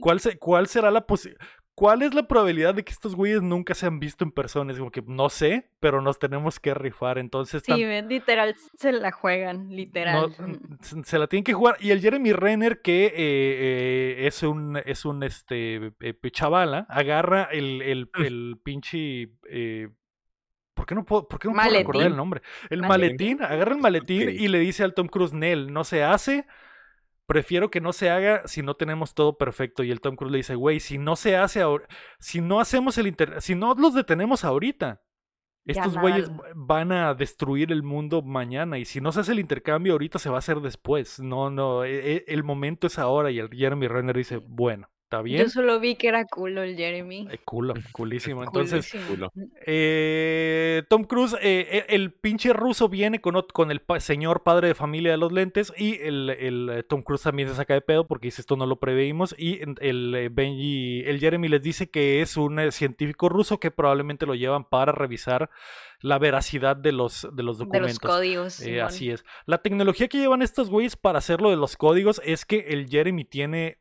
[0.00, 1.44] ¿cuál, se- ¿cuál será la posibilidad?
[1.80, 4.70] ¿Cuál es la probabilidad de que estos güeyes nunca se han visto en persona?
[4.70, 7.16] Es como que no sé, pero nos tenemos que rifar.
[7.16, 10.34] Entonces, Sí, tan- literal, se la juegan, literal.
[10.38, 11.78] no, se- la tienen que jugar.
[11.80, 17.44] Y el Jeremy Renner, que eh, eh, es un, es un este, eh, chavala, agarra
[17.44, 19.30] el, el, el pinche...
[19.48, 19.88] eh,
[20.74, 22.42] ¿Por qué no puedo, por qué no puedo recordar el nombre?
[22.68, 23.38] El Maletín.
[23.38, 26.46] maletín, agarra el maletín y le dice al Tom Cruise, Nel, no se hace.
[27.30, 29.84] Prefiero que no se haga si no tenemos todo perfecto.
[29.84, 31.86] Y el Tom Cruise le dice, güey, si no se hace ahora,
[32.18, 35.00] si no hacemos el inter, si no los detenemos ahorita,
[35.64, 39.92] estos güeyes van a destruir el mundo mañana y si no se hace el intercambio
[39.92, 41.20] ahorita se va a hacer después.
[41.20, 45.22] No, no, e- e- el momento es ahora y el Jeremy Renner dice, bueno, está
[45.22, 45.42] bien.
[45.42, 47.26] Yo solo vi que era culo el Jeremy.
[47.32, 48.44] Eh, culo, culísimo.
[48.44, 49.28] Entonces, Culísimo.
[49.28, 49.32] Culo.
[49.66, 54.68] eh, Tom Cruise, eh, e- el pinche ruso viene con, con el pa- señor padre
[54.68, 57.80] de familia de los lentes y el, el, eh, Tom Cruise también se saca de
[57.80, 62.22] pedo porque dice esto no lo preveímos y el Benji, el Jeremy les dice que
[62.22, 65.50] es un eh, científico ruso que probablemente lo llevan para revisar
[66.00, 67.98] la veracidad de los, de los De documentos.
[68.02, 68.60] los códigos.
[68.62, 69.24] Eh, así es.
[69.44, 73.24] La tecnología que llevan estos güeyes para hacerlo de los códigos es que el Jeremy
[73.24, 73.76] tiene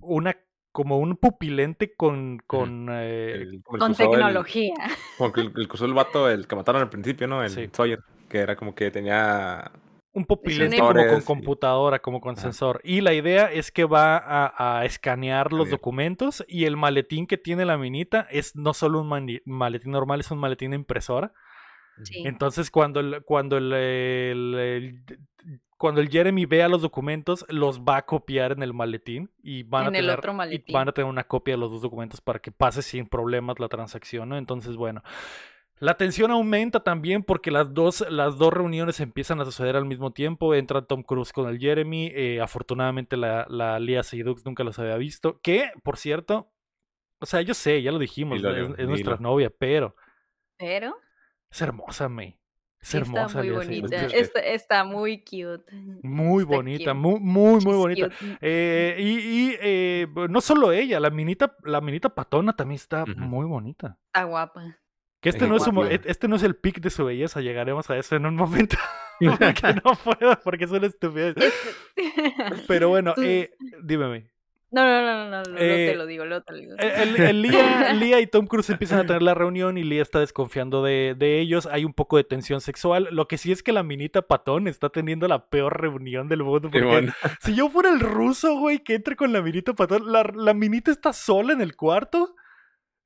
[0.00, 0.36] una
[0.72, 4.74] como un pupilente con, con, eh, El- como el Con que usó el- tecnología.
[5.16, 7.42] como que el, el que usó el vato, el que mataron al principio, ¿no?
[7.42, 7.68] El Sí.
[7.72, 9.70] Sawyer, que era como que tenía...
[10.12, 12.42] un pupilente como con computadora, como con Ajá.
[12.42, 12.80] sensor.
[12.84, 17.38] Y la idea es que va a, a escanear los documentos y el maletín que
[17.38, 19.08] tiene la minita es no solo un
[19.46, 21.32] maletín normal, es un maletín de impresora.
[22.02, 22.22] Sí.
[22.26, 25.18] Entonces cuando el, cuando el, el- el-
[25.78, 29.84] cuando el Jeremy vea los documentos, los va a copiar en el maletín y van
[29.84, 30.72] a el tener otro y maletín.
[30.74, 33.68] van a tener una copia de los dos documentos para que pase sin problemas la
[33.68, 34.36] transacción, ¿no?
[34.36, 35.02] Entonces, bueno,
[35.78, 40.12] la tensión aumenta también porque las dos, las dos reuniones empiezan a suceder al mismo
[40.12, 40.54] tiempo.
[40.54, 42.10] Entra Tom Cruise con el Jeremy.
[42.12, 45.40] eh, afortunadamente la, la Lia Seydoux nunca los había visto.
[45.40, 46.50] Que, por cierto,
[47.20, 49.94] o sea, yo sé, ya lo dijimos, Dilo, es, nuestra novia, pero
[50.56, 50.96] Pero
[51.50, 52.36] es hermosa, May.
[52.80, 54.06] Es sí está hermosa muy bonita.
[54.06, 55.64] Está, está muy cute.
[56.02, 56.94] Muy Está bonita, cute.
[56.94, 58.08] muy, muy, muy bonita.
[58.08, 58.38] cute.
[58.40, 63.46] Eh, y y, eh, no solo ella, la minita, la minita patona también está muy
[63.46, 63.98] bonita.
[64.06, 64.78] Está guapa.
[65.20, 67.90] Que este no, es su e- este no es el pic de su belleza, llegaremos
[67.90, 68.76] a eso en un momento.
[69.20, 71.34] porque no puedo, porque es una estupidez.
[72.68, 73.50] Pero bueno, eh,
[73.82, 74.30] dímeme.
[74.70, 76.76] No, no, no, no, no, Eh, te lo digo, luego te lo digo.
[76.78, 80.02] El, el- el Lía, Lía y Tom Cruise empiezan a tener la reunión y Lía
[80.02, 81.66] está desconfiando de, de ellos.
[81.66, 83.08] Hay un poco de tensión sexual.
[83.10, 86.68] Lo que sí es que la minita patón está teniendo la peor reunión del mundo.
[86.70, 87.10] Porque
[87.40, 90.90] si yo fuera el ruso, güey, que entre con la minita patón, la, la minita
[90.90, 92.34] está sola en el cuarto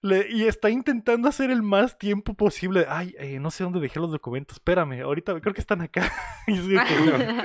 [0.03, 2.87] le- y está intentando hacer el más tiempo posible.
[2.89, 4.57] Ay, eh, no sé dónde dejé los documentos.
[4.57, 6.13] Espérame, ahorita creo que están acá.
[6.47, 6.55] y,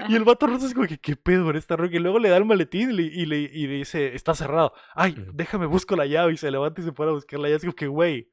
[0.10, 1.96] que- el vato ruso es como que, ¿qué pedo con esta roca?
[1.96, 4.74] Y luego le da el maletín y le, y le- y le dice, está cerrado.
[4.96, 6.34] Ay, déjame, busco la llave.
[6.34, 7.58] Y se levanta y se pone a buscar la llave.
[7.58, 8.30] Es como que, güey,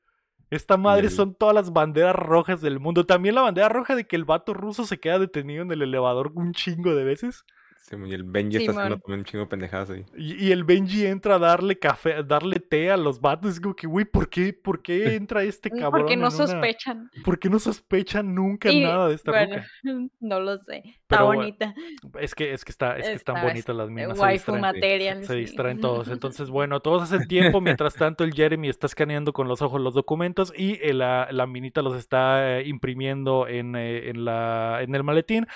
[0.50, 3.04] esta madre son todas las banderas rojas del mundo.
[3.06, 6.32] También la bandera roja de que el vato ruso se queda detenido en el elevador
[6.34, 7.44] un chingo de veces.
[7.90, 10.04] Y el Benji está haciendo también un chingo de pendejadas ahí.
[10.16, 13.52] Y, y el Benji entra a darle café, a darle té a los vatos.
[13.52, 15.90] Es como que, güey, ¿por qué, ¿por qué entra este cabrón?
[16.02, 17.10] Porque no en una- sospechan.
[17.24, 19.62] ¿Por qué no sospechan nunca Y, nada de esta bueno,
[20.20, 20.78] no lo sé.
[20.86, 21.74] Está Pero bonita.
[22.18, 24.16] Es que, es que está, es que están Está- bonitas las minas.
[24.16, 24.60] se Waifu distraen.
[24.62, 25.24] material.
[25.24, 25.38] Se sí.
[25.40, 26.08] distraen todos.
[26.08, 27.60] Entonces, bueno, todos hacen tiempo.
[27.60, 31.46] Mientras tanto, el Jeremy está escaneando con los ojos los documentos y eh, la, la
[31.46, 35.46] minita los está eh, imprimiendo en, eh, en, la, en el maletín.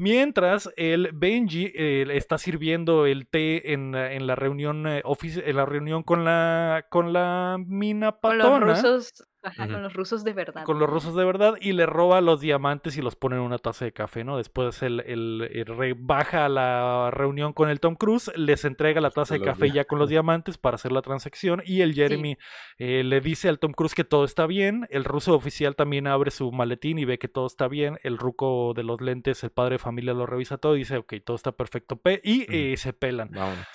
[0.00, 5.56] Mientras el Benji eh, está sirviendo el té en, la- en la reunión eh, en
[5.56, 9.26] la reunión con la con la mina Con patona los rusos.
[9.42, 10.64] Ajá, con los rusos de verdad.
[10.64, 13.58] con los rusos de verdad y le roba los diamantes y los pone en una
[13.58, 14.36] taza de café, ¿no?
[14.36, 19.00] Después él, él- él re- baja a la reunión con el Tom Cruise, les entrega
[19.00, 22.36] la taza de café ya con los diamantes para hacer la transacción y el Jeremy
[22.78, 26.30] eh, le dice al Tom Cruise que todo está bien, el ruso oficial también abre
[26.30, 29.76] su maletín y ve que todo está bien, el ruco de los lentes, el padre
[29.76, 32.92] de familia lo revisa todo y dice, ok, todo está perfecto, pe y eh, se
[32.92, 33.30] pelan.
[33.30, 33.66] Vámonos.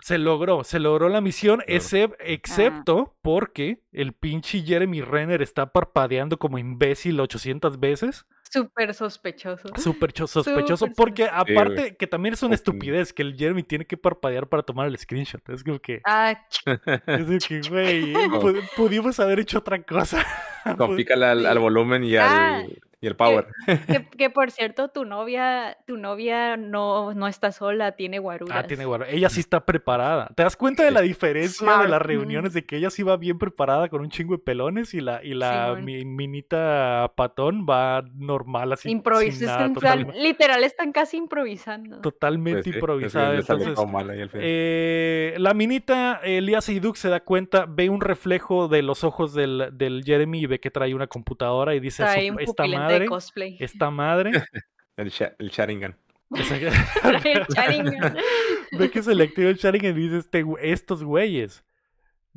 [0.00, 1.80] Se logró, se logró la misión, Claro.
[1.80, 8.26] excep- excepto porque el pinche Jeremy Renner está parpadeando como imbécil 800 veces.
[8.48, 9.68] Súper sospechoso.
[9.76, 13.96] Súper cho- sospechoso, porque aparte que también es una estupidez que el Jeremy tiene que
[13.96, 15.46] parpadear para tomar el screenshot.
[15.48, 16.36] Es como que, Ah,
[17.06, 20.24] es como que, güey, pu- pudimos haber hecho otra cosa.
[20.62, 22.62] Con Pu- pícale al, al volumen y al, Ah,
[23.00, 23.46] y el power.
[23.66, 28.64] que, que por cierto, tu novia, tu novia no, no está sola, tiene guaruras.
[28.64, 29.06] Ah, tiene guarda.
[29.08, 30.30] Ella sí está preparada.
[30.34, 30.94] ¿Te das cuenta de Sí.
[30.94, 34.34] la diferencia de las reuniones de que ella sí va bien preparada con un chingo
[34.36, 38.88] de pelones y la, y la mi- minita patón va normal así?
[38.88, 39.68] sin Improvisa,
[40.14, 42.00] literal están casi improvisando.
[42.00, 43.34] totalmente Pues sí, improvisada.
[43.36, 44.46] Entonces, todo mal ahí al final.
[44.48, 49.68] eh, la minita, Elías Seyduk se da cuenta, ve un reflejo de los ojos del,
[49.72, 52.85] del Jeremy y ve que trae una computadora y dice, Trae "Su- un esta pupilente
[52.86, 53.56] madre, de cosplay.
[53.60, 54.30] esta madre,
[54.96, 55.96] El, Sha- el Sharingan.
[56.30, 58.16] Trae el Sharingan.
[58.72, 61.64] ve que se le activa el Sharingan y dice, este, estos güeyes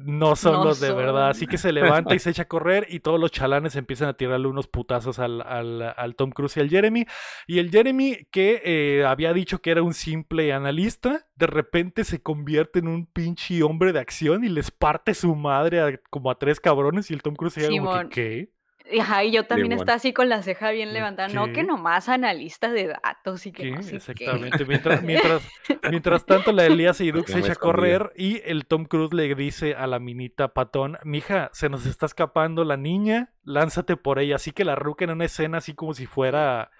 [0.01, 1.29] no son No los de verdad.
[1.29, 4.13] Así que se levanta y se echa a correr y todos los chalanes empiezan a
[4.13, 7.05] tirarle unos putazos al, al- al Tom Cruise y al Jeremy.
[7.47, 12.21] Y el Jeremy, que eh, había dicho que era un simple analista, de repente se
[12.21, 16.37] convierte en un pinche hombre de acción y les parte su madre a- como a
[16.39, 18.51] tres cabrones y el Tom Cruise se queda como que.
[18.99, 19.83] Ajá, y yo también Limón.
[19.83, 21.27] está así con la ceja bien levantada.
[21.29, 23.71] No, que nomás analista de datos y que ¿Qué?
[23.71, 23.97] no sé qué.
[23.97, 24.65] Exactamente.
[24.65, 25.43] Mientras, mientras,
[25.89, 29.33] mientras tanto, la Elías Seyduk se Tema echa a correr y el Tom Cruise le
[29.35, 34.35] dice a la minita patón, mija, se nos está escapando la niña, lánzate por ella.
[34.35, 36.71] Así que la ruca en una escena así como si fuera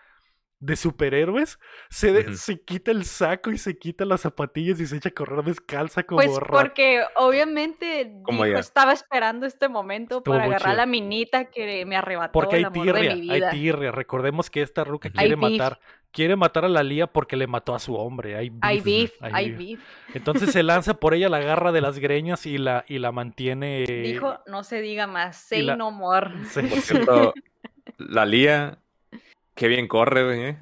[0.62, 1.58] de superhéroes,
[1.90, 5.14] se, de- se quita el saco y se quita las zapatillas y se echa a
[5.14, 10.46] correr descalza como Pues rat- porque obviamente Como dijo, estaba esperando este momento Estuvo para
[10.46, 10.78] agarrar chido.
[10.78, 13.50] la minita que me arrebató Porque hay el amor de tirria, mi hay vida.
[13.52, 13.92] tirria.
[13.92, 15.52] Recordemos que esta ruca quiere Hay beef.
[15.60, 15.80] matar,
[16.12, 18.36] quiere matar a la Lía porque le mató a su hombre.
[18.36, 19.58] Hay Hay beef, hay beef.
[19.80, 19.80] beef.
[20.14, 23.86] Entonces se lanza por ella, la agarra de las greñas y la, y la mantiene.
[23.86, 26.32] Dijo, no se diga más, say la- no more.
[26.50, 26.62] Sí.
[26.64, 27.34] Por cierto,
[27.98, 28.80] la Lía,
[29.60, 30.42] qué bien corre, güey.
[30.46, 30.58] ¿eh?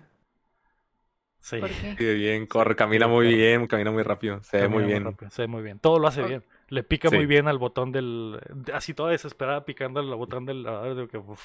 [1.39, 1.59] Sí.
[1.59, 1.95] ¿Por qué?
[1.97, 5.05] Qué bien corre, camina muy bien, camina muy rápido, se ve muy bien.
[5.05, 5.79] rápido, se ve muy bien.
[5.79, 6.43] Todo lo hace bien.
[6.69, 8.39] Le pica muy bien al botón del.
[8.53, 10.95] de- Así toda desesperada picando al botón del lavador.
[10.95, 11.41] Digo que, uf,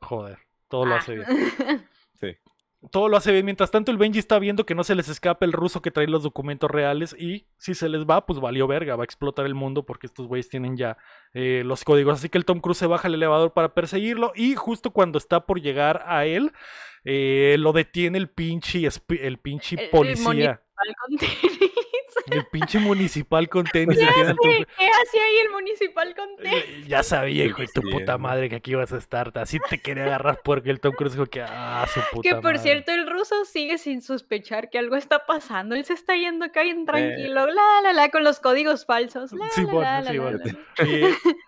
[0.00, 0.38] joder.
[0.68, 0.98] Todo lo Ah.
[0.98, 1.26] hace bien.
[2.20, 2.36] Sí.
[2.90, 3.44] Todo lo hace bien.
[3.44, 6.06] Mientras tanto, el Benji está viendo que no se les escapa el ruso que trae
[6.06, 7.14] los documentos reales.
[7.18, 8.96] Y si se les va, pues valió verga.
[8.96, 10.96] Va a explotar el mundo porque estos güeyes tienen ya
[11.34, 12.14] eh, los códigos.
[12.18, 14.32] Así que el Tom Cruise se baja al elevador para perseguirlo.
[14.34, 16.52] Y justo cuando está por llegar a él,
[17.04, 18.88] eh, lo detiene el pinche,
[19.20, 20.16] el pinche El- el
[22.30, 23.98] El pinche municipal con tenis.
[23.98, 26.64] ¿Qué hace ahí el municipal con tenis?
[26.64, 29.32] Eh, Ya sabía, hijo de tu Sí, puta madre, que aquí ibas a estar.
[29.36, 32.44] Así te quería agarrar porque el Tom Cruise dijo que, ah, su puta Que por
[32.44, 32.58] madre.
[32.58, 35.74] cierto, el ruso sigue sin sospechar que algo está pasando.
[35.74, 36.64] Él se está yendo acá Eh.
[36.64, 39.32] bien tranquilo, la la la, con los códigos falsos.
[39.32, 40.38] La, Sí, la, bueno, la, sí, la, bueno.
[40.38, 40.86] la, la.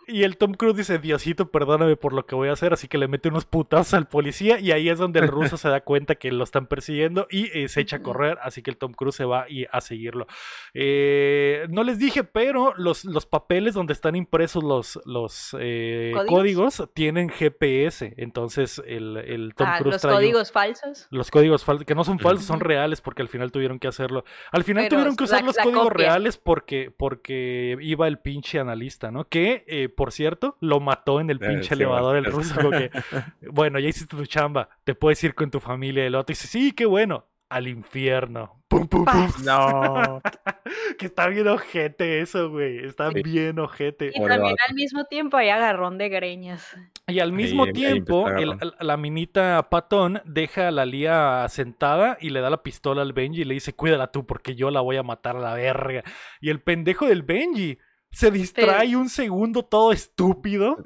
[0.08, 2.88] Y, y el Tom Cruise dice, Diosito, perdóname por lo que voy a hacer, así
[2.88, 5.80] que le mete unos putazos al policía y ahí es donde el ruso se da
[5.80, 8.92] cuenta que lo están persiguiendo y eh, se echa a correr, así que el Tom
[8.92, 10.26] Cruise se va y a seguirlo.
[10.74, 16.30] Eh, no les dije, pero los, los papeles donde están impresos los, los eh, ¿Códigos?
[16.38, 16.88] ¿Códigos?
[16.94, 21.06] tienen GPS, entonces el, el Tom Ah, Cruise los trae un- códigos falsos.
[21.10, 24.24] Los códigos falsos, que no son falsos, son reales porque al final tuvieron que hacerlo.
[24.50, 26.06] Al final Pero tuvieron que usar la- los la códigos copia.
[26.08, 29.24] reales porque, porque iba el pinche analista, ¿no?
[29.28, 32.54] Que, eh, por cierto, lo mató en el Eh, pinche sí, elevador el ruso.
[33.42, 36.04] bueno, ya hiciste tu chamba, te puedes ir con tu familia.
[36.04, 38.62] Y el otro dice, sí, qué bueno, al infierno.
[38.68, 39.26] Pum, pum, pum.
[39.44, 40.20] No,
[40.98, 42.78] que está bien ojete eso, güey.
[42.86, 43.22] Está Sí.
[43.22, 44.10] bien ojete.
[44.14, 46.74] Y también al mismo tiempo hay agarrón de greñas.
[47.06, 52.30] Y al mismo ahí tiempo, el- la minita patón deja a la Lía sentada y
[52.30, 54.96] le da la pistola al Benji y le dice, cuídala tú porque yo la voy
[54.96, 56.02] a matar a la verga.
[56.40, 57.78] Y el pendejo del Benji
[58.10, 60.76] se distrae un segundo todo estúpido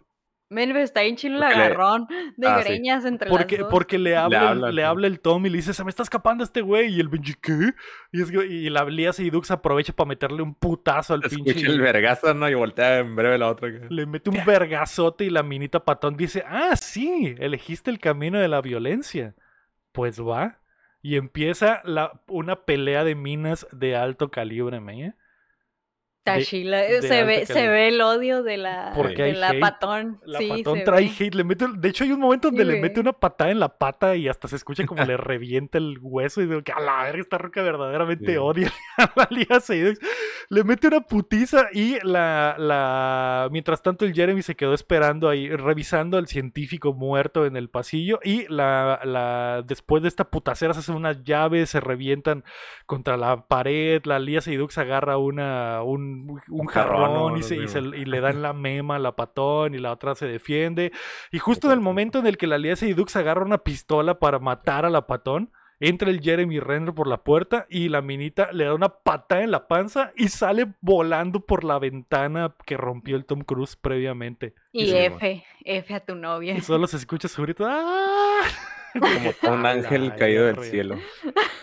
[0.48, 2.68] Men, está bien chilo el le- agarrón de Ah, sí.
[2.68, 3.70] greñas entre porque, las dos.
[3.72, 4.86] porque le habla, el- habla, le sí.
[4.86, 6.94] habla el Tom y le dice, se me está escapando este güey.
[6.94, 7.72] Y el Benji, ¿qué?
[8.12, 11.66] Y, es que- y la Lía Seydoux aprovecha para meterle un putazo al escucha pinche...
[11.66, 12.48] el vergazo, ¿no?
[12.48, 13.68] Y voltea en breve la otra.
[13.68, 18.46] Le mete un vergazote y la minita patón dice, ah, sí, elegiste el camino de
[18.48, 19.34] la violencia.
[19.90, 20.60] Pues va.
[21.02, 25.14] Y empieza la, una pelea de minas de alto calibre, ¿me?
[26.34, 29.60] De- de Se ve, se ve el odio de la, de la hate.
[29.60, 30.20] patón.
[30.24, 31.10] La sí, patón trae ve.
[31.18, 33.60] hate, le mete, de hecho hay un momento donde Sí, le mete una patada en
[33.60, 36.80] la pata y hasta se escucha como le revienta el hueso y digo que a
[36.80, 38.36] la verga esta roca verdaderamente Sí.
[38.36, 39.98] odia a la Lía Seydoux.
[40.48, 45.48] Le mete una putiza y la, la mientras tanto el Jeremy se quedó esperando ahí,
[45.48, 50.80] revisando al científico muerto en el pasillo y la, la después de esta putacera se
[50.80, 52.44] hacen unas llaves, se revientan
[52.86, 57.68] contra la pared, la Lía Seydoux agarra una, un, un Un jarrón jarrón, y, y,
[57.68, 60.92] se- y le dan la mema a la patón y la otra se defiende.
[61.32, 64.38] Y justo en el momento en el que la Lía Seydoux agarra una pistola para
[64.38, 68.64] matar a la patón, entra el Jeremy Renner por la puerta y la minita le
[68.64, 73.26] da una patada en la panza y sale volando por la ventana que rompió el
[73.26, 74.54] Tom Cruise previamente.
[74.72, 76.54] Y F, F a tu novia.
[76.56, 77.66] Y solo se escucha su grito.
[77.68, 78.40] ¡Ah!
[79.42, 80.96] Como un ángel caído del cielo.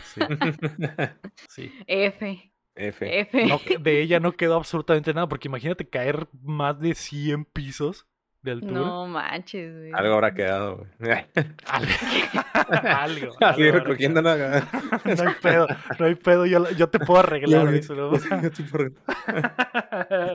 [0.03, 0.21] Sí,
[1.49, 1.73] sí.
[1.87, 3.19] F, F.
[3.19, 3.45] F.
[3.45, 8.07] No, de ella no quedó absolutamente nada, porque imagínate caer más de 100 pisos
[8.43, 8.73] de altura.
[8.73, 9.91] No manches, güey.
[9.93, 11.25] Algo habrá quedado, güey.
[12.83, 13.33] algo.
[13.39, 14.21] Así recogiendo.
[14.23, 15.67] No hay pedo,
[15.99, 18.11] no hay pedo, yo, yo te puedo arreglar eso, ¿no?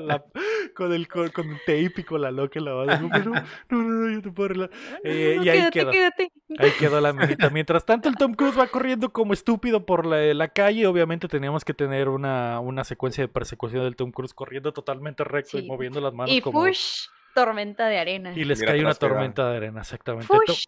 [0.01, 0.25] La-
[0.75, 3.03] con el con, con el tape y con la loca en la base.
[3.03, 3.33] No, no,
[3.71, 4.71] no, no, yo te puedo arreglar.
[5.05, 5.91] Eh, No, y ahí quédate, quedó.
[5.91, 6.33] quédate.
[6.59, 7.51] Ahí quedó la minita.
[7.51, 10.87] Mientras tanto, el Tom Cruise va corriendo como estúpido por la, la calle.
[10.87, 15.59] Obviamente teníamos que tener una, una secuencia de persecución del Tom Cruise corriendo totalmente recto
[15.59, 16.65] y moviendo las manos Y como...
[16.65, 18.33] Fush, tormenta de arena.
[18.35, 20.27] Y les Mira cae una tormenta de arena, exactamente.
[20.27, 20.65] Fush.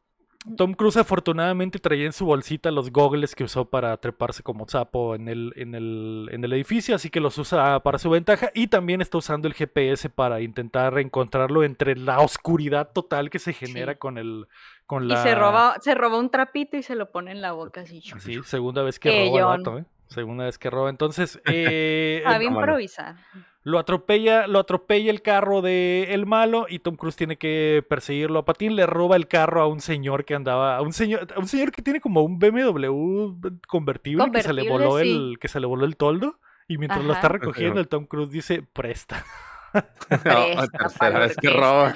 [0.56, 5.14] Tom Cruise afortunadamente traía en su bolsita los gogles que usó para treparse como sapo
[5.14, 8.68] en el, en el, en el edificio, así que los usa para su ventaja y
[8.68, 13.92] también está usando el GPS para intentar encontrarlo entre la oscuridad total que se genera
[13.92, 13.98] Sí.
[13.98, 14.46] con el
[14.86, 17.52] con Y la se roba, se roba un trapito y se lo pone en la
[17.52, 18.00] boca así.
[18.00, 19.84] Sí, segunda vez que roba el vato, ¿eh?
[20.11, 20.90] Segunda vez que roba.
[20.90, 23.16] Entonces, eh, Sabe improvisar.
[23.62, 28.40] lo atropella, lo atropella el carro de el malo y Tom Cruise tiene que perseguirlo
[28.40, 28.74] a patín.
[28.76, 31.70] Le roba el carro a un señor que andaba, a un señor, a un señor
[31.70, 35.08] que tiene como un BMW convertible, que se le voló sí.
[35.08, 36.40] el, que se le voló el toldo.
[36.66, 39.24] Y mientras lo está recogiendo, el Tom Cruise dice, presta.
[40.25, 41.95] No, tercera vez que roba.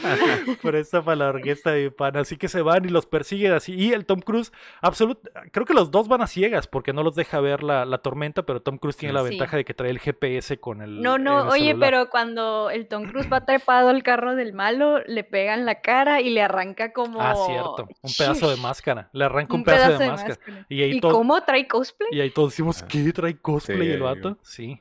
[0.62, 2.16] Presta para la orquesta de pan.
[2.16, 3.74] Así que se van y los persiguen así.
[3.74, 7.16] Y el Tom Cruise, absoluto, creo que los dos van a ciegas porque no los
[7.16, 9.30] deja ver la, la tormenta, pero Tom Cruise tiene la Sí.
[9.30, 11.02] ventaja de que trae el GPS con el.
[11.02, 11.90] No, no, el oye, celular.
[11.90, 15.80] pero cuando el Tom Cruise va trepado al carro del malo, le pega en la
[15.80, 17.20] cara y le arranca como...
[17.20, 17.88] Ah, cierto.
[18.02, 19.08] Un pedazo de máscara.
[19.12, 20.38] Le arranca un, pedazo, de máscara.
[20.68, 22.10] Y ahí ¿Y todo- cómo trae cosplay?
[22.12, 23.12] Y ahí todos decimos, ¿qué?
[23.12, 24.38] ¿Trae cosplay Sí, el vato?
[24.42, 24.80] Sí,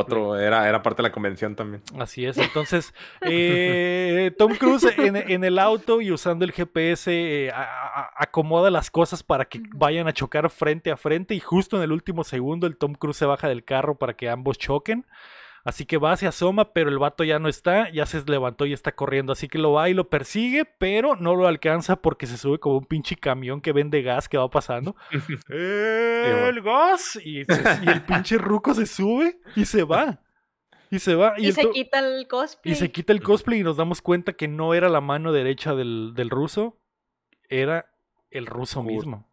[0.00, 1.82] Otro, era, era parte de la convención también.
[1.98, 7.50] Así es, entonces eh, Tom Cruise en, en el auto y usando el GPS eh,
[7.50, 11.76] a- a- acomoda las cosas para que vayan a chocar frente a frente y justo
[11.76, 15.04] en el último segundo el Tom Cruise se baja del carro para que ambos choquen.
[15.64, 18.72] Así que va, se asoma, pero el vato ya no está, ya se levantó y
[18.72, 19.32] está corriendo.
[19.32, 22.78] Así que lo va y lo persigue, pero no lo alcanza porque se sube como
[22.78, 24.96] un pinche camión que vende gas que va pasando.
[25.48, 27.18] ¡El gas!
[27.22, 30.20] Y, se- y el pinche ruco se sube y se va.
[30.90, 31.34] Y se va.
[31.38, 32.72] Y, el se quita el cosplay.
[32.72, 35.74] y se quita el cosplay y nos damos cuenta que no era la mano derecha
[35.74, 36.78] del, del ruso,
[37.48, 37.86] era
[38.30, 39.28] el ruso mismo,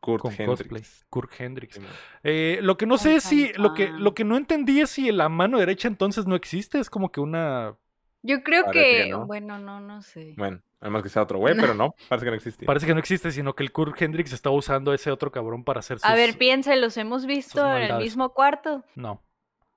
[0.00, 0.46] Kurt con Hendricks.
[0.46, 1.32] cosplay, Kurt.
[1.70, 1.98] Sí, man.
[2.22, 5.10] Eh, lo que no sé es si, lo que, lo que no entendí es si
[5.12, 7.76] la mano derecha entonces no existe, es como que una,
[8.22, 9.26] Yo creo Parece que, que no.
[9.26, 10.34] bueno, no, no sé.
[10.36, 12.66] Bueno, además que sea otro güey, pero no, parece que no existía.
[12.66, 15.80] parece que no existe, sino que el Kurt Hendricks estaba usando ese otro cabrón para
[15.80, 16.08] hacer sus...
[16.08, 18.84] A ver, piensa, ¿los hemos visto en el mismo cuarto?
[18.94, 19.22] No,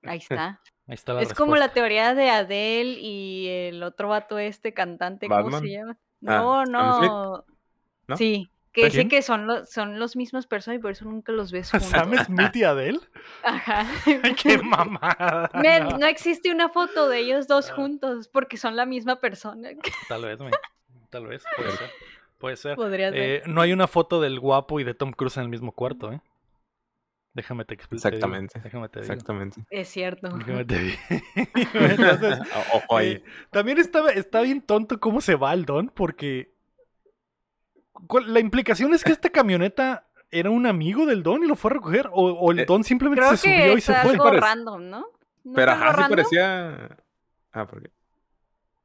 [0.02, 0.60] Ahí está.
[0.86, 5.28] ahí está la es como la teoría de Adele y el otro vato este cantante,
[5.28, 5.60] ¿cómo ¿Batman?
[5.62, 5.98] se llama?
[6.26, 7.44] Ah, no.
[8.06, 8.16] ¿no?
[8.16, 11.52] Sí, que dice que son los, son los mismas personas y por eso nunca los
[11.52, 11.88] ves juntos.
[11.90, 13.00] ¿Sam Smith y Adele?
[13.44, 13.86] Ajá.
[14.42, 15.50] ¡Qué mamada!
[15.54, 15.98] No.
[15.98, 19.70] no existe una foto de ellos dos juntos porque son la misma persona.
[20.08, 20.38] Tal vez,
[21.10, 21.90] tal vez, puede ser,
[22.38, 22.76] puede ser.
[22.76, 23.20] Podría ser.
[23.20, 26.12] Eh, no hay una foto del guapo y de Tom Cruise en el mismo cuarto,
[26.12, 26.20] ¿eh?
[27.34, 28.06] Déjame te explico.
[28.06, 28.60] Exactamente.
[28.60, 29.12] Déjame te digo.
[29.12, 29.64] Exactamente.
[29.70, 30.28] Es cierto.
[30.36, 30.98] Déjame te.
[31.54, 32.38] Entonces,
[32.74, 33.12] Ojo ahí.
[33.12, 36.61] eh, también está, está bien tonto cómo se va el Don, porque ¿cuál-
[38.26, 41.74] la implicación es que esta camioneta era un amigo del Don y lo fue a
[41.74, 44.10] recoger, o, o el Eh, Don simplemente Creo se que subió y se fue.
[44.12, 45.06] algo Parece- random, ¿no?
[45.44, 46.10] ¿No pero ajá, sí random?
[46.10, 46.96] parecía.
[47.52, 47.90] Ah, porque.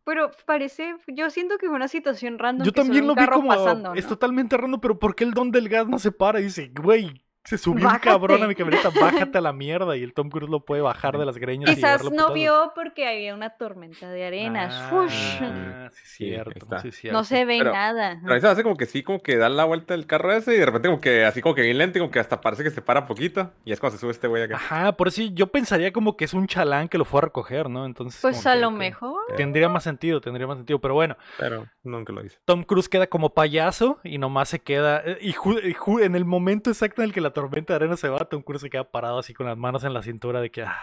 [0.03, 2.65] Pero parece, yo siento que fue una situación random.
[2.65, 5.33] Yo que también un lo vi como pasando, es totalmente raro, pero ¿por qué el
[5.33, 8.55] Don del gas no se para y dice, güey, se subió un cabrón a mi
[8.55, 8.89] camioneta,
[9.29, 11.75] bájate a la mierda y el Tom Cruise lo puede bajar de las greñas y
[11.75, 14.89] Quizás no vio porque había una tormenta de arenas.
[14.89, 15.37] Fush.
[15.41, 17.17] Ah, sí, cierto, sí, cierto.
[17.17, 18.19] No se ve Pero- nada.
[18.21, 20.55] Pero ahí se hace como que sí, como que da la vuelta el carro ese
[20.55, 22.69] y de repente como que así como que bien lento como que hasta parece que
[22.71, 23.51] se para poquito.
[23.63, 24.55] Y es cuando se sube este güey acá.
[24.55, 27.69] Ajá, por eso yo pensaría como que es un chalán que lo fue a recoger,
[27.69, 27.85] ¿no?
[27.85, 28.21] Entonces.
[28.21, 29.21] Pues a que- lo mejor.
[29.37, 30.79] Tendría más sentido, tendría más sentido.
[30.79, 32.37] Pero bueno, Pero nunca lo hice.
[32.45, 35.01] Tom Cruise queda como payaso y nomás se queda.
[35.05, 38.09] eh, Y, y en el momento exacto en el que la tormenta de arena se
[38.09, 40.63] va, Tom Cruise se queda parado así con las manos en la cintura de que.
[40.63, 40.81] ah,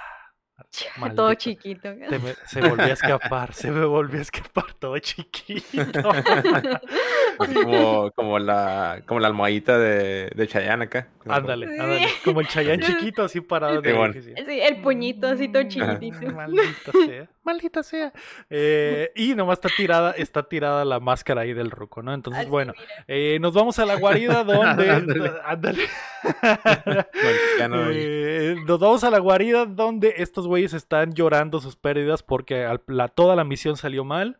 [1.16, 1.88] Todo chiquito.
[2.08, 6.10] Se, me- se volvió a escapar, se me volvió a escapar todo chiquito.
[7.40, 11.08] Así como, como la como la almohadita de, de Chayanne acá.
[11.28, 12.06] Ándale, ándale.
[12.24, 13.82] Como el Chayán chiquito así parado.
[13.82, 14.34] edificio.
[14.46, 16.30] Sí, el puñito así todo chiquitito.
[16.32, 18.12] Maldita sea, maldita sea.
[18.50, 22.12] Eh, y nomás está tirada, está tirada la máscara ahí del ruco, ¿no?
[22.14, 22.72] Entonces, Así, bueno,
[23.08, 24.90] eh, nos vamos a la guarida donde.
[24.90, 25.30] Ándale.
[25.44, 25.82] ándale.
[26.84, 27.04] Bueno,
[27.58, 32.22] ya no- Eh, nos vamos a la guarida donde estos güeyes están llorando sus pérdidas
[32.22, 34.38] porque al- la, toda la misión salió mal.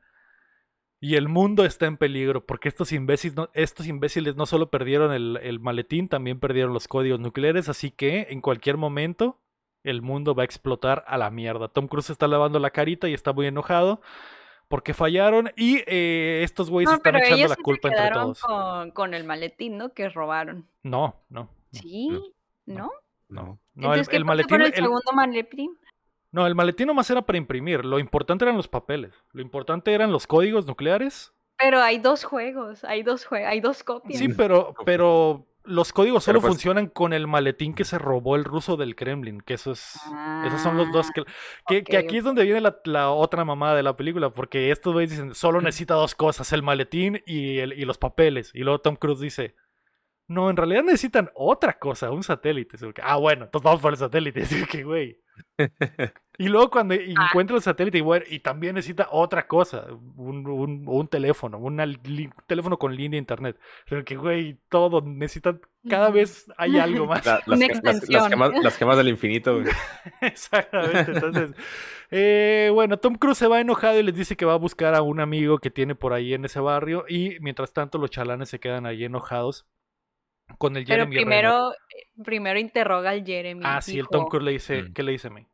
[1.05, 5.13] Y el mundo está en peligro porque estos imbéciles no, estos imbéciles no solo perdieron
[5.13, 7.69] el, el maletín, también perdieron los códigos nucleares.
[7.69, 9.39] Así que en cualquier momento
[9.83, 11.69] el mundo va a explotar a la mierda.
[11.69, 14.01] Tom Cruise está lavando la carita y está muy enojado
[14.69, 15.51] porque fallaron.
[15.57, 18.41] Y eh, estos güeyes No, están echando la se culpa entre todos.
[18.41, 19.93] Con, con el maletín, ¿no?
[19.93, 20.67] Que robaron.
[20.83, 21.51] No, no.
[21.73, 22.09] Sí,
[22.65, 22.91] ¿no?
[23.29, 23.59] No.
[23.75, 24.49] No, el, Entonces, ¿qué el maletín.
[24.49, 25.77] con el, el- segundo maletín?
[26.35, 27.85] No, el maletín nomás era para imprimir.
[27.85, 29.13] Lo importante eran los papeles.
[29.33, 31.33] Lo importante eran los códigos nucleares.
[31.57, 34.19] Pero hay dos juegos, hay dos juegos, hay dos copias.
[34.19, 38.35] Sí, pero, pero los códigos solo Pero pues- funcionan con el maletín que se robó
[38.35, 39.43] el ruso del Kremlin.
[39.43, 39.95] Que eso es.
[40.45, 41.85] esos son los dos que.
[41.85, 44.31] Que, aquí es donde viene la, la otra mamada de la película.
[44.31, 48.51] Porque estos güeyes dicen: solo necesita dos cosas: el maletín y, el, y los papeles.
[48.55, 49.55] Y luego Tom Cruise dice.
[50.27, 52.79] No, en realidad necesitan otra cosa, un satélite.
[52.95, 54.43] Que, Ah, bueno, entonces vamos por el satélite.
[54.43, 55.21] Así que, güey.
[56.37, 60.83] Y luego cuando encuentra el satélite, y, bueno, y también necesita otra cosa, un, un-
[60.89, 63.57] un teléfono, una li- un teléfono con línea de internet.
[63.87, 67.25] O sea, que, güey, todo, necesitan cada vez hay algo más.
[67.25, 69.73] La- las, Una ge- las- gemas, las gemas del infinito, güey.
[70.23, 71.13] Exactamente.
[71.13, 71.51] Entonces,
[72.11, 75.03] eh, bueno, Tom Cruise se va enojado y les dice que va a buscar a
[75.03, 77.05] un amigo que tiene por ahí en ese barrio.
[77.09, 79.67] Y mientras tanto, los chalanes se quedan ahí enojados
[80.59, 81.27] con el Pero Jeremy Renner.
[81.27, 81.77] primero, eh,
[82.25, 83.61] primero interroga al Jeremy.
[83.65, 84.93] Ah, sí, el Tom Cruise le dice, Mm.
[84.95, 85.47] ¿qué le dice a mí?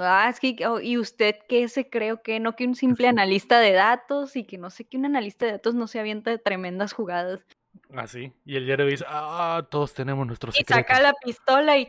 [0.00, 2.40] Ah, es que, oh, ¿y usted qué se cree o qué?
[2.40, 5.52] No que un simple analista de datos y que no sé que un analista de
[5.52, 7.40] datos no se avienta de tremendas jugadas.
[7.92, 8.32] Ah, sí.
[8.44, 10.86] Y el Jeremy dice, ah, todos tenemos nuestros Y secretos.
[10.86, 11.88] saca la pistola y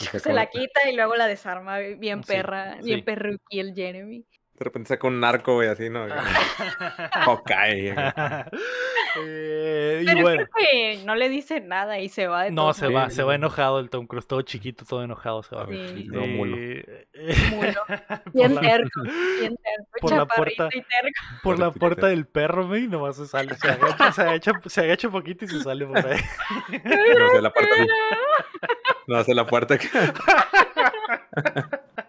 [0.00, 2.86] Y se la quita y luego la desarma bien Sí, perra, sí.
[2.86, 4.24] bien perruqui el Jeremy.
[4.58, 6.06] De repente saca un narco, güey, así, ¿no?
[7.26, 7.94] Hawkeye.
[7.94, 8.06] güey.
[9.24, 12.72] Eh, y Pero bueno, creo que no le dice nada y se va de no,
[12.72, 15.66] se va, se va enojado el Tom Cruise, todo chiquito, todo enojado se va.
[15.66, 16.08] Sí.
[16.10, 16.56] mulo.
[16.58, 17.08] Eh,
[17.50, 17.80] Mulo.
[17.88, 20.68] por Bien la- terco, bien terco, por la puerta.
[20.72, 21.20] y terco.
[21.42, 25.10] por la puerta del perro, güey, nomás se sale, se agacha, se agacha, se agacha
[25.10, 26.20] poquito y se sale por ahí.
[27.18, 27.74] No sé la puerta.
[29.08, 29.76] No sé la puerta.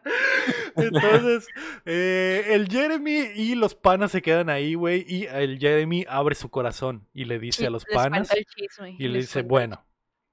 [0.77, 1.47] Entonces,
[1.85, 6.49] eh, el Jeremy y los panas se quedan ahí, güey, y el Jeremy abre su
[6.49, 9.47] corazón y le dice Y a los panas cuenta el chisme, y le dice, cuenta.
[9.47, 9.85] bueno,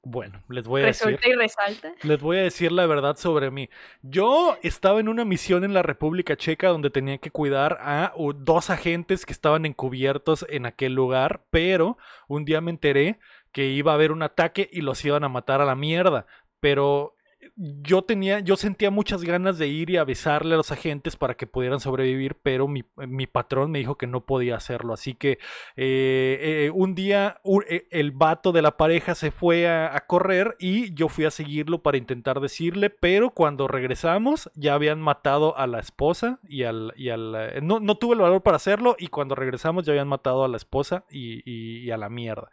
[0.03, 1.19] bueno, les voy a decir.
[1.19, 1.95] Resulta y resalta.
[2.03, 3.69] Les voy a decir la verdad sobre mí.
[4.03, 8.71] Yo estaba en una misión en la República Checa donde tenía que cuidar a dos
[8.71, 13.19] agentes que estaban encubiertos en aquel lugar, pero un día me enteré
[13.53, 16.27] que iba a haber un ataque y los iban a matar a la mierda.
[16.61, 17.15] Pero
[17.57, 21.47] yo tenía, yo sentía muchas ganas de ir y avisarle a los agentes para que
[21.47, 24.95] pudieran sobrevivir, pero mi, mi patrón me dijo que no podía hacerlo.
[24.95, 25.39] Así que
[25.77, 30.57] eh, eh, un día eh, el vato de la pareja se fue a, a correr
[30.59, 35.67] y yo fui a seguirlo para intentar decirle, pero cuando regresamos ya habían matado a
[35.67, 36.93] la esposa y al...
[36.97, 40.45] Y al no, no tuve el valor para hacerlo y cuando regresamos ya habían matado
[40.45, 42.51] a la esposa y a la mierda.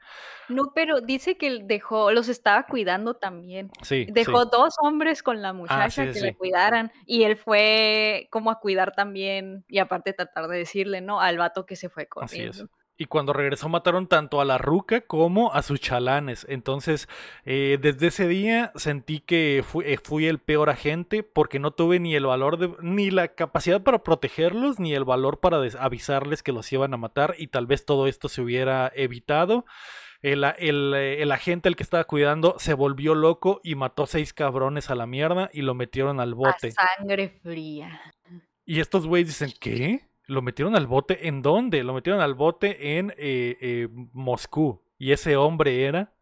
[0.49, 3.71] No, pero dice que dejó, los estaba cuidando también.
[3.81, 4.07] Sí.
[4.09, 4.49] Dejó sí.
[4.51, 8.93] dos hombres con la muchacha sí, que le cuidaran y él fue como a cuidar
[8.93, 11.19] también y aparte tratar de decirle, ¿no?
[11.19, 12.47] Al vato que se fue Así es.
[12.47, 12.77] corriendo.
[12.99, 16.47] Y cuando regresó mataron tanto a la ruca como a sus chalanes.
[16.49, 17.07] Entonces,
[17.45, 21.99] eh, desde ese día sentí que fui, eh, fui el peor agente porque no tuve
[21.99, 26.51] ni el valor de, ni la capacidad para protegerlos, ni el valor para avisarles que
[26.51, 29.65] los iban a matar y tal vez todo esto se hubiera evitado.
[30.21, 34.33] El, el, eh, el agente, el que estaba cuidando, se volvió loco y mató seis
[34.33, 36.73] cabrones a la mierda y lo metieron al bote.
[36.77, 38.01] A sangre fría.
[38.65, 40.07] Y estos güeyes dicen, ¿qué?
[40.25, 41.27] ¿Lo metieron al bote?
[41.27, 41.83] ¿En dónde?
[41.83, 44.83] Lo metieron al bote en eh, eh, Moscú.
[44.97, 46.13] Y ese hombre era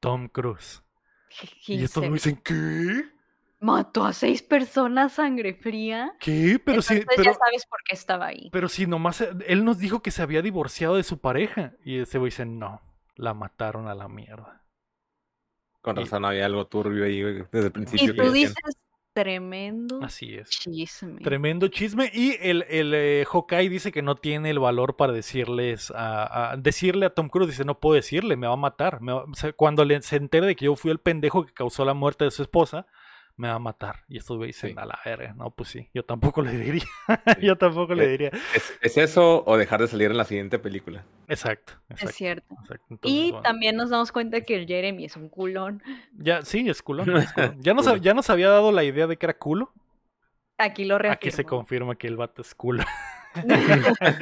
[0.00, 0.82] Tom Cruise.
[1.66, 3.18] Y estos güeyes dicen, ¿qué?
[3.60, 6.14] mató a seis personas sangre fría.
[6.20, 6.60] ¿Qué?
[6.64, 8.50] Pero si, Entonces pero, ya sabes por qué estaba ahí.
[8.52, 11.74] pero si nomás él nos dijo que se había divorciado de su pareja.
[11.84, 12.80] Y ese güey dice, no,
[13.18, 14.64] la mataron a la mierda.
[15.82, 17.20] Con razón había algo turbio ahí,
[17.52, 18.04] desde el principio.
[18.04, 18.32] Y que tú decían.
[18.54, 18.76] dices,
[19.12, 20.48] tremendo Así es.
[20.50, 21.20] chisme.
[21.22, 22.10] Tremendo chisme.
[22.14, 26.56] Y el, el eh, Hawkeye dice que no tiene el valor para decirles a, a-
[26.56, 27.50] decirle a Tom Cruise.
[27.50, 29.00] Dice, no puedo decirle, me va a matar.
[29.00, 31.52] me va- o sea, cuando le, se entere de que yo fui el pendejo que
[31.52, 32.86] causó la muerte de su esposa,
[33.38, 34.04] me va a matar.
[34.08, 34.76] Y estos güeyes dicen, Sí.
[34.78, 35.32] a la verga.
[35.34, 36.82] No, pues sí, yo tampoco le diría.
[37.06, 37.46] Sí.
[37.46, 38.30] yo tampoco le diría.
[38.54, 41.04] ¿Es, es eso o dejar de salir en la siguiente película?
[41.28, 42.54] Exacto, Es cierto.
[42.62, 42.84] exacto.
[42.90, 45.82] Entonces, Y bueno, también nos damos cuenta que el Jeremy es un culón.
[46.18, 47.16] ya, sí, es culón.
[47.16, 47.56] es culón.
[47.60, 49.72] Ya, nos, ya nos había dado la idea de que era culo.
[50.58, 51.14] Aquí lo reafirmo.
[51.14, 52.82] Aquí se confirma que el vato es culo.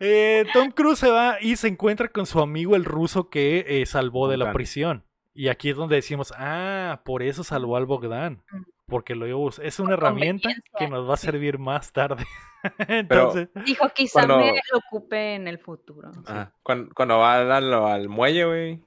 [0.00, 3.86] Eh, Tom Cruise se va y se encuentra con su amigo el ruso que eh,
[3.86, 5.04] salvó de la prisión.
[5.34, 8.42] Y aquí es donde decimos, ah, por eso salvó al Bogdan.
[8.86, 12.24] Porque lo us- es una herramienta que nos va a servir más tarde.
[12.88, 16.10] Entonces, Dijo, quizá Cuando- me lo ocupe en el futuro.
[16.26, 18.80] Ah, cuando, cuando va al, al muelle, güey,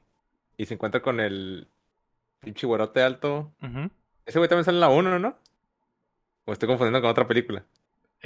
[0.56, 1.68] y se encuentra con el
[2.40, 3.52] pinche güerote alto.
[3.62, 3.90] ujú.
[4.26, 5.36] Ese güey también sale en la 1, ¿no?
[6.46, 7.66] O estoy confundiendo con otra película.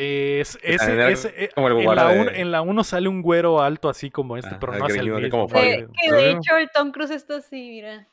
[0.04, 3.08] Es, era ese, eh, como el en, la guarda uno, de- en la uno sale
[3.08, 5.30] un güero alto así como este, Ah, pero el no es el mismo.
[5.30, 8.08] como Que, de hecho el Tom Cruise está así, mira,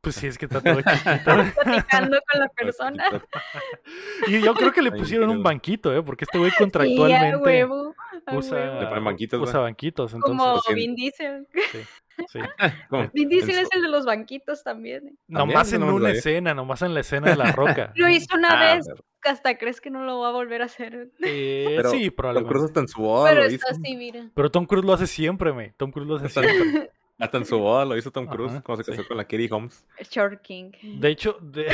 [0.00, 1.24] Pues sí, es que está todo chiquito.
[1.64, 3.04] platicando con la persona.
[4.26, 6.02] y yo creo que le pusieron un banquito, ¿eh?
[6.02, 7.94] Porque este güey Sí, a contractualmente huevo,
[8.26, 8.80] a usa, huevo.
[8.80, 10.12] Le ponen banquitos, usa banquitos.
[10.14, 10.74] Entonces, Como sí.
[10.74, 11.46] Vin Diesel.
[11.72, 11.78] sí.
[12.90, 15.08] Como- Vin Diesel en es el de los banquitos también.
[15.08, 15.14] ¿eh?
[15.28, 17.92] Nomás en una escena, nomás en la escena de la roca.
[17.96, 18.86] Lo hizo una Ah, vez,
[19.22, 21.08] hasta crees que no lo va a volver a hacer.
[21.22, 22.52] Eh, Pero sí, Tom probablemente.
[22.52, 23.54] Cruise hasta en su boda Pero lo hizo.
[23.56, 24.28] está así, mira.
[24.34, 25.70] Pero Tom Cruise lo hace siempre, me.
[25.76, 26.90] Tom Cruise lo hace Hasta, siempre.
[27.18, 28.96] hasta en su boda lo hizo Tom Cruise, Ajá, cuando se sí.
[28.98, 29.86] casó con la Katie Holmes.
[30.10, 30.72] Short King.
[30.82, 31.66] De hecho, de...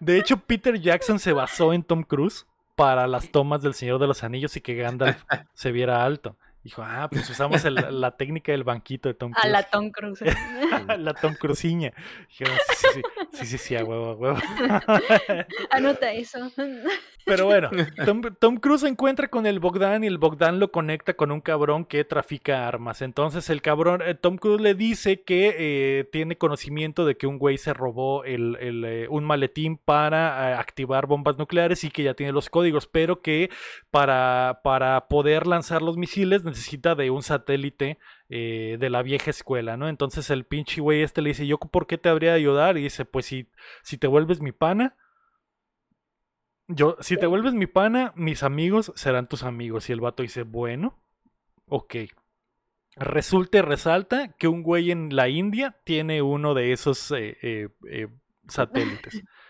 [0.00, 4.06] de hecho, Peter Jackson se basó en Tom Cruise para las tomas del Señor de
[4.08, 5.22] los Anillos y que Gandalf
[5.52, 6.36] se viera alto.
[6.64, 9.44] Dijo, ah, pues usamos el- la técnica del banquito de Tom Cruise.
[9.44, 10.20] A la Tom Cruise.
[10.98, 11.92] la Tom Cruciña.
[12.28, 13.02] Dijeron, sí, sí,
[13.32, 14.38] sí, sí, sí, a huevo, a huevo.
[15.70, 16.50] Anota eso.
[17.26, 17.70] Pero bueno,
[18.06, 21.40] Tom, Tom Cruise se encuentra con el Bogdan y el Bogdan lo conecta con un
[21.40, 23.02] cabrón que trafica armas.
[23.02, 27.38] Entonces el cabrón, eh, Tom Cruise le dice que eh, tiene conocimiento de que un
[27.38, 32.14] güey se robó el, el, eh, un maletín para activar bombas nucleares y que ya
[32.14, 33.50] tiene los códigos, pero que
[33.90, 37.98] para, para poder lanzar los misiles necesita de un satélite
[38.28, 39.88] eh, de la vieja escuela, ¿no?
[39.88, 42.78] Entonces el pinche güey este le dice, ¿yo por qué te habría de ayudar?
[42.78, 43.48] Y dice, pues si,
[43.82, 44.96] si te vuelves mi pana,
[46.68, 49.90] yo, si te vuelves mi pana, mis amigos serán tus amigos.
[49.90, 50.96] Y el vato dice, bueno,
[51.66, 51.96] ok.
[52.96, 58.08] Resulta y resalta que un güey en la India tiene uno de esos eh, eh,
[58.48, 59.22] satélites.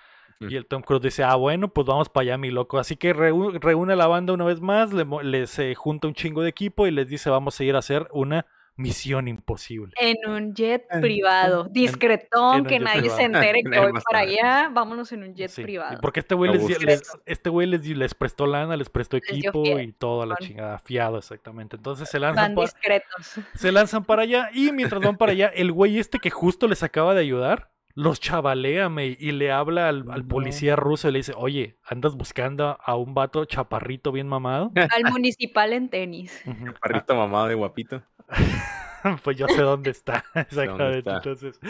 [0.50, 2.78] Y el Tom Cruise dice, ah, bueno, pues vamos para allá, mi loco.
[2.78, 6.08] Así que reú- reúne a la banda una vez más, le mo- les eh, junta
[6.08, 8.46] un chingo de equipo y les dice, vamos a ir a hacer una
[8.76, 9.92] misión imposible.
[10.00, 13.18] En un jet privado, en discretón, que nadie privado.
[13.18, 14.68] se entere que voy para allá.
[14.72, 16.00] Vámonos en un jet Sí, privado.
[16.00, 20.34] Porque este güey les, este güey les, prestó lana, les prestó equipo y toda la
[20.38, 21.76] chingada, fiado exactamente.
[21.76, 23.38] Entonces se lanzan Van pa- discretos.
[23.54, 26.82] Se lanzan para allá y mientras van para allá, el güey este que justo les
[26.82, 31.32] acaba de ayudar, los chavalea me, y le habla al, policía ruso y le dice,
[31.36, 34.72] oye, andas buscando a un vato chaparrito bien mamado.
[34.96, 36.42] Al municipal en tenis.
[36.46, 36.74] Ujú.
[36.82, 38.02] Perrito mamado y guapito.
[39.22, 40.98] pues yo sé dónde está, exactamente.
[40.98, 41.16] está.
[41.18, 41.60] Entonces,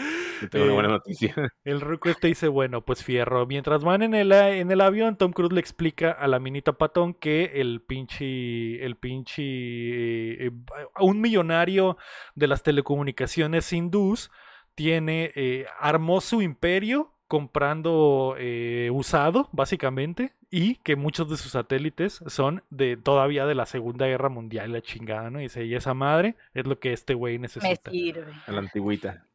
[0.41, 1.35] Yo tengo una Eh, buena noticia.
[1.63, 3.45] el ruco este dice, bueno, pues fierro.
[3.45, 6.73] Mientras van en el, a- en el avión, Tom Cruise le explica a la minita
[6.73, 10.51] patón que el pinche, el pinche, eh, eh,
[10.99, 11.97] un millonario
[12.35, 14.31] de las telecomunicaciones hindús
[14.75, 22.21] tiene, eh, armó su imperio comprando eh, usado, básicamente, y que muchos de sus satélites
[22.27, 25.39] son de todavía de la Segunda Guerra Mundial, la chingada, ¿no?
[25.39, 27.89] Y dice, y esa madre es lo que este güey Me necesita.
[27.91, 28.31] sirve.
[28.45, 29.25] A la antigüita.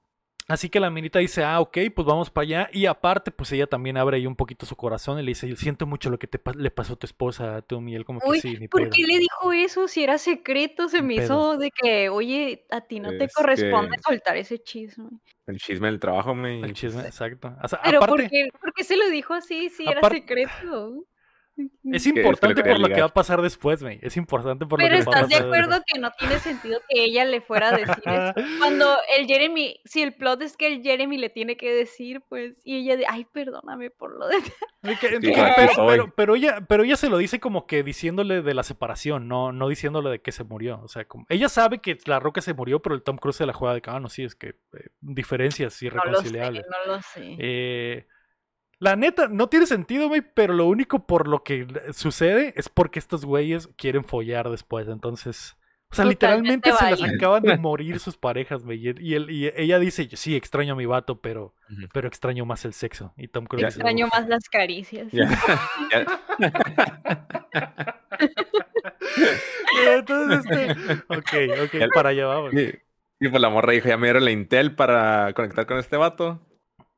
[0.50, 2.70] Así que la minita dice, ah, ok, pues vamos para allá.
[2.72, 5.86] Y aparte, pues ella también abre ahí un poquito su corazón y le dice, siento
[5.86, 7.88] mucho lo que te pa- le pasó a tu esposa, Tom.
[7.88, 8.90] Y él como que Uy, sí, ni ¿por pedo.
[8.94, 10.88] qué le dijo eso si era secreto?
[10.88, 11.24] Se me pedo.
[11.24, 15.08] hizo de que, oye, a ti no te Es corresponde que- soltar ese chisme.
[15.46, 16.60] El chisme del trabajo, me.
[16.60, 17.52] El chisme, exacto.
[17.62, 21.04] O sea, Pero ¿por aparte, qué, por qué se lo dijo así si era secreto?
[21.84, 23.98] Es importante por lo que va a pasar después, güey.
[24.02, 25.92] Es importante por Pero lo que va a estás de pasar acuerdo después.
[25.92, 28.34] que no tiene sentido que ella le fuera a decir eso.
[28.58, 32.54] Cuando el Jeremy, si el plot es que el Jeremy le tiene que decir, pues,
[32.64, 34.36] y ella de, ay, perdóname por lo de...
[34.82, 39.28] Pero, pero- pero ella, pero ella se lo dice como que diciéndole de la separación,
[39.28, 40.80] no, no diciéndole de que se murió.
[40.82, 43.44] O sea, como, ella sabe que la roca se murió, pero el Tom Cruise se
[43.44, 46.64] la juega de que, ah, no, sí, es que eh, diferencias No lo sé, irreconciliables.
[46.86, 47.36] no lo sé.
[47.38, 48.06] Eh,
[48.80, 52.98] la neta, no tiene sentido, güey, pero lo único por lo que sucede es porque
[52.98, 54.88] estos güeyes quieren follar después.
[54.88, 55.56] Entonces,
[55.92, 57.16] o sea, Totalmente literalmente se les válido.
[57.16, 58.78] acaban de morir sus parejas, güey.
[59.00, 61.54] Y, él- y ella dice, sí, extraño a mi vato, pero,
[61.92, 63.12] pero extraño más el sexo.
[63.16, 65.08] Y Tom Cruise dice, Extraño más las caricias.
[65.12, 65.28] Ya,
[65.92, 66.06] ya.
[69.96, 72.52] Entonces, este, ok, ok, para allá vamos.
[72.54, 72.72] Y,
[73.20, 76.40] y pues la morra dijo, ya me dieron la Intel para conectar con este vato.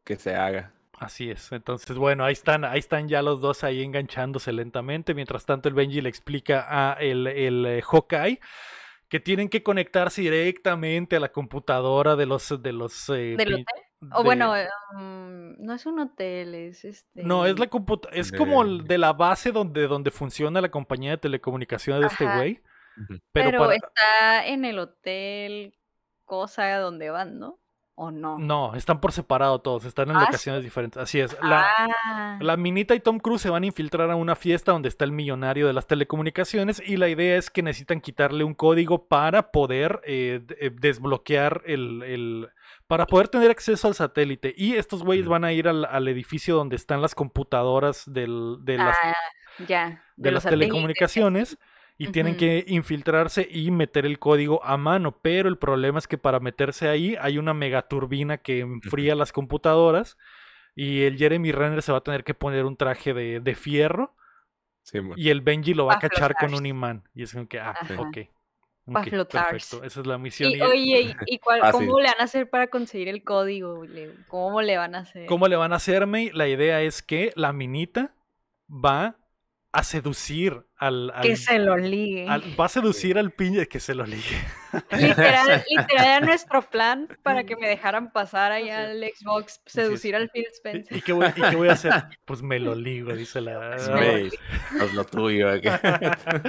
[0.04, 0.72] Que se haga.
[1.04, 1.50] Así es.
[1.52, 5.14] Entonces, bueno, ahí están, ahí están ya los dos ahí enganchándose lentamente.
[5.14, 8.38] Mientras tanto, el Benji le explica a el, el eh, Hawkeye
[9.08, 13.64] que tienen que conectarse directamente a la computadora de los de los eh, ¿Del hotel?
[14.12, 14.54] O de- bueno,
[14.94, 17.22] mm, no es un hotel, es este...
[17.22, 20.70] no, es la computa es como el de- de la base donde, donde funciona la
[20.70, 22.62] compañía de telecomunicaciones de este güey.
[23.08, 25.74] Pero, Pero, para- está en el hotel,
[26.24, 27.58] cosa donde van, ¿no?
[27.94, 28.38] ¿O no?
[28.38, 30.26] no, están por separado todos, están en Ah, ¿sí?
[30.26, 31.00] locaciones diferentes.
[31.02, 31.36] Así es.
[31.42, 34.88] La, Ah, La Minita y Tom Cruise se van a infiltrar a una fiesta donde
[34.88, 39.06] está el millonario de las telecomunicaciones y la idea es que necesitan quitarle un código
[39.08, 42.48] para poder eh, eh, desbloquear el, el-
[42.86, 44.54] para poder tener acceso al satélite.
[44.56, 48.78] Y estos güeyes van a ir al, al edificio donde están las computadoras del- de
[48.78, 49.14] las, ah,
[49.68, 50.02] ya.
[50.16, 50.68] de las satélites.
[50.68, 51.58] telecomunicaciones
[51.98, 55.18] y tienen que infiltrarse y meter el código a mano.
[55.22, 60.16] Pero el problema es que para meterse ahí hay una megaturbina que enfría las computadoras
[60.74, 64.14] y el Jeremy Renner se va a tener que poner un traje de, de fierro
[64.84, 67.08] Sí, y el Benji lo va a cachar con un imán.
[67.14, 68.00] Y es como que, ah, Ajá.
[68.00, 68.18] ok.
[68.92, 69.50] Pa' ok, flotar.
[69.50, 69.84] perfecto.
[69.84, 70.50] Esa es la misión.
[70.50, 73.84] Y, Y- oye, ¿y, cuál- cómo le van a hacer para conseguir el código?
[74.26, 75.26] ¿Cómo le van a hacer?
[75.26, 76.30] ¿Cómo le van a hacer, May?
[76.32, 78.12] La idea es que la minita
[78.68, 79.16] va
[79.74, 82.26] a seducir al, al- Que se lo ligue.
[82.28, 84.36] al- va a seducir al piña que se lo ligue.
[84.90, 90.28] Literal, literal era nuestro plan para que me dejaran pasar allá al Xbox, seducir al
[90.30, 90.96] Phil ¿Y, Spencer.
[90.98, 91.92] y qué voy, y qué voy a hacer?
[92.26, 93.76] Pues me lo ligo, dice la.
[94.94, 95.48] Lo tuyo.
[95.50, 95.80] acá.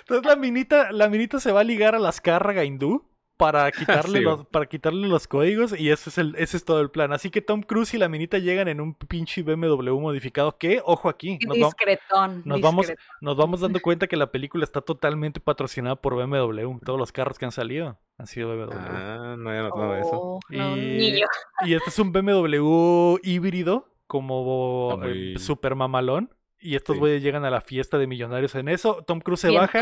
[0.00, 3.09] Entonces la minita, la minita se va a ligar a las Cárraga hindú
[3.40, 3.70] para
[4.04, 6.90] quitarle, Sí, los, para quitarle los códigos y ese es, el, ese es todo el
[6.90, 7.12] plan.
[7.12, 11.08] Así que Tom Cruise y la minita llegan en un pinche BMW modificado que, ojo
[11.08, 12.42] aquí, nos, va- Discretón.
[12.44, 16.78] nos vamos, nos vamos dando cuenta que la película está totalmente patrocinada por BMW.
[16.84, 18.74] Todos los carros que han salido han sido BMW.
[18.78, 20.10] Ah, no había notado eso.
[20.12, 25.00] Oh, no, Y- este es un BMW híbrido, como
[25.38, 26.34] super mamalón.
[26.62, 27.00] Y estos Sí.
[27.00, 29.02] güeyes llegan a la fiesta de millonarios en eso.
[29.06, 29.80] Tom Cruise se Bien baja.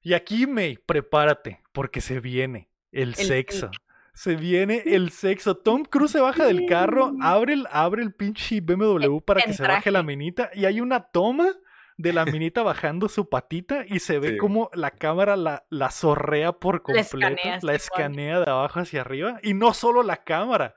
[0.00, 3.70] Y aquí, May, prepárate, porque se viene el, sexo.
[4.14, 5.56] Se viene el sexo.
[5.56, 9.62] Tom Cruise se baja del carro, abre el, abre el pinche BMW para que se
[9.62, 11.48] baje la minita y hay una toma
[11.96, 14.36] de la minita bajando su patita y se ve Sí.
[14.38, 19.40] como la cámara la, la zorrea por La completo, la escanea de abajo hacia arriba
[19.42, 20.74] y no solo la cámara.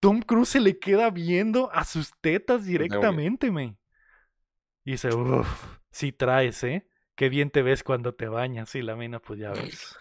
[0.00, 3.76] Tom Cruise se le queda viendo a sus tetas directamente, me.
[4.84, 6.88] Y dice, uff, si traes, ¿eh?
[7.20, 8.74] Qué bien te ves cuando te bañas.
[8.74, 9.94] Y la mina, pues ya ves.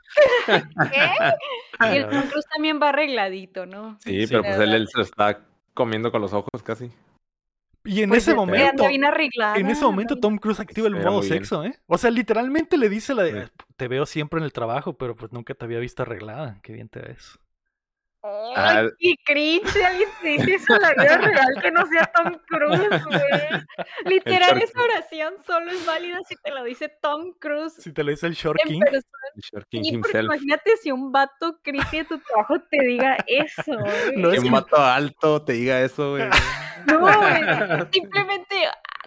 [0.46, 0.54] ¿Qué?
[1.94, 2.22] Y el Tom.
[2.30, 3.98] Cruise también va arregladito, ¿no?
[4.00, 4.28] Sí, Sí.
[4.30, 6.90] pero pues él, él se lo está comiendo con los ojos casi.
[7.84, 9.58] Y en Pues ese momento, bien arreglada.
[9.58, 11.78] en ese momento Tom Cruise activa el modo sexo, ¿eh?
[11.88, 15.34] O sea, literalmente le dice la de, te veo siempre en el trabajo, pero pues
[15.34, 16.62] nunca te había visto arreglada.
[16.64, 17.38] Qué bien te ves.
[18.22, 18.52] Ah.
[18.82, 19.84] Ay, qué cringe.
[19.86, 23.64] Alguien te dice eso en la vida real que no sea Tom Cruise, güey.
[24.06, 28.12] Literal, esa oración solo es válida si te lo dice Tom Cruise Si te lo
[28.12, 28.82] dice el Short King.
[28.92, 29.02] El
[29.42, 30.26] Short himself.
[30.26, 34.18] imagínate si un vato creepy de tu trabajo te diga eso, güey.
[34.18, 36.24] No Que es un que- vato alto te diga eso, güey.
[36.88, 37.08] No.
[37.92, 38.56] Simplemente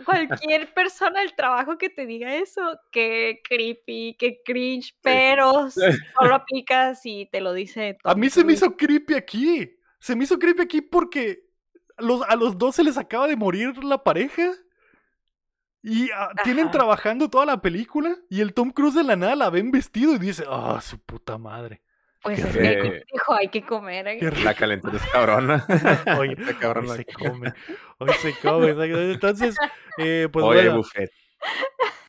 [0.05, 6.95] cualquier persona del trabajo que te diga eso, que creepy, que cringe, pero solo aplica
[6.95, 9.77] si te lo dice a Tom mí se me hizo creepy aquí.
[9.99, 11.45] Se me hizo creepy aquí porque
[11.99, 14.51] los, a los dos se les acaba de morir la pareja.
[15.85, 18.17] Y ah, tienen trabajando toda la película.
[18.29, 21.39] Y el Tom Cruise de la nada la ven vestido y dice, ah, su puta
[21.39, 21.83] madre.
[22.23, 23.05] Pues Qué es que
[23.37, 24.07] hay que comer.
[24.09, 24.19] ¿eh?
[24.19, 25.67] Qué La calentura es cabrona.
[26.19, 27.53] Oye, Está hoy se come,
[27.99, 28.71] hoy se come.
[29.13, 29.57] Entonces,
[29.99, 31.11] eh, pues Oye, bueno, buffet.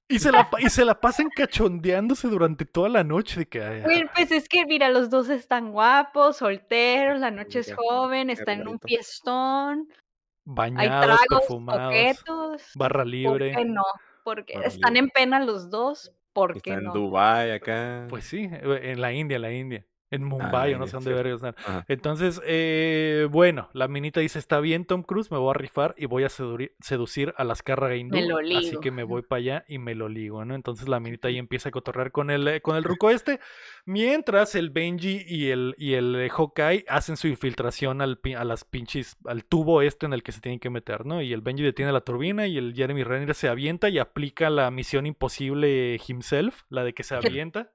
[0.07, 3.39] y se, la, y se la pasan cachondeándose durante toda la noche.
[3.41, 7.59] De que, ay, Güey, pues es que mira, los dos están guapos, solteros, la noche
[7.59, 9.97] es joven, están en un fiestón, hay
[10.45, 12.71] bañados, tragos, perfumados, coquetos.
[12.75, 13.53] barra ¿Por libre.
[13.55, 13.83] qué no?
[14.23, 16.93] Porque Barra están en pena los dos, ¿por qué Está en no?
[16.93, 18.05] Dubai acá.
[18.09, 19.85] Pues sí, eh, en la India, en la India.
[20.13, 21.41] En Mumbai, o no sé dónde vergas.
[21.87, 26.05] Entonces, eh, bueno, la minita dice, está bien Tom Cruise, me voy a rifar y
[26.05, 28.15] voy a seducir a las Cárraga hindú.
[28.17, 30.55] Me lo Así que me voy para allá y me lo ligo, ¿no?
[30.55, 33.39] Entonces la minita ahí empieza a cotorrear con el, eh, con el ruco este,
[33.85, 38.63] mientras el Benji y el, y el eh, Hawkeye hacen su infiltración al, a las
[38.65, 41.21] pinches, al tubo este en el que se tienen que meter, ¿no?
[41.21, 44.69] Y el Benji detiene la turbina y el Jeremy Renner se avienta y aplica la
[44.71, 47.71] misión imposible himself, la de que se ¿Qué- avienta.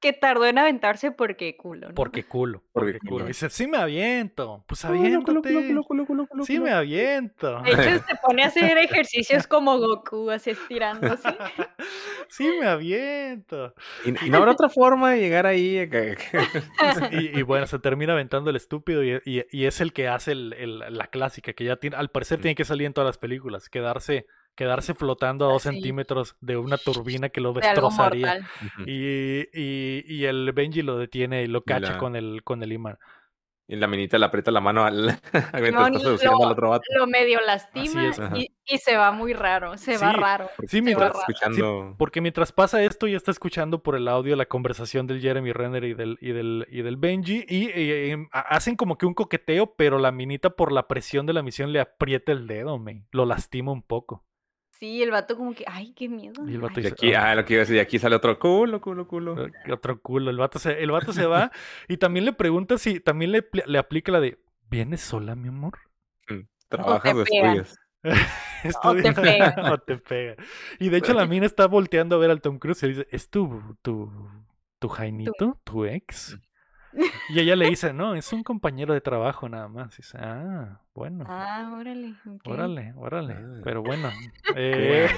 [0.00, 1.94] Que tardó en aventarse porque culo, ¿no?
[1.94, 2.62] Porque culo.
[2.72, 3.26] Porque Porque culo.
[3.26, 4.64] Dice, sí me aviento.
[4.66, 5.66] Pues Culo, culo, culo, aviéntate.
[5.68, 7.60] culo, culo, culo, culo, Sí me aviento.
[7.60, 11.28] De hecho, se pone a hacer ejercicios como Goku, así estirándose.
[12.28, 13.74] Sí me aviento.
[14.04, 15.80] Y, y no habrá otra forma de llegar ahí.
[15.80, 16.16] acá.
[17.10, 20.32] Y, y bueno, se termina aventando el estúpido y, y- y es el que hace
[20.32, 22.42] el- el- la clásica, que ya tiene, al parecer Mm.
[22.42, 26.76] tiene que salir en todas las películas, quedarse, quedarse flotando a dos centímetros de una
[26.76, 28.46] turbina que lo de destrozaría.
[28.86, 32.72] Y, y- y el Benji lo detiene y lo cacha la- con el, con el
[32.72, 32.98] imán.
[33.66, 35.04] Y la minita le aprieta la mano al.
[35.32, 36.82] mientras Simón, está seduciendo lo- al otro vato.
[36.98, 38.20] Lo medio lastima es.
[38.34, 40.50] Y, y se va muy raro, se va raro.
[40.66, 41.94] Sí, mientras, va escuchando.
[41.96, 45.84] Porque mientras pasa esto, ya está escuchando por el audio la conversación del Jeremy Renner
[45.84, 47.44] y del, y del, y del Benji.
[47.48, 51.24] Y eh, em, ha- hacen como que un coqueteo, pero la minita por la presión
[51.26, 53.06] de la misión le aprieta el dedo, me.
[53.12, 54.24] Lo lastima un poco.
[54.80, 56.42] Sí, el vato como que, ay, qué miedo.
[56.48, 58.16] Y el vato ay, Y aquí, ah, lo que iba a decir, y aquí sale
[58.16, 59.46] otro culo, culo, culo.
[59.46, 60.30] Eh, Otro culo.
[60.30, 61.52] El vato se, el vato se va
[61.86, 64.38] y también le pregunta si también le, le aplica la de
[64.70, 65.78] ¿Vienes sola, mi amor?
[66.68, 67.56] Trabajas o pegan.
[67.56, 67.76] estudias.
[68.64, 69.54] Esto- te pega.
[69.72, 70.36] o te pega.
[70.78, 73.08] Y de hecho la mina está volteando a ver al Tom Cruise y le dice,
[73.10, 74.10] ¿es tu, tu,
[74.78, 75.60] tu Jainito?
[75.64, 76.38] ¿Tu ex?
[77.28, 79.94] Y ella le dice, no, es un compañero de trabajo nada más.
[79.94, 81.24] Y dice, ah, bueno.
[81.28, 82.14] Ah, órale.
[82.44, 83.34] Órale, órale.
[83.38, 83.60] Ah.
[83.64, 84.10] Pero bueno.
[84.56, 85.08] Eh,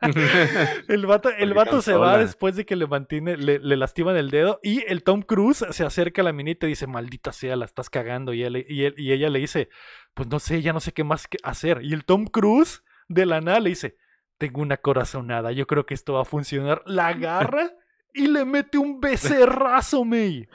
[0.88, 4.30] el vato, el vato se va después de que le mantiene, le, le lastiman el
[4.30, 4.58] dedo.
[4.62, 7.90] Y el Tom Cruise se acerca a la minita y dice, maldita sea, la estás
[7.90, 8.32] cagando.
[8.32, 9.68] Y, él, y, él- y ella le dice,
[10.14, 11.80] pues no sé, ya no sé qué más que hacer.
[11.82, 13.96] Y el Tom Cruise de la nada le dice,
[14.38, 16.82] tengo una corazonada, yo creo que esto va a funcionar.
[16.86, 17.70] La agarra
[18.14, 20.48] y le mete un becerrazo, May.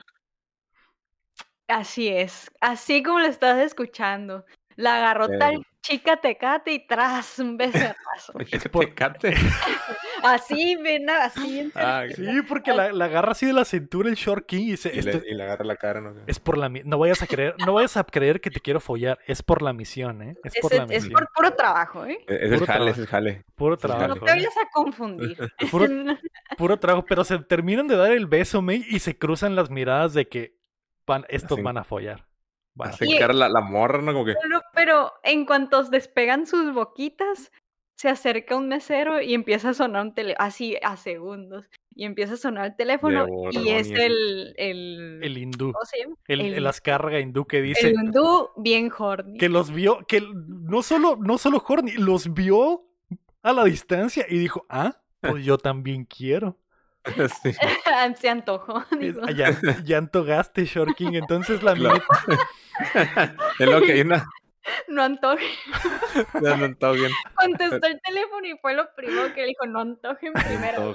[1.68, 4.46] Así es, así como lo estás escuchando.
[4.76, 5.38] La agarró Eh.
[5.38, 8.34] tal chica tecate y tras un becerrazo.
[8.80, 9.34] Tecate.
[10.24, 12.04] Así, ven, así bien Ah.
[12.16, 14.98] Sí, porque la, la agarra así de la cintura el Short King y dice, y,
[15.00, 16.16] "Esto le, y le agarra la cara, ¿no?
[16.26, 19.20] es por la no vayas a creer, no vayas a creer que te quiero follar,
[19.28, 20.36] es por la misión, ¿eh?
[20.44, 21.14] Es Es, por la es- es misión.
[21.14, 22.18] por puro trabajo, ¿eh?
[22.28, 23.44] Es el Puro jale, es el jale.
[23.54, 24.08] Puro es trabajo.
[24.08, 25.38] No te vayas a confundir.
[25.72, 25.88] Puro,
[26.58, 30.16] puro trabajo, pero se terminan de dar el beso, May, y se cruzan las miradas
[30.16, 30.56] de que
[31.06, 31.62] van, estos Así.
[31.62, 32.26] van a follar.
[32.76, 34.12] Van a cara la, la morra, ¿no?
[34.14, 34.36] Como que.
[34.42, 37.52] Pero, pero en cuanto despegan sus boquitas,
[37.98, 42.34] se acerca un mesero y empieza a sonar un teléfono, así a segundos, y empieza
[42.34, 46.16] a sonar el teléfono y es el, el, El hindú, ¿cómo se llama?
[46.28, 49.38] el, el- el ascárraga hindú que dice El hindú bien horny.
[49.38, 52.84] que los vio, que no solo, no solo Horny, los vio
[53.42, 56.58] a la distancia y dijo, ah, pues yo también quiero.
[57.44, 57.54] sí.
[58.20, 58.84] se antojó.
[59.00, 59.22] Digo.
[59.28, 61.14] ah, ya, ya antogaste, Short King.
[61.14, 62.02] Entonces la Claro.
[62.28, 64.26] minita- es lo que hay una.
[64.88, 65.46] No antoje.
[66.42, 67.12] Ya no está bien.
[67.36, 70.92] Contestó el teléfono y fue lo primero que dijo, no antojen primero.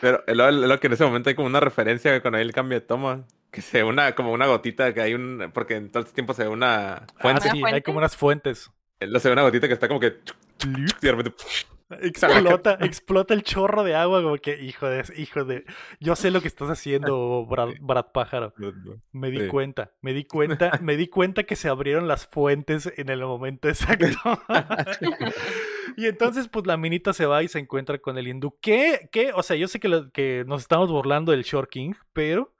[0.00, 2.86] Pero es lo, que en ese momento hay como una referencia con el cambio de
[2.86, 3.24] toma.
[3.52, 5.50] Que se ve una, como una gotita que hay un.
[5.54, 7.42] Porque en todo este tiempo se ve una Ah, fuente.
[7.42, 7.82] sí, hay fuente?
[7.84, 8.70] como unas fuentes.
[9.00, 10.18] Lo se ve una gotita que está como que.
[10.66, 11.32] Y de repente.
[12.02, 15.64] Explota, explota el chorro de agua, como que, hijo de, hijo de,
[16.00, 18.52] yo sé lo que estás haciendo, Brad, Brad Pájaro.
[19.12, 19.46] Me di Sí.
[19.48, 23.68] cuenta, me di cuenta, me di cuenta que se abrieron las fuentes en el momento
[23.68, 24.06] exacto.
[25.96, 28.56] y entonces, pues la minita se va y se encuentra con el hindú.
[28.60, 29.08] ¿Qué?
[29.10, 29.32] ¿Qué?
[29.34, 32.52] O sea, yo sé que, lo- que nos estamos burlando del Short King, pero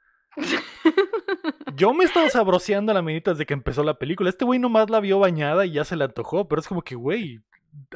[1.77, 4.31] yo me he estado sabroseando a la minita desde que empezó la película.
[4.31, 6.95] Este güey nomás la vio bañada y ya se le antojó, pero es como que,
[6.95, 7.41] güey,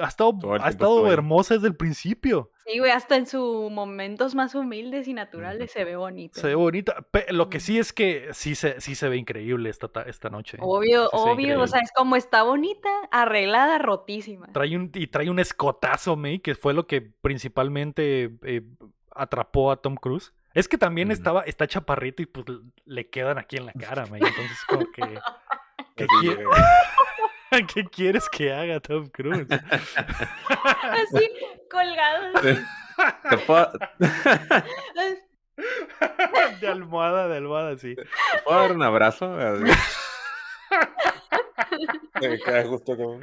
[0.00, 2.50] ha estado, ha estado hermosa desde el principio.
[2.66, 6.40] Sí, güey, hasta en sus momentos más humildes y naturales se ve bonito.
[6.40, 7.04] Se ve bonita.
[7.30, 10.58] Lo que sí es que sí se, sí se ve increíble esta, ta- esta noche.
[10.60, 14.46] Obvio, Sí se ve obvio, o sea, es como está bonita, arreglada, rotísima.
[14.52, 18.62] Trae un, y trae un escotazo, May, que fue lo que principalmente eh,
[19.14, 20.32] atrapó a Tom Cruise.
[20.54, 22.44] Es que también estaba, está chaparrito y pues
[22.84, 24.20] le quedan aquí en la cara, May.
[24.20, 25.02] Entonces, como que.
[25.96, 26.44] ¿Qué, Así, qui- eh,
[27.74, 29.46] ¿Qué quieres que haga Tom Cruise?
[29.50, 31.30] Así,
[31.70, 32.32] colgado.
[33.30, 33.72] Te puedo,
[36.60, 37.94] de almohada, de almohada, sí.
[37.94, 38.04] ¿te
[38.44, 39.30] puedo dar un abrazo.
[42.20, 43.18] Me queda justo como.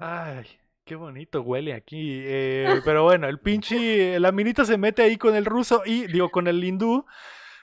[0.00, 0.46] Ay,
[0.84, 2.22] qué bonito huele aquí.
[2.24, 4.18] eh, pero bueno, el pinche.
[4.18, 7.06] La minita se mete ahí con el ruso y, digo, con el hindú.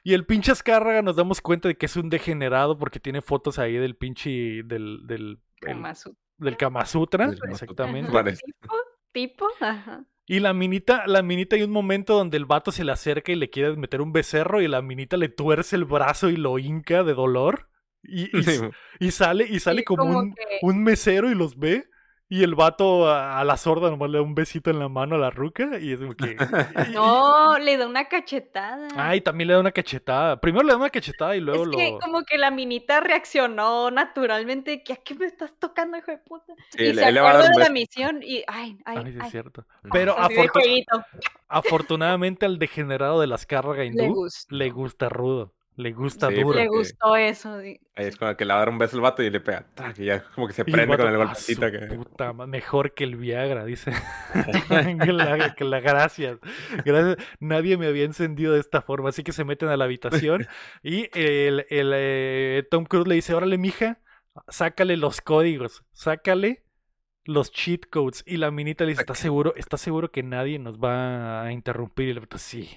[0.04, 3.60] Y el pinche Azcárraga nos damos cuenta de que es un degenerado porque tiene fotos
[3.60, 4.62] ahí del pinche.
[4.64, 5.06] del.
[5.08, 6.19] del, el- Kama Sutra.
[6.38, 7.64] del Kama Sutra, Del Kama Sutra.
[7.65, 8.11] exactamente.
[8.11, 8.41] Parece.
[8.45, 8.76] Tipo,
[9.11, 10.06] tipo, ajá.
[10.27, 13.36] Y la minita, la minita hay un momento donde el vato se le acerca y
[13.36, 17.03] le quiere meter un becerro y la minita le tuerce el brazo y lo hinca
[17.03, 17.69] de dolor.
[18.02, 18.60] Y, y, Sí,
[18.99, 21.86] y sale, y sale Sí, como, como un, que- un mesero y los ve.
[22.28, 25.16] Y el vato a, a la sorda nomás le da un besito en la mano
[25.16, 25.78] a la ruca.
[25.80, 26.36] Y es como que.
[27.00, 28.88] No, le da una cachetada.
[28.96, 30.42] Ay, también le da una cachetada.
[30.42, 32.00] Primero le da una cachetada y luego es que lo.
[32.00, 36.54] como que la minita reaccionó naturalmente, que ¿a qué me estás tocando, hijo de puta?
[36.72, 39.30] Sí, y le- se acuerda de la misión y, ay, ay, Ay, sí es ay.
[39.32, 39.66] cierto.
[39.92, 40.16] Pero
[41.48, 45.54] afortunadamente al degenerado de las cargas hindú Le gusta rudo.
[45.78, 46.58] Le gusta Sí, duro.
[46.58, 47.56] Le gustó eso.
[47.58, 49.66] Ahí es como que le va a dar un beso al vato y le pega.
[49.74, 50.00] ¡tac!
[50.00, 51.70] Y ya como que se el prende con el "Ah, golpecito.
[51.70, 51.80] Que...
[51.96, 53.92] puta mejor que el Viagra, dice.
[55.04, 56.40] que, la, que la- gracias.
[56.86, 57.18] Gracias.
[57.42, 59.10] Nadie me había encendido de esta forma.
[59.10, 60.48] Así que se meten a la habitación
[60.82, 64.00] y el, el, eh, Tom Cruise le dice, órale, mija,
[64.48, 66.64] sácale los códigos, sácale
[67.26, 68.24] los cheat codes.
[68.26, 69.54] Y la minita le dice, ¿estás seguro?
[69.58, 72.08] ¿Estás seguro que nadie nos va a interrumpir?
[72.08, 72.70] Y el vato, sí.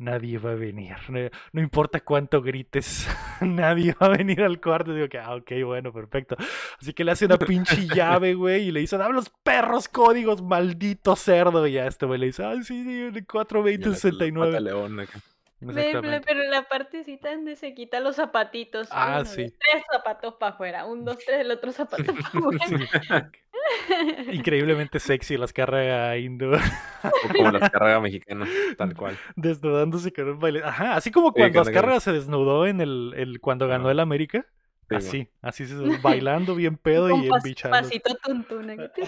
[0.00, 0.96] Nadie va a venir.
[1.10, 1.18] No,
[1.52, 3.06] no importa cuánto grites,
[3.40, 4.94] nadie va a venir al cuarto.
[4.94, 6.36] Digo que, ah, ok, bueno, perfecto.
[6.80, 10.42] Así que le hace una pinche llave, güey, y le dice, dame los perros códigos,
[10.42, 11.66] maldito cerdo.
[11.66, 15.06] Y ya este güey le dice, ah, sí, sí, el 42069.
[15.60, 16.20] Exactamente.
[16.26, 18.88] pero la partecita donde se quita los zapatitos.
[18.90, 19.44] Ah, uno, sí.
[19.44, 20.86] dos, tres zapatos para afuera.
[20.86, 23.30] Un, dos, tres, el otro zapato para afuera.
[24.32, 26.52] Increíblemente sexy las cargas hindú,
[27.36, 29.18] Como las carreras mexicanas, tal cual.
[29.36, 30.62] desnudándose con un baile.
[30.64, 34.00] Ajá, así como Sí, cuando la Azcárraga se desnudó en el, el cuando ganó el
[34.00, 34.46] América.
[34.90, 37.76] Sí, así, así se bailando bien pedo y embichando.
[37.78, 38.70] pasito tuntún.
[38.70, 39.02] aquí.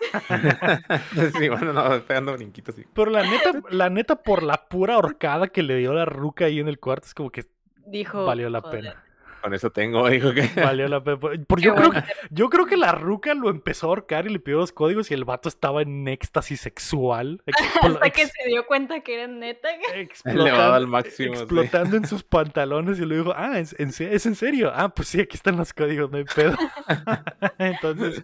[1.38, 2.74] sí, bueno, no, pegando brinquitos.
[2.74, 2.84] Sí.
[2.94, 6.60] Pero la neta, la neta, por la pura horcada que le dio la ruca ahí
[6.60, 7.44] en el cuarto, es como que
[7.86, 8.24] Dijo.
[8.24, 8.80] valió la "Joder".
[8.80, 9.04] pena.
[9.40, 10.42] Con eso tengo, dijo que.
[10.56, 11.18] Valió la pena.
[11.18, 11.90] Por, yo, creo,
[12.30, 15.14] yo creo que la ruca lo empezó a ahorcar y le pidió los códigos y
[15.14, 17.42] el vato estaba en éxtasis sexual.
[17.82, 19.68] Hasta que se dio cuenta que era neta.
[19.94, 24.34] Explotando, al máximo, explotando en sus pantalones y le dijo, ah, ¿es, en, ¿es en
[24.34, 24.72] serio?
[24.74, 26.56] Ah, pues sí, aquí están los códigos, no hay pedo.
[27.58, 28.22] Entonces,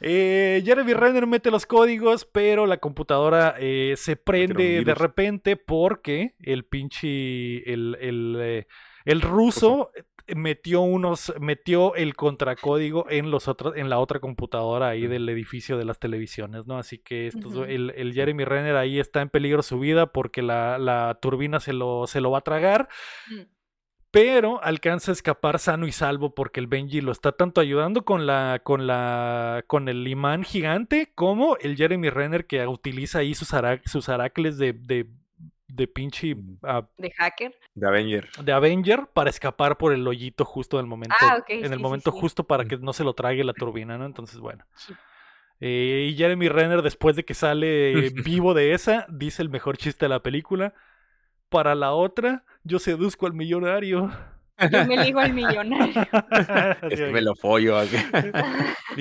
[0.00, 6.34] eh, Jeremy Renner mete los códigos, pero la computadora eh, se prende de repente porque
[6.40, 8.66] el pinche, el, el, eh,
[9.08, 9.90] el ruso
[10.36, 15.78] metió unos, metió el contracódigo en los otros, en la otra computadora ahí del edificio
[15.78, 16.76] de las televisiones, ¿no?
[16.76, 21.58] Así que el, Jeremy Renner ahí está en peligro su vida porque la, la turbina
[21.58, 22.90] se lo, se lo va a tragar.
[23.30, 23.40] Mm.
[24.10, 28.26] Pero alcanza a escapar sano y salvo porque el Benji lo está tanto ayudando con
[28.26, 28.60] la.
[28.62, 29.64] con la.
[29.66, 33.50] con el imán gigante como el Jeremy Renner que utiliza ahí sus,
[33.86, 35.08] sus aracles de, de
[35.68, 36.36] de pinche...
[36.62, 37.54] Ah, de hacker.
[37.74, 38.28] De Avenger.
[38.42, 41.14] De Avenger para escapar por el hoyito justo en el momento.
[41.20, 44.06] Ah, en el momento justo para que no se lo trague la turbina, ¿no?
[44.06, 44.64] Entonces, bueno.
[45.60, 50.06] Eh, y Jeremy Renner, después de que sale vivo de esa, dice el mejor chiste
[50.06, 50.74] de la película.
[51.48, 54.10] Para la otra, yo seduzco al millonario.
[54.70, 55.94] Yo me ligo al millonario.
[56.90, 57.76] este me lo follo.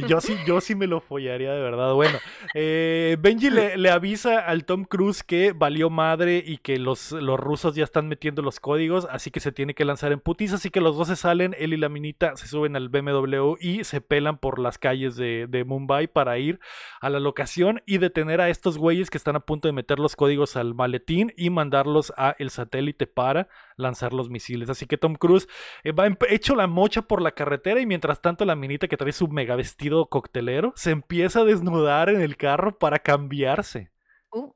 [0.08, 1.94] yo, sí, yo sí me lo follaría de verdad.
[1.94, 2.20] Bueno,
[2.54, 7.76] eh, Benji le, avisa al Tom Cruise que valió madre y que los, los rusos
[7.76, 10.54] ya están metiendo los códigos, así que se tiene que lanzar en putis.
[10.54, 13.84] Así que los dos se salen, él y la minita se suben al BMW y
[13.84, 16.60] se pelan por las calles de, de Mumbai para ir
[17.02, 20.16] a la locación y detener a estos güeyes que están a punto de meter los
[20.16, 24.70] códigos al maletín y mandarlos a el satélite para lanzar los misiles.
[24.70, 25.47] Así que Tom Cruise
[25.84, 29.12] eh, va hecho la mocha por la carretera y mientras tanto la minita que trae
[29.12, 33.92] su mega vestido coctelero se empieza a desnudar en el carro para cambiarse.
[34.32, 34.54] Uh.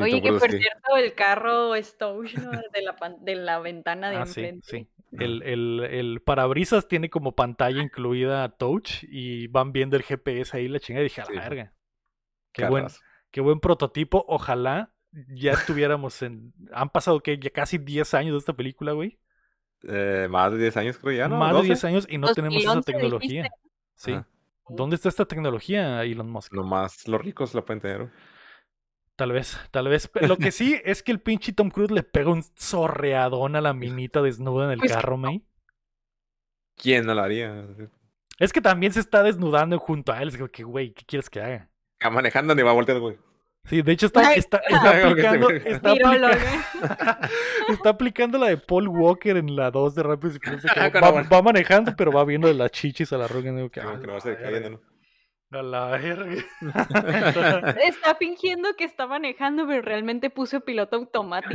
[0.00, 2.34] Oye, que por cierto, el carro es touch,
[2.74, 4.66] De la, de la ventana de ah, enfrente.
[4.66, 4.88] Sí, sí.
[5.18, 10.68] El, el, el, parabrisas tiene como pantalla incluida touch y van viendo el GPS ahí
[10.68, 11.72] la chingada y dije, a la verga.
[12.52, 12.86] Qué buen,
[13.30, 14.24] qué buen prototipo.
[14.28, 16.52] Ojalá ya estuviéramos en.
[16.72, 19.18] Han pasado que ya casi 10 años de esta película, güey.
[19.84, 21.36] Eh, más de 10 años creo ya, ¿no?
[21.36, 23.50] Más de 10 años y no tenemos esa tecnología.
[23.94, 24.18] Sí.
[24.68, 26.52] ¿Dónde está esta tecnología, Elon Musk?
[26.52, 28.10] Lo más, los ricos la pueden tener.
[29.16, 30.10] Tal vez, tal vez.
[30.20, 33.72] Lo que sí es que el pinche Tom Cruise le pega un zorreadón a la
[33.74, 35.44] minita desnuda en el pues carro, May.
[36.76, 37.66] ¿Quién no lo haría?
[38.38, 40.28] Es que también se está desnudando junto a él.
[40.28, 41.68] Es que, güey, ¿qué quieres que haga?
[41.94, 43.18] Está manejando ni va a voltear, güey.
[43.68, 45.50] Sí, de hecho está, está, aplicando,
[47.68, 50.70] está, aplicando la de Paul Walker en la 2 de Rápidos y Furiosos.
[50.74, 53.48] Va, manejando, pero va viendo de las chichis a la roca.
[53.70, 54.80] Que, ah, va a ser cayendo,
[55.50, 56.44] a la verga.
[57.82, 61.54] Está fingiendo que está manejando, pero realmente puso piloto automático.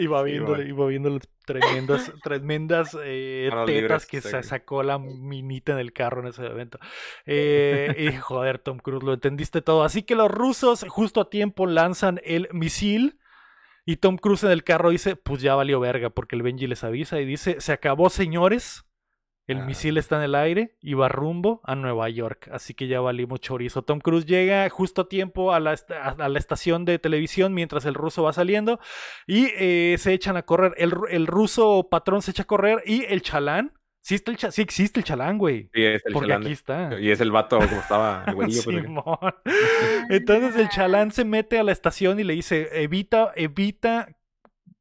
[0.00, 4.98] Y, va viendo, y va viendo las tremendas, tremendas eh, tetas que se sacó la
[4.98, 6.78] minita en el carro en ese evento.
[7.26, 9.84] Eh, y joder, Tom Cruise, lo entendiste todo.
[9.84, 13.18] Así que los rusos, justo a tiempo, lanzan el misil.
[13.86, 16.84] Y Tom Cruise en el carro dice: Pues ya valió verga, porque el Benji les
[16.84, 18.84] avisa y dice: Se acabó, señores
[19.50, 19.64] el ah.
[19.64, 22.48] misil está en el aire y va rumbo a Nueva York.
[22.52, 23.82] Así que ya valimos chorizo.
[23.82, 27.94] Tom Cruise llega justo a tiempo a la, a la estación de televisión mientras el
[27.94, 28.78] ruso va saliendo
[29.26, 30.74] y eh, se echan a correr.
[30.76, 33.72] El, el, ruso patrón se echa a correr y el chalán.
[34.02, 35.68] Sí, está el sí existe el chalán, güey.
[35.74, 36.98] Sí, es el porque aquí está.
[36.98, 38.86] Y es el vato como estaba el
[40.10, 44.08] Entonces el chalán se mete a la estación y le dice, evita, evita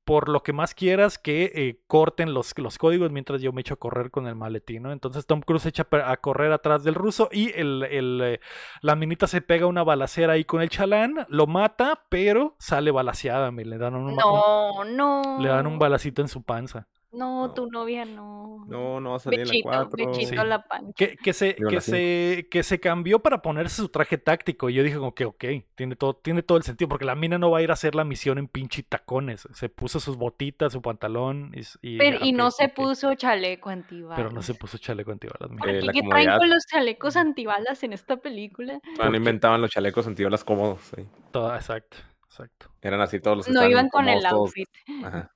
[0.10, 3.76] por lo que más quieras que eh, corten los, los, códigos mientras yo me echo
[3.76, 4.92] a correr con el maletín, ¿no?
[4.92, 8.40] Entonces Tom Cruise echa a correr atrás del ruso y el, el, eh,
[8.82, 13.52] la minita se pega una balacera ahí con el chalán, lo mata, pero sale balaseada,
[13.52, 15.38] me le dan un, no, no.
[15.40, 16.88] le dan un balacito en su panza.
[17.12, 18.66] No, tu novia no.
[18.68, 20.44] No, no va a salir en la 4.
[20.44, 20.94] la pancha.
[20.96, 24.70] Que, que, se, que, se, que se cambió para ponerse su traje táctico.
[24.70, 25.44] Y yo dije como que, ok,
[25.76, 26.88] tiene todo, tiene todo el sentido.
[26.88, 29.48] Porque la mina no va a ir a hacer la misión en pinche tacones.
[29.54, 31.52] Se puso sus botitas, su pantalón.
[31.82, 34.18] Y, Pero, y no se puso chaleco antibalas.
[34.18, 35.50] Pero no se puso chaleco antibalas.
[35.68, 38.80] Eh, ¿Qué traen con los chalecos antibalas en esta película?
[38.98, 40.82] No inventaban los chalecos antibalas cómodos.
[40.96, 41.08] Sí.
[41.32, 41.98] Todo, exacto.
[42.30, 42.72] Exacto.
[42.82, 44.70] Eran así todos los No iban con el outfit.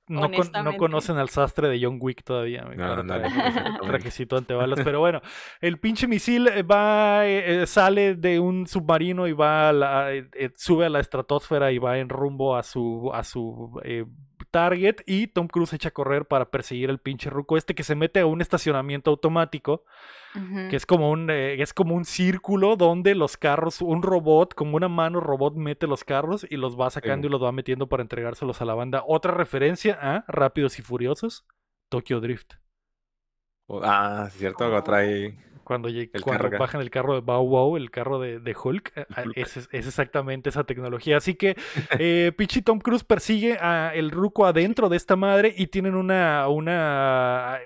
[0.06, 0.28] No,
[0.62, 2.62] no, conocen al sastre de John Wick todavía.
[2.62, 3.14] No, no,
[3.82, 4.78] trajecito antebalas.
[4.84, 5.20] Pero bueno,
[5.60, 10.10] el pinche misil eh, va, eh, eh, sale de un submarino y va a la,
[10.54, 13.80] sube a la estratosfera y va en rumbo a su, a su
[14.54, 14.96] target.
[15.06, 18.20] Y Tom Cruise echa a correr para perseguir al pinche ruco este que se mete
[18.20, 19.84] a un estacionamiento automático
[20.70, 24.76] que es como un eh, es como un círculo donde los carros, un robot, como
[24.76, 28.02] una mano robot mete los carros y los va sacando y los va metiendo para
[28.02, 29.04] entregárselos a la banda.
[29.06, 31.46] Otra referencia a Rápidos y Furiosos,
[31.88, 32.54] Tokyo Drift.
[33.68, 35.36] O- Ah, sí, cierto, lo trae.
[35.64, 35.88] Cuando,
[36.22, 38.92] cuando bajan el carro de Bow Wow, el carro de, de Hulk,
[39.24, 39.36] Hulk.
[39.36, 41.16] Es, es exactamente esa tecnología.
[41.16, 41.56] Así que
[41.98, 46.48] eh, pinche Tom Cruise persigue a el ruco adentro de esta madre y tienen una,
[46.48, 47.58] una,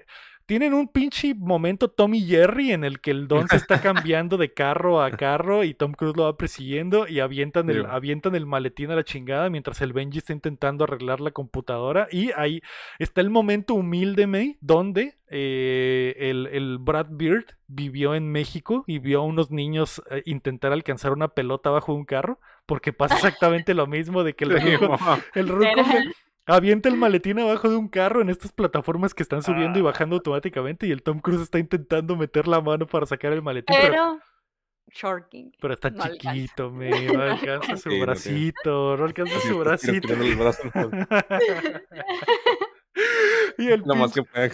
[0.48, 4.38] tienen un pinche momento Tom y Jerry en el que el Don se está cambiando
[4.38, 8.46] de carro a carro y Tom Cruise lo va persiguiendo y avientan el, avientan el
[8.46, 12.62] maletín a la chingada mientras el Benji está intentando arreglar la computadora y ahí
[12.98, 19.00] está el momento humilde me donde eh, el, el Brad Beard vivió en México y
[19.00, 23.74] vio a unos niños eh, intentar alcanzar una pelota bajo un carro porque pasa exactamente
[23.74, 24.98] lo mismo de que el Sí, ruco,
[25.34, 25.66] el ruco
[26.48, 30.16] avienta el maletín abajo de un carro en estas plataformas que están subiendo y bajando
[30.16, 33.92] automáticamente y el Tom Cruise está intentando meter la mano para sacar el maletín, pero,
[33.92, 34.18] Pero,
[34.90, 35.52] Shorking.
[35.60, 40.08] pero está no chiquito, me, no alcanza su Sí, bracito, no alcanza su bracito.
[40.16, 40.58] pues,
[43.58, 44.52] y el Lo más que puede.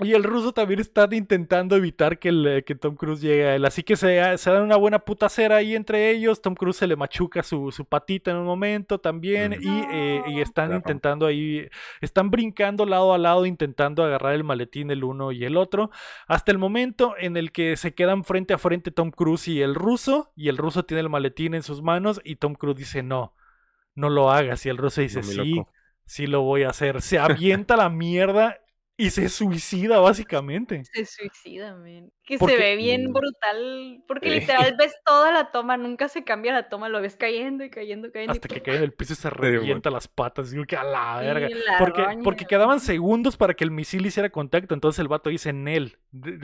[0.00, 3.64] Y el ruso también está intentando evitar que, el, que Tom Cruise llegue a él.
[3.64, 6.40] Así que se, se dan una buena putacera ahí entre ellos.
[6.40, 9.54] Tom Cruise se le machuca su, su patita en un momento también.
[9.60, 10.76] Y, eh, y están Claro.
[10.76, 11.68] intentando ahí.
[12.00, 15.90] Están brincando lado a lado, intentando agarrar el maletín el uno y el otro.
[16.28, 19.74] Hasta el momento en el que se quedan frente a frente Tom Cruise y el
[19.74, 20.30] ruso.
[20.36, 22.20] Y el ruso tiene el maletín en sus manos.
[22.22, 23.34] Y Tom Cruise dice: No,
[23.96, 24.64] no lo hagas.
[24.64, 25.72] Y el ruso dice: No, Sí, loco.
[26.04, 27.02] sí lo voy a hacer.
[27.02, 28.58] Se avienta la mierda
[28.98, 30.82] y se suicida básicamente.
[30.92, 32.12] Se suicida, men.
[32.24, 33.12] Que Porque- se ve bien Mm.
[33.14, 34.04] brutal.
[34.06, 37.70] Porque literal ves toda la toma, nunca se cambia la toma, lo ves cayendo y
[37.70, 38.34] cayendo, cayendo.
[38.34, 39.30] y Hasta que cae en el piso y se
[39.80, 40.50] revienta las patas.
[40.50, 41.48] Digo que a la Sí, verga.
[41.48, 44.74] la Porque, roña, porque quedaban segundos para que el misil hiciera contacto.
[44.74, 45.96] Entonces el vato dice en él.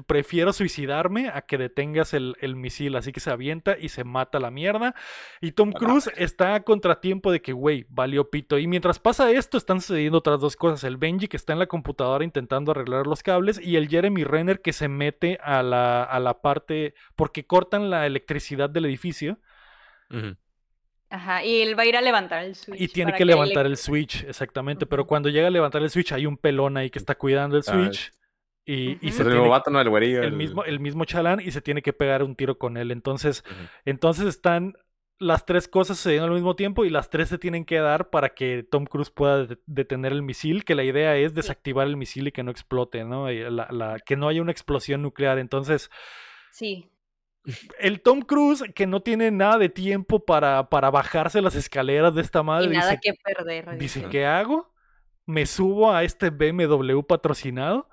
[0.07, 2.95] Prefiero suicidarme a que detengas el, el misil.
[2.97, 4.95] Así que se avienta y se mata la mierda.
[5.43, 8.59] Y Tom Cruise está a contratiempo de que, güey, valió pito.
[8.59, 10.85] Y mientras pasa esto, están sucediendo otras dos cosas.
[10.85, 13.61] El Benji que está en la computadora intentando arreglar los cables.
[13.63, 16.95] Y el Jeremy Renner que se mete a la, a la parte.
[17.17, 19.39] Porque cortan la electricidad del edificio.
[21.11, 22.81] Ajá, y él va a ir a levantar el switch.
[22.81, 24.85] Y tiene que le- levantar el switch, exactamente.
[24.87, 27.63] Pero cuando llega a levantar el switch, hay un pelón ahí que está cuidando el
[27.67, 28.13] Ah, switch.
[28.67, 29.81] Y, se el tiene- vato, ¿no?
[29.81, 30.23] El güerillo.
[30.23, 32.91] el mismo, el mismo chalán y se tiene que pegar un tiro con él.
[32.91, 33.45] Entonces,
[33.85, 34.75] entonces están
[35.25, 38.35] las tres cosas sucediendo al mismo tiempo y las tres se tienen que dar para
[38.35, 42.29] que Tom Cruise pueda de- detener el misil, que la idea es desactivar el misil
[42.29, 43.31] y que no explote, ¿no?
[43.31, 45.39] Y la- la- que no haya una explosión nuclear.
[45.39, 45.91] Entonces,
[46.53, 46.91] Sí.
[47.79, 52.23] el Tom Cruise, que no tiene nada de tiempo para, para bajarse las escaleras de
[52.23, 53.79] esta madre, Y nada dice, que perder.
[53.79, 54.07] dice.
[54.11, 54.73] ¿qué hago?
[55.27, 57.89] Me subo a este BMW patrocinado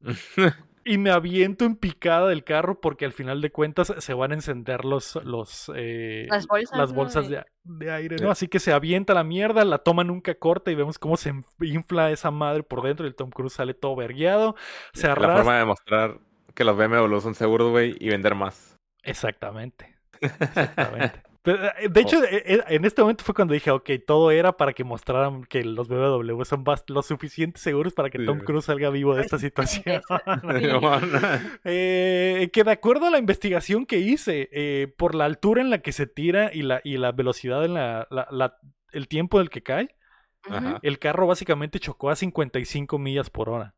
[0.90, 4.34] y me aviento en picada del carro porque al final de cuentas se van a
[4.34, 6.96] encender los, los eh, Las bolsas, las ¿no?
[6.96, 8.24] bolsas de- de, de aire, Sí.
[8.24, 8.30] ¿no?
[8.30, 12.10] Así que se avienta la mierda, la toma nunca corta y vemos cómo se infla
[12.10, 14.56] esa madre por dentro y el Tom Cruise sale todo vergueado,
[14.92, 15.36] se la arrastra.
[15.36, 16.18] forma de demostrar
[16.54, 18.76] que los BMW son seguros, güey, y vender más.
[19.02, 19.96] Exactamente.
[20.20, 21.22] Exactamente.
[21.42, 24.56] Pero, eh, De hecho, eh, eh, en este momento fue cuando dije, ok, todo era
[24.56, 28.40] para que mostraran que los BMW son bast- lo suficiente seguros para que Sí, Tom.
[28.40, 30.02] Cruise salga vivo de esta situación.
[31.64, 35.78] Eh, que de acuerdo a la investigación que hice, eh, por la altura en la
[35.80, 38.56] que se tira y la, y la velocidad en la, la- la-
[38.92, 39.96] el tiempo en el que cae.
[40.42, 40.78] Ajá.
[40.82, 43.74] el carro básicamente chocó a 55 millas por hora.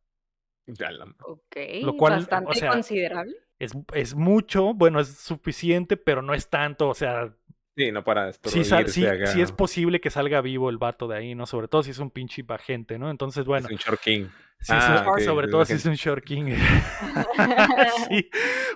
[1.27, 3.35] Ok, Lo cual, o bastante sea, considerable.
[3.59, 7.35] Es, es mucho, bueno, es suficiente, pero no es tanto, o sea,
[7.77, 9.27] Sí, no para sí, sí- acá.
[9.29, 11.47] sí es posible que salga vivo el vato de ahí, ¿no?
[11.47, 13.11] Sobre todo si es un pinche gente, ¿no?
[13.11, 14.27] Entonces, bueno, Es un short king.
[14.61, 16.55] sí es un- Ah, sobre todo si es un short king.
[18.09, 18.29] sí,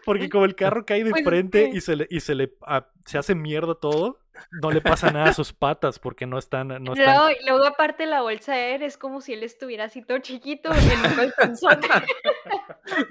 [0.04, 2.88] porque como el carro cae de Pues, frente y se le, y se le ah,
[3.04, 4.18] se hace mierda todo,
[4.62, 7.64] no le pasa nada a sus patas porque no están, no están Luego, y luego
[7.66, 10.78] aparte la bolsa de aire es como si él estuviera así todo chiquito en
[11.20, 11.56] un.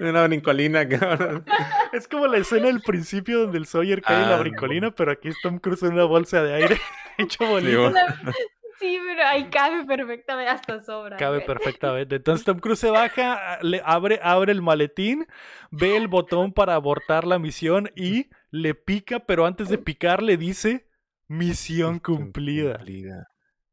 [0.00, 1.44] Una brincolina, cabrón.
[1.92, 5.12] Es como la escena del principio donde el Sawyer cae en la Ah, brincolina, pero
[5.12, 6.80] aquí es Tom Cruise en una bolsa de aire
[7.18, 7.78] hecho bolita.
[7.78, 8.00] bueno.
[8.78, 11.16] Sí, pero ahí cabe perfectamente, hasta sobra.
[11.16, 11.46] Cabe güey.
[11.46, 12.16] perfectamente.
[12.16, 15.26] Entonces Tom Cruise se baja, le abre, abre el maletín,
[15.70, 20.36] ve el botón para abortar la misión y le pica, pero antes de picar le
[20.36, 20.86] dice
[21.28, 22.80] misión cumplida.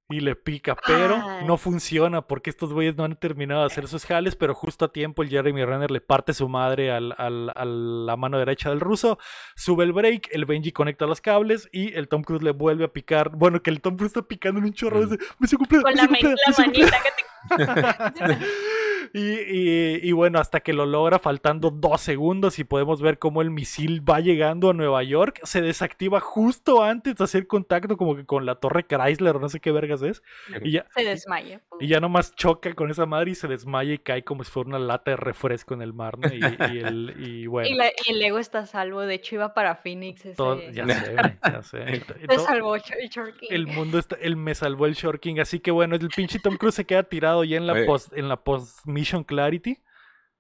[0.10, 4.06] Y le pica, pero no funciona porque estos güeyes no han terminado de hacer sus
[4.06, 7.66] jales, pero justo a tiempo el Jeremy Renner le parte su madre al, al- a
[7.66, 9.18] la mano derecha del ruso,
[9.56, 12.90] sube el break, el Benji conecta los cables y el Tom Cruise le vuelve a
[12.94, 13.30] picar.
[13.32, 15.18] Bueno, que el Tom Cruise está picando en un chorro Mm.
[15.58, 16.92] cumplida, Con la, ma- cumplida, la cumplida".
[16.92, 18.46] manita que te...
[19.16, 23.44] Y, y- y bueno, hasta que lo logra faltando dos segundos y podemos ver cómo
[23.44, 28.16] el misil va llegando a Nueva York, se desactiva justo antes de hacer contacto como
[28.16, 30.24] que con la torre Chrysler o no sé qué vergas es.
[30.64, 31.62] Y ya, Se desmaya.
[31.80, 34.70] y ya nomás choca con esa madre y se desmaya y cae como si fuera
[34.70, 36.28] una lata de refresco en el mar, ¿no?
[36.34, 36.40] Y,
[36.74, 39.02] y el, y bueno, Y, la- y el ego está a salvo.
[39.02, 40.22] De hecho, iba para Phoenix.
[40.26, 40.36] Ese...
[40.36, 42.02] todo- ya sé, ya sé.
[42.40, 43.48] Salvó el Short King.
[43.52, 46.58] el mundo está, el me salvó el Short King, así que bueno, el pinche Tom
[46.58, 47.86] Cruise se queda tirado ya en la Oye.
[47.86, 48.80] post, en la post
[49.24, 49.78] Clarity.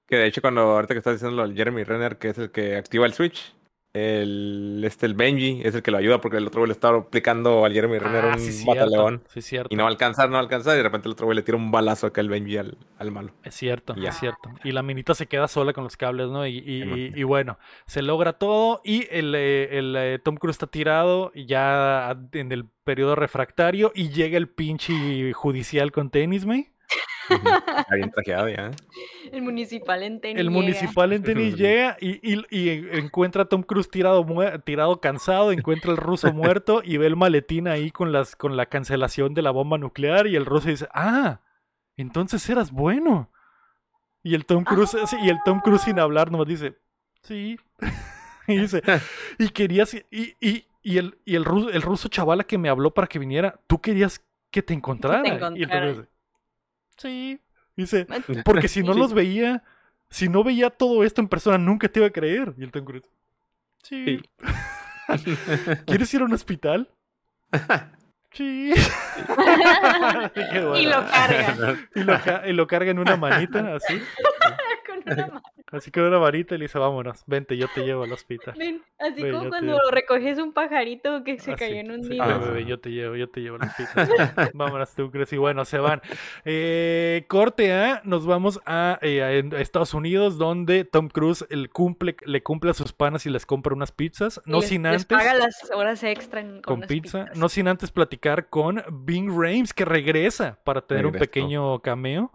[0.07, 2.75] Que de hecho, cuando ahorita que estás diciendo del Jeremy Renner, que es el que
[2.75, 3.53] activa el switch,
[3.95, 6.89] el, este, el Benji es el que lo ayuda porque el otro güey le está
[6.89, 9.23] aplicando al Jeremy Renner Ah, un sí, cierto, bataleón.
[9.27, 9.57] sí.
[9.69, 10.73] Y no alcanzar, no alcanzar.
[10.73, 13.11] Y de repente el otro güey le tira un balazo acá al Benji al, al
[13.11, 13.31] malo.
[13.43, 14.49] Es cierto, es cierto.
[14.63, 16.45] Y la minita se queda sola con los cables, ¿no?
[16.47, 16.99] Y, y- Simón.
[16.99, 21.31] y- y bueno, se logra todo y el, eh, el, eh, Tom Cruise está tirado
[21.35, 26.72] ya en el periodo refractario y llega el pinche judicial con tenis, güey.
[27.29, 27.47] Ujú.
[27.77, 28.67] Está bien trajeado ya.
[28.67, 28.71] ¿eh?
[29.31, 30.39] El municipal en tenis.
[30.39, 30.59] El llega.
[30.59, 34.25] municipal en tenis llega y, y- y encuentra a Tom Cruise tirado,
[34.65, 38.65] tirado cansado, encuentra al ruso muerto y ve el maletín ahí con, las, con la
[38.65, 41.39] cancelación de la bomba nuclear y el ruso dice, ah,
[41.97, 43.29] entonces eras bueno.
[44.21, 46.77] Y el Tom Cruise, sí, y el Tom Cruise sin hablar nomás dice,
[47.21, 47.57] sí.
[48.47, 48.81] y dice,
[49.37, 50.03] y querías, y,
[50.39, 53.59] y, y el, y el, ruso, el ruso chavala que me habló para que viniera,
[53.67, 54.21] tú querías
[54.51, 55.23] que te encontrara.
[55.25, 55.81] Y el Tom encontrara.
[55.85, 56.09] Cruise dice,
[56.97, 57.39] sí.
[57.75, 58.05] Dice,
[58.45, 58.99] porque si no Sí.
[58.99, 59.63] los veía,
[60.09, 62.53] si no veía todo esto en persona, nunca te iba a creer.
[62.57, 63.09] Y el Tom Cruise,
[63.81, 64.21] sí.
[65.87, 66.89] ¿Quieres ir a un hospital?
[68.35, 68.73] Sí.
[70.75, 71.77] Y lo carga.
[71.93, 74.01] Y lo, ca- y lo carga en una manita, así.
[74.87, 75.41] con una mano.
[75.73, 78.53] Así con una varita y le dice, vámonos, vente, yo te llevo al hospital.
[78.57, 82.23] Ven, Así Ven, como cuando recoges un pajarito que se Así, cayó en un nido.
[82.23, 82.37] Ah.
[82.37, 84.07] bebé, yo te llevo, yo te llevo al hospital.
[84.53, 85.33] Vámonos, tú crees.
[85.33, 86.01] Y bueno, se van.
[86.45, 92.15] Eh, corte A, nos vamos a, eh, a Estados Unidos, donde Tom Cruise el cumple,
[92.25, 94.41] le cumple a sus panas y les compra unas pizzas.
[94.45, 95.05] No les, sin les antes.
[95.17, 97.23] paga las horas extra en- con, con las pizza.
[97.25, 97.37] pizzas.
[97.37, 102.31] No sin antes platicar con Bing Rames, que regresa para tener un pequeño cameo.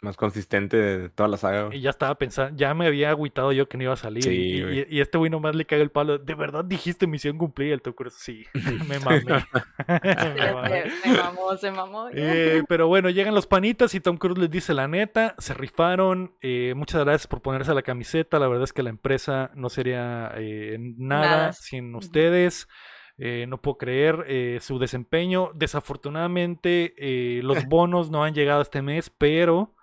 [0.00, 1.64] Más consistente de toda la saga.
[1.64, 1.78] güey.
[1.78, 4.22] Y ya estaba pensando, ya me había agüitado yo que no iba a salir.
[4.22, 4.78] Sí, y, güey.
[4.80, 6.18] y- y este güey nomás le caga el palo.
[6.18, 7.74] ¿De verdad dijiste misión cumplida?
[7.74, 8.44] El Tom Cruise, sí,
[8.88, 9.24] me mamé.
[9.88, 10.90] Me mamé.
[11.02, 12.08] se, mamó, se mamó.
[12.12, 16.32] Eh, pero bueno, llegan los panitas y Tom Cruise les dice la neta, se rifaron,
[16.42, 20.30] eh, muchas gracias por ponerse la camiseta, la verdad es que la empresa no sería
[20.36, 21.52] eh, nada, Nada.
[21.54, 22.68] sin ustedes,
[23.16, 28.82] eh, no puedo creer eh, su desempeño, desafortunadamente eh, los bonos no han llegado este
[28.82, 29.74] mes, pero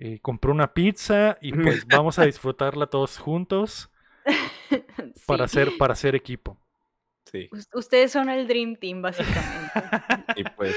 [0.00, 3.90] eh, compré una pizza y pues vamos a disfrutarla todos juntos
[5.26, 5.58] para, Sí.
[5.60, 6.58] hacer, para hacer equipo.
[7.30, 7.48] Sí.
[7.52, 9.70] Us- Ustedes son el Dream Team, básicamente.
[10.36, 10.76] Y pues.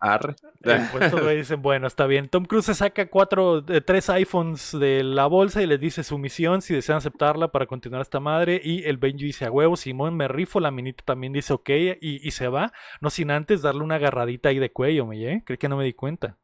[0.00, 0.34] Arre.
[0.64, 2.28] Eh, pues güeyes dicen, bueno, está bien.
[2.28, 6.18] Tom Cruise se saca cuatro, eh, tres iPhones de la bolsa y les dice su
[6.18, 8.60] misión, si desean aceptarla para continuar esta madre.
[8.62, 10.58] Y el Benji dice, a huevo, Simón, me rifo.
[10.60, 11.70] La minita también dice, ok,
[12.00, 12.72] y, y se va.
[13.00, 15.42] No sin antes darle una agarradita ahí de cuello, me ¿eh?
[15.44, 16.36] Creo que no me di cuenta.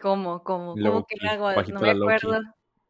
[0.00, 0.42] ¿Cómo?
[0.42, 0.74] ¿Cómo?
[0.74, 1.50] ¿Cómo que le hago?
[1.72, 2.40] No me acuerdo.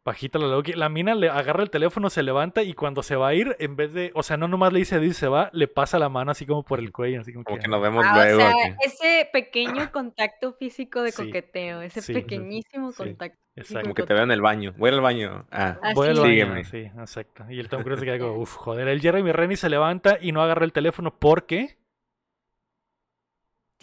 [0.06, 0.74] Bajita la Loki.
[0.74, 3.74] La mina le agarra el teléfono, se levanta y cuando se va a ir, en
[3.74, 6.30] vez de, o sea, no nomás le dice y se va, le pasa la mano
[6.30, 8.36] así como por el cuello, así como, Como que, que nos vemos Ah, luego.
[8.36, 13.38] o sea, ese pequeño contacto físico de Sí, coqueteo, ese sí, pequeñísimo sí, contacto.
[13.56, 13.80] exacto.
[13.80, 14.74] Como que te veo en el baño.
[14.76, 15.46] Voy al baño.
[15.50, 15.78] Ah.
[15.94, 16.20] Voy al sí.
[16.20, 16.64] baño, Sígueme.
[16.64, 17.46] sí, exacto.
[17.48, 18.88] Y el Tom Cruise se queda como, uff, joder.
[18.88, 21.78] El Jeremy Rennie se levanta y no agarra el teléfono porque,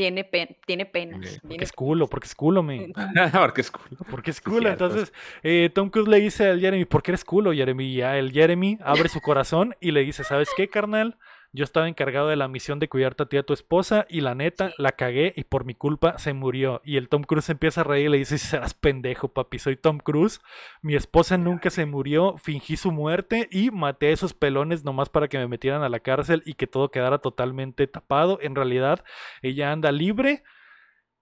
[0.01, 1.19] Tiene, pen- tiene penas.
[1.19, 2.91] Ok, porque tiene es culo, porque es culo, me.
[3.31, 3.97] Porque es cool.
[4.09, 4.67] Porque es culo.
[4.67, 5.13] Entonces,
[5.43, 7.85] eh, Tom Cruise le dice al Jeremy, ¿por qué eres culo, Jeremy?
[7.85, 11.17] Y ya el Jeremy abre su corazón y le dice, ¿sabes qué, carnal?
[11.53, 14.21] Yo estaba encargado de la misión de cuidarte a ti y a tu esposa y
[14.21, 16.81] la neta, la cagué y por mi culpa se murió.
[16.85, 19.97] Y el Tom Cruise empieza a reír y le dice, serás pendejo, papi, soy Tom
[19.97, 20.39] Cruise.
[20.81, 25.27] Mi esposa nunca se murió, fingí su muerte y maté a esos pelones nomás para
[25.27, 28.39] que me metieran a la cárcel y que todo quedara totalmente tapado.
[28.41, 29.03] En realidad,
[29.41, 30.43] ella anda libre.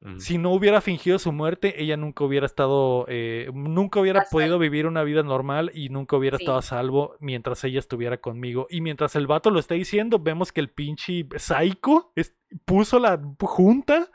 [0.02, 0.18] Mm.
[0.20, 4.88] Si no hubiera fingido su muerte, ella nunca hubiera estado, eh, nunca hubiera podido vivir
[4.88, 6.44] una vida normal y nunca hubiera Sí.
[6.44, 8.66] estado a salvo mientras ella estuviera conmigo.
[8.70, 12.34] Y mientras el vato lo está diciendo, vemos que el pinche psycho es-
[12.66, 14.10] puso la junta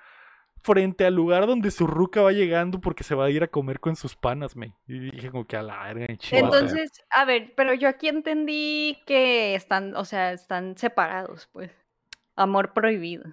[0.62, 3.78] frente al lugar donde su ruca va llegando porque se va a ir a comer
[3.80, 4.74] con sus panas, me.
[4.88, 6.06] Y dije como que a la verga.
[6.30, 11.70] Entonces, a ver, pero yo aquí entendí que están, o sea, están separados, pues.
[12.36, 13.24] Amor prohibido.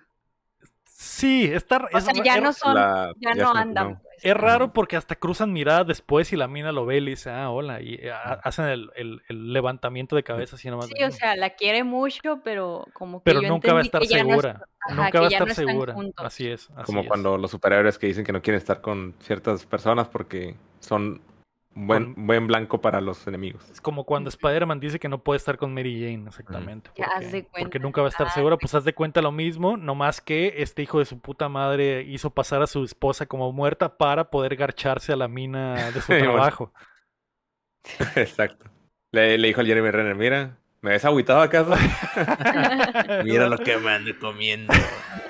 [1.03, 4.23] Sí, está O es, sea, ya es- no son, La- ya ya no andan, pues.
[4.23, 7.31] es raro porque hasta cruzan miradas después y la mina lo ve y le dice,
[7.31, 10.89] ah, hola, y eh, ha- hacen el, el- el levantamiento de cabeza así nomás.
[10.89, 13.81] de, Sí, o sea, la quiere mucho, pero como que pero yo nunca va a
[13.81, 14.61] estar no segura.
[14.87, 15.93] ajá, nunca va a estar segura.
[15.95, 16.23] juntos.
[16.23, 16.69] Así es.
[16.75, 17.07] Así Como es.
[17.07, 21.19] cuando los superhéroes que dicen que no quieren estar con ciertas personas porque son
[21.73, 23.69] buen, Con- buen blanco para los enemigos.
[23.69, 26.91] Es como cuando Spider-Man dice que no puede estar con Mary Jane, exactamente.
[26.95, 29.21] Ya, haz porque, de porque nunca va a estar Haz segura, pues haz de cuenta
[29.21, 33.25] lo mismo, nomás que este hijo de su puta madre hizo pasar a su esposa
[33.25, 36.73] como muerta para poder garcharse a la mina de su trabajo.
[38.15, 38.69] Exacto.
[39.11, 41.73] Le, le dijo al Jeremy Renner, mira, ¿me ves agüitado acaso?
[43.23, 44.73] mira lo que me ando comiendo.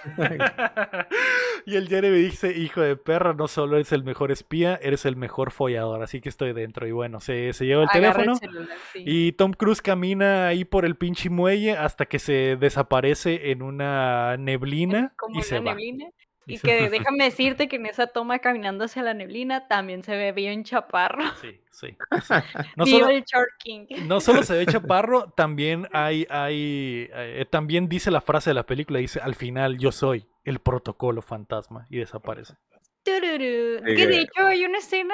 [1.66, 5.16] y el Jeremy dice, hijo de perra, no solo eres el mejor espía, eres el
[5.16, 6.88] mejor follador, así que estoy dentro.
[6.88, 8.36] Y bueno, se, se lleva el Agarra teléfono.
[8.36, 9.04] celular, sí.
[9.06, 14.38] Y Tom Cruise camina ahí por el pinche muelle hasta que se desaparece en una
[14.38, 15.76] neblina como y se una va.
[15.76, 16.06] neblina.
[16.06, 20.16] Y Y que déjame decirte que en esa toma caminando hacia la neblina también se
[20.18, 21.24] ve bien chaparro.
[21.40, 21.96] Sí, sí.
[22.76, 23.86] No, solo, el Short King.
[24.08, 24.66] no solo se ve
[25.06, 29.78] chaparro, también hay, hay, eh, también dice la frase de la película, dice, al final
[29.78, 32.56] yo soy el protocolo fantasma y desaparece.
[33.04, 35.14] Que de que- hecho hay una escena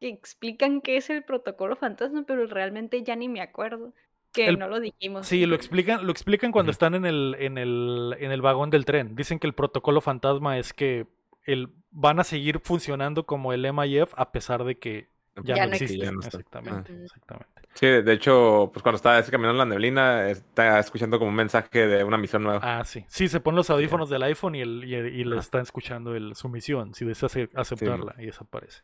[0.00, 3.92] que explican qué es el protocolo fantasma, pero realmente ya ni me acuerdo.
[4.32, 5.26] Que El- no lo dijimos.
[5.26, 8.84] Sí, lo explican, lo explican cuando están en el, en el, en el vagón del
[8.84, 9.14] tren.
[9.16, 11.06] Dicen que el protocolo fantasma es que
[11.44, 15.08] el, van a seguir funcionando como el MIF a pesar de que
[15.44, 15.84] ya, Ya no no existe.
[15.94, 16.36] existe, ya no está.
[16.38, 17.02] exactamente, Ah.
[17.04, 17.48] exactamente.
[17.74, 21.36] Sí, de hecho, pues cuando estaba ese caminando en la neblina, está escuchando como un
[21.36, 22.60] mensaje de una misión nueva.
[22.62, 23.04] Ah, sí.
[23.06, 25.40] Sí, se ponen los audífonos del iPhone y, el, y, le Ajá.
[25.40, 26.92] están escuchando el, su misión.
[26.94, 28.82] Si desea ace- aceptarla y desaparece.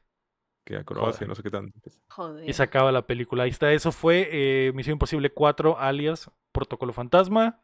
[0.65, 1.28] Que a Croacia, joder.
[1.28, 1.78] no sé qué tanto.
[2.09, 2.49] Joder.
[2.49, 3.45] Y se acaba la película.
[3.45, 3.70] Ahí está.
[3.73, 7.61] Eso fue eh, Misión Imposible 4, alias Protocolo Fantasma.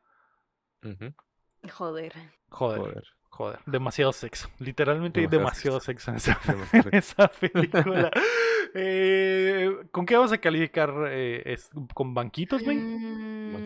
[0.83, 2.13] Joder.
[2.51, 3.05] Joder, joder.
[3.31, 3.59] Joder.
[3.65, 4.51] Demasiado sexo.
[4.59, 8.11] Literalmente hay Demasiado demasiado sexo en esa, Demasiado en esa película.
[8.73, 10.95] Eh, ¿Con qué vamos a calificar?
[11.09, 12.77] eh, es- ¿Con banquitos, güey?
[12.77, 13.57] Mm,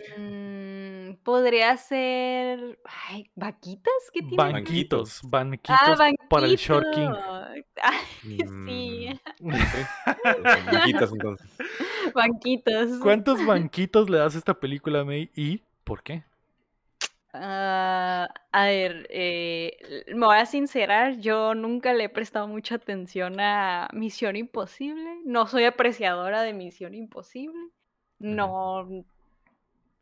[1.25, 2.79] podría ser.
[3.09, 3.93] Ay, ¿vaquitas?
[4.13, 4.37] ¿Qué tiene?
[4.37, 5.21] Banquitos.
[5.23, 7.11] Banquitos Ah, para el Short King.
[7.81, 10.65] Ay, sí, Mm, ok.
[10.65, 11.47] Banquitas, entonces.
[12.15, 12.89] banquitos.
[12.99, 15.31] ¿Cuántos banquitos le das a esta película, May?
[15.35, 16.23] ¿Y por qué?
[17.37, 23.39] Ah, a ver, eh, me voy a sincerar, yo nunca le he prestado mucha atención
[23.41, 25.19] a Misión Imposible.
[25.25, 27.59] No soy apreciadora de Misión Imposible.
[28.19, 29.05] No,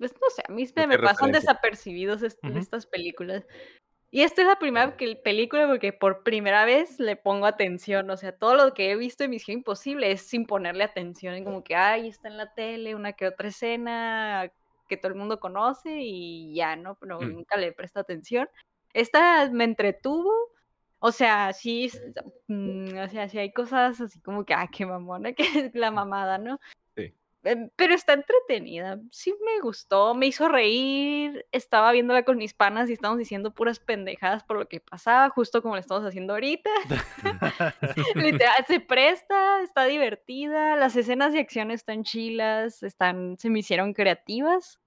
[0.10, 2.58] pues no sé, a mí me, me pasan desapercibidos est- Ujú.
[2.58, 3.46] estas películas.
[4.12, 8.10] Y esta es la primera que- película porque por primera vez le pongo atención.
[8.12, 11.44] O sea, todo lo que he visto de Misión Imposible es sin ponerle atención.
[11.44, 14.52] Como que, ay, está en la tele, una que otra escena
[14.88, 16.96] que todo el mundo conoce y ya, ¿no?
[16.96, 17.34] Pero Mm.
[17.34, 18.48] nunca le presto atención.
[18.94, 20.32] Esta me entretuvo.
[21.00, 21.90] O sea, sí,
[22.48, 25.90] mm, o sea, sí hay cosas así como que, ah, qué mamona, que es la
[25.92, 26.60] mamada, ¿no?
[27.44, 29.00] Em, Pero está entretenida.
[29.12, 31.46] Sí me gustó, me hizo reír.
[31.52, 35.62] Estaba viéndola con mis panas y estábamos diciendo puras pendejadas por lo que pasaba, justo
[35.62, 36.70] como lo estamos haciendo ahorita.
[38.16, 40.76] Literal, se presta, está divertida.
[40.78, 44.80] Las escenas de acción están chilas, están, se me hicieron creativas.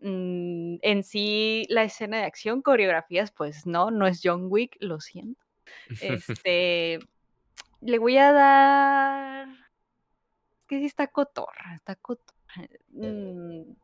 [0.00, 5.00] Mm, en sí, la escena de acción, coreografías, pues no, no es John Wick, lo
[5.00, 5.42] siento.
[6.00, 6.98] Este,
[7.80, 9.63] le voy a dar.
[10.68, 12.34] Que sí está cotorra, está cotorra.
[12.96, 13.74] Mm,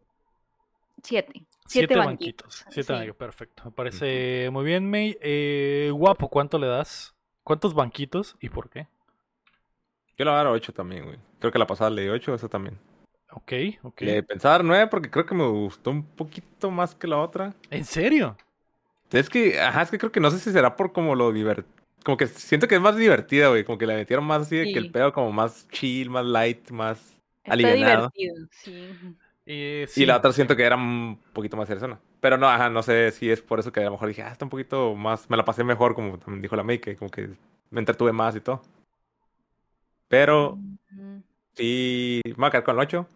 [1.03, 1.33] siete.
[1.33, 2.07] Siete, Siete banquitos.
[2.07, 2.65] banquitos.
[2.73, 2.93] Siete sí.
[2.93, 3.63] banquitos, perfecto.
[3.65, 5.19] Me parece muy bien, May.
[5.21, 7.13] Eh, guapo, ¿cuánto le das?
[7.43, 8.87] ¿Cuántos banquitos y por qué?
[10.17, 11.19] Yo le voy a dar 8 también, güey.
[11.41, 12.79] Creo que la pasada le di 8, esa también.
[13.33, 13.53] Ok,
[13.83, 14.01] ok.
[14.03, 17.55] Le pensaba dar 9 porque creo que me gustó un poquito más que la otra.
[17.71, 18.37] ¿En serio?
[19.11, 21.80] Es que, ajá, es que creo que no sé si será por como lo divertido.
[22.05, 23.65] Como que siento que es más divertida, güey.
[23.65, 24.79] Como que le metieron más así de que Sí.
[24.79, 28.11] el pedo como más chill, más light, más Está alivianado.
[28.15, 29.17] divertido, sí.
[29.47, 30.07] Eh, Y sí.
[30.07, 31.99] la otra siento que era un poquito más persona.
[32.21, 34.31] Pero no, ajá, no sé si es por eso que a lo mejor dije, ah,
[34.31, 37.11] está un poquito más, me la pasé mejor, como también dijo la May, que como
[37.11, 37.31] que
[37.71, 38.63] me entretuve más y todo.
[40.09, 40.53] Pero
[40.93, 41.23] Ujú.
[41.55, 43.07] sí, me voy a quedar con el 8.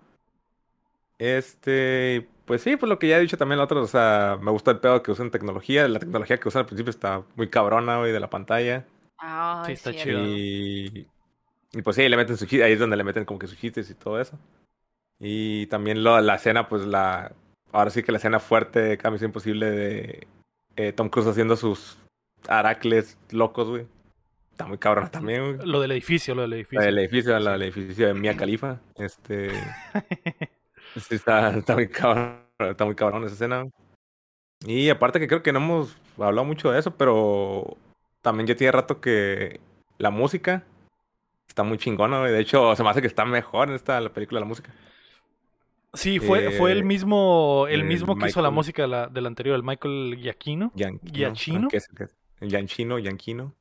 [1.18, 4.50] Este, pues sí, pues lo que ya he dicho también la otra, o sea, me
[4.50, 7.98] gustó el pedo que usan tecnología, la tecnología que usan al principio está muy cabrona,
[7.98, 8.86] güey, de la pantalla.
[9.18, 10.10] Ah, Sí, está cierto.
[10.10, 10.26] chido.
[10.26, 11.08] Y,
[11.72, 13.88] y pues sí, le meten chistes, ahí es donde le meten como que sus chistes
[13.90, 14.38] y todo eso.
[15.18, 17.32] Y también lo, la escena, pues la,
[17.72, 20.26] ahora sí que la escena fuerte de Misión Imposible de
[20.76, 21.96] eh, Tom Cruise haciendo sus
[22.48, 23.86] aracles locos, güey.
[24.50, 25.66] Está muy cabrona también, güey.
[25.66, 26.80] Lo del edificio, lo del edificio.
[26.80, 28.80] del edificio, la del edificio de Mia Khalifa.
[28.96, 29.50] Este,
[30.96, 33.66] sí, está, está muy cabrón, está muy cabrón esa escena.
[34.66, 37.76] Y aparte que creo que no hemos hablado mucho de eso, pero
[38.22, 39.60] también ya tiene rato que
[39.98, 40.64] la música
[41.48, 42.22] está muy chingona.
[42.24, 44.72] De hecho, se me hace que está mejor en esta la película la música.
[45.92, 49.26] Sí, fue, fue el Eh, mismo, el mismo que hizo la música de la, del
[49.26, 50.72] anterior, el Michael Giacchino.
[50.74, 51.60] ¿Giacchino?
[51.60, 51.68] ¿no?
[51.68, 52.08] Que es el que-
[52.40, 53.54] el Gianchino, Gianchino.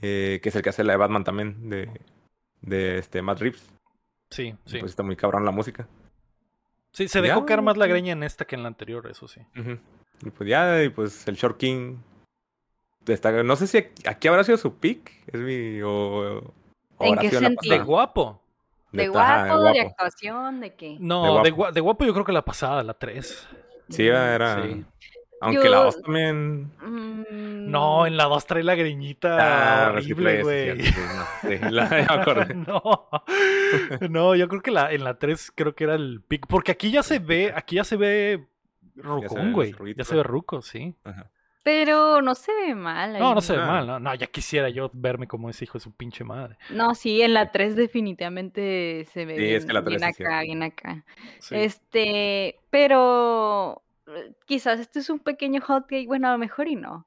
[0.00, 1.90] eh, que es el que hace la de Batman también, de,
[2.62, 3.68] de este Matt Reeves.
[4.30, 4.78] Sí, sí.
[4.78, 5.86] Pues está muy cabrón la música.
[6.98, 9.28] Sí, se Ya, dejó caer más la greña en esta que en la anterior, eso
[9.28, 9.40] sí.
[9.54, 11.98] Y pues ya, y pues el Short King.
[13.06, 15.12] Está, no sé si aquí habrá sido su pick.
[15.28, 15.80] Es mi.
[15.80, 16.38] O,
[16.96, 17.78] o ¿En qué sentido?
[17.78, 18.42] De guapo.
[18.90, 20.96] ¿De Ajá, guapo, de actuación, de qué?
[20.98, 23.46] No, De de, gua- de guapo yo creo que la pasada, la 3.
[23.90, 24.60] Sí, era.
[24.64, 24.84] Sí.
[25.40, 26.72] Aunque Yo- la 2 también.
[26.82, 30.82] Mm, No, en la 2 trae la greñita Ah, horrible, güey.
[30.82, 33.08] sí, sí, no, sí, ya no,
[34.08, 36.46] no, yo creo que la, en la 3 creo que era el pick.
[36.46, 38.46] Porque aquí ya se ve, aquí ya se ve
[38.96, 39.72] rucón, güey.
[39.72, 40.94] ruidito, Ya se ve ruco, sí.
[41.04, 41.30] Ajá.
[41.62, 43.18] Pero no se ve mal.
[43.18, 43.34] No, ahí.
[43.34, 43.66] no se ve Ah.
[43.66, 46.56] mal, no, no, ya quisiera yo verme como ese hijo de su pinche madre.
[46.70, 50.16] No, sí, en la 3 definitivamente se ve Sí, bien, es que la bien 3
[50.16, 51.04] sí es acá, bien acá.
[51.40, 51.54] Sí.
[51.56, 53.82] Este, pero
[54.46, 57.06] quizás este es un pequeño hot cake, bueno, a lo mejor y no.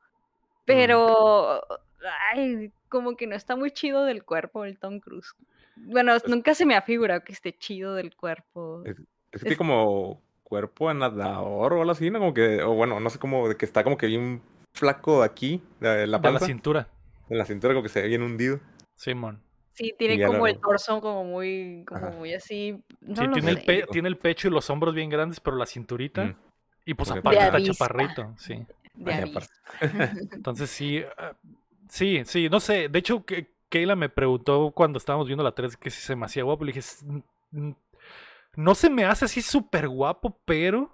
[0.65, 1.61] Pero,
[2.33, 5.33] ay, como que no está muy chido del cuerpo el Tom Cruise.
[5.75, 8.83] Bueno, nunca se me ha figurado que esté chido del cuerpo.
[8.85, 12.19] Es- Es que Es- tiene como cuerpo de nadador o algo así, ¿no?
[12.19, 14.41] Como que, o bueno, no sé cómo, de que está como que bien
[14.73, 16.89] flaco aquí, de la de la panza, cintura,
[17.29, 18.59] de la cintura, como que se ve bien hundido.
[18.95, 19.41] Simón.
[19.73, 22.17] Sí, tiene como el torso como muy, como Ajá.
[22.17, 22.83] muy así.
[22.99, 23.63] No Sí, lo tiene el, sé.
[23.65, 26.25] pe- tiene el pecho y los hombros bien grandes, pero la cinturita.
[26.25, 26.35] Mm.
[26.85, 28.65] Y pues aparte está chaparrito, sí.
[30.31, 31.33] Entonces sí, ah,
[31.89, 32.89] sí, sí, no sé.
[32.89, 36.25] De hecho, que Kayla me preguntó cuando estábamos viendo la 3 que si se me
[36.25, 36.65] hacía guapo.
[36.65, 37.75] Le dije, "S- n- n-
[38.55, 40.91] no se me hace así súper guapo, pero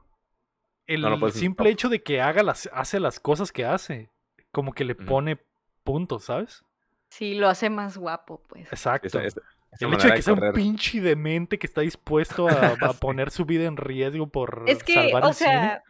[0.86, 4.10] el No simple hecho de que haga las, hace las cosas que hace,
[4.52, 5.40] como que le pone
[5.84, 6.64] puntos, ¿sabes?
[7.10, 8.68] Sí, lo hace más guapo, pues.
[8.72, 9.08] Exacto.
[9.08, 12.76] Esa- esa- esa el hecho de que sea un pinche demente que está dispuesto a,
[13.00, 15.50] poner su vida en riesgo por Es que, salvar o el cine.
[15.50, 15.84] sea,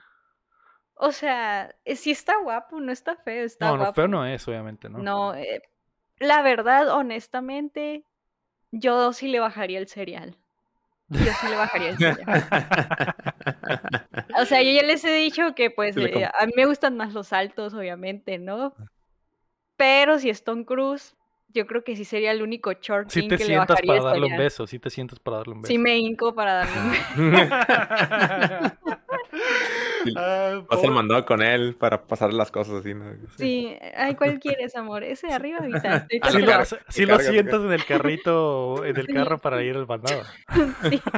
[0.95, 3.93] o sea, eh, si está guapo, no está feo, está No, no, guapo.
[3.93, 4.99] feo no es, obviamente, ¿no?
[4.99, 5.61] No, eh,
[6.19, 8.03] la verdad, honestamente,
[8.71, 10.37] yo sí le bajaría el cereal.
[11.09, 13.15] Yo sí le bajaría el cereal.
[14.39, 17.13] O sea, yo ya les he dicho que pues eh, a mí me gustan más
[17.13, 18.73] los altos, obviamente, ¿no?
[19.77, 21.15] Pero si es Tom Cruise,
[21.53, 23.97] yo creo que sí sería el único short king te que le sientas bajaría para
[23.99, 25.71] el darle un beso, si te sientas para darle un beso.
[25.71, 26.79] Sí me hinco para darle
[27.17, 27.45] un beso.
[30.03, 33.05] Sí, Ah, Vas al pobre- mandado con él para pasar las cosas así, ¿no?
[33.37, 35.03] Sí, ay, ¿cuál quieres, amor?
[35.03, 36.07] Ese de arriba ahorita.
[36.09, 39.13] estoy Ah, Sí lo sí lo lo sientas en el carrito, en el Sí.
[39.13, 40.23] carro para ir al mandado.
[40.89, 41.01] Sí.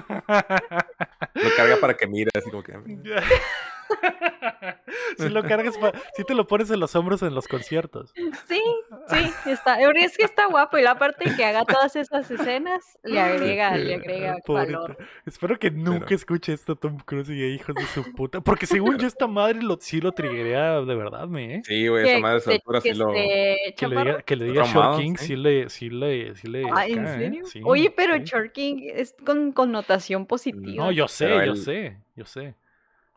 [1.36, 2.74] Lo carga para que mire, así como que.
[5.18, 5.76] si lo cargas,
[6.16, 8.12] si te lo pones en los hombros en los conciertos.
[8.48, 8.62] Sí,
[9.10, 9.80] sí, está.
[9.82, 13.96] Es que está guapo y la parte que haga todas esas escenas le agrega, le
[13.96, 14.80] agrega Pobrecito.
[14.80, 14.98] valor.
[15.26, 18.42] Espero que nunca Pero- escuche esto Tom Cruise y hijos de su puta.
[18.42, 21.62] Porque según yo, esta madre lo, sí lo triguea de verdad, me, ¿eh?
[21.66, 23.12] Sí, güey, esa Que- madre de su que- altura que sí lo.
[23.12, 25.26] Que le diga, que le diga Short King, sí.
[25.28, 26.64] sí le, sí le, sí le.
[26.74, 27.14] Ah, ¿en ¿eh?
[27.18, 27.46] serio?
[27.46, 28.24] Sí, Oye, pero sí.
[28.24, 30.86] Short King es con connotación positiva.
[30.86, 32.56] No, yo sé, Pero yo sé, yo sé.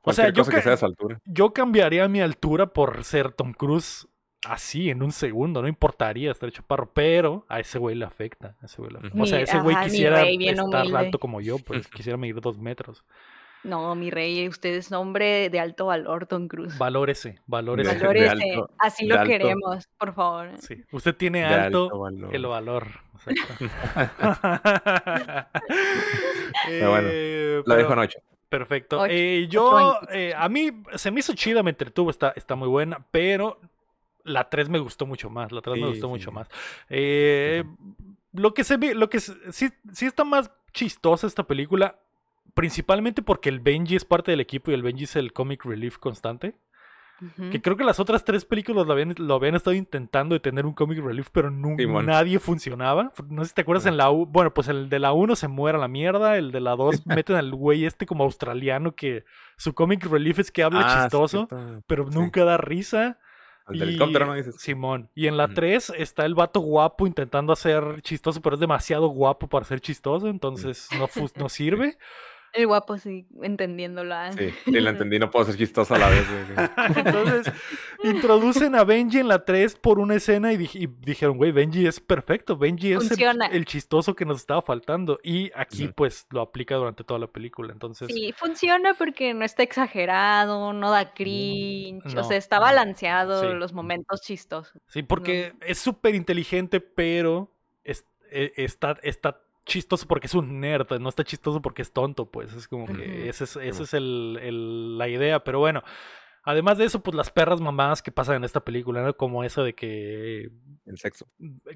[0.03, 1.20] O Cualquier sea, yo, cosa que sea de su altura.
[1.24, 4.09] yo cambiaría mi altura por ser Tom Cruise
[4.45, 5.62] así, en un segundo.
[5.62, 8.57] No importaría estar chaparro, pero a ese güey le afecta.
[8.61, 9.23] a ese güey le afecta.
[9.23, 10.99] O sea, ese güey ajá, quisiera rey, estar humilde.
[10.99, 13.05] alto como yo, pues quisiera medir dos metros.
[13.62, 16.77] No, mi rey, usted es hombre de alto valor, Tom Cruise.
[16.79, 17.93] Valórese, valórese.
[17.95, 19.29] De- Valórese, alto- así lo alto.
[19.29, 20.49] queremos, por favor.
[20.59, 20.83] Sí.
[20.91, 22.35] Usted tiene De alto, alto valor.
[22.35, 22.87] el valor.
[23.24, 23.65] Exacto.
[26.66, 28.19] Pero bueno, Eh, La pero- dejo 8.
[28.53, 29.01] Perfecto.
[29.01, 32.69] Ocho- Eh, yo, eh, a mí se me hizo chida, me entretuvo, está, está muy
[32.69, 33.59] buena, pero
[34.24, 36.11] la 3 me gustó mucho más, la 3 me gustó sí.
[36.11, 36.49] mucho más.
[36.91, 37.65] Eh,
[38.35, 41.99] lo que se ve, lo que sí, sí está más chistosa esta película,
[42.53, 45.97] principalmente porque el Benji es parte del equipo y el Benji es el comic relief
[45.97, 46.55] constante.
[47.51, 50.66] Que creo que las otras tres películas lo habían, lo habían estado intentando de tener
[50.66, 52.07] un comic relief, pero nu- Simón.
[52.07, 53.12] nadie funcionaba.
[53.28, 53.90] No sé si te acuerdas Ajá.
[53.93, 54.27] en la U.
[54.27, 56.36] Bueno, pues el de la 1 se muere a la mierda.
[56.36, 59.24] El de la 2 meten al güey este como australiano que
[59.57, 61.49] su comic relief es que habla Ah, sí, chistoso,
[61.86, 62.19] pero sí.
[62.19, 63.19] nunca da risa.
[63.69, 64.35] El del helicóptero, ¿no?
[64.35, 64.57] Dices.
[64.61, 65.09] Simón.
[65.15, 65.47] Y en la.
[65.47, 70.27] 3 está el vato guapo intentando hacer chistoso, pero es demasiado guapo para ser chistoso,
[70.28, 71.97] entonces no, no sirve.
[72.55, 74.15] El guapo, sí, entendiéndolo.
[74.15, 74.31] ah.
[74.33, 75.19] Sí, sí, lo entendí.
[75.19, 76.24] No puedo ser chistoso a la vez.
[76.29, 76.69] güey.
[77.07, 77.53] Entonces,
[78.05, 81.87] introducen a Benji en la 3 por una escena y, dij- y dijeron, güey, Benji
[81.87, 83.11] es perfecto, Benji es
[83.53, 85.19] el, chistoso que nos estaba faltando.
[85.23, 87.73] Y aquí pues lo aplica durante toda la película.
[87.73, 93.41] Entonces, Sí, funciona porque no está exagerado, no da cringe, no, o sea, está balanceado
[93.41, 93.47] sí.
[93.57, 94.73] los momentos chistosos.
[94.89, 97.51] sí, porque es súper inteligente, pero
[97.85, 102.31] es- e- está, está chistoso porque es un nerd, no está chistoso porque es tonto,
[102.31, 103.83] pues es como que esa es, esa Simón.
[103.83, 105.45] es el- el- la idea.
[105.45, 105.83] Pero bueno,
[106.45, 109.17] Además de eso, pues las perras mamadas que pasan en esta película, ¿no?
[109.17, 110.51] Como eso de que.
[110.87, 111.29] El sexo.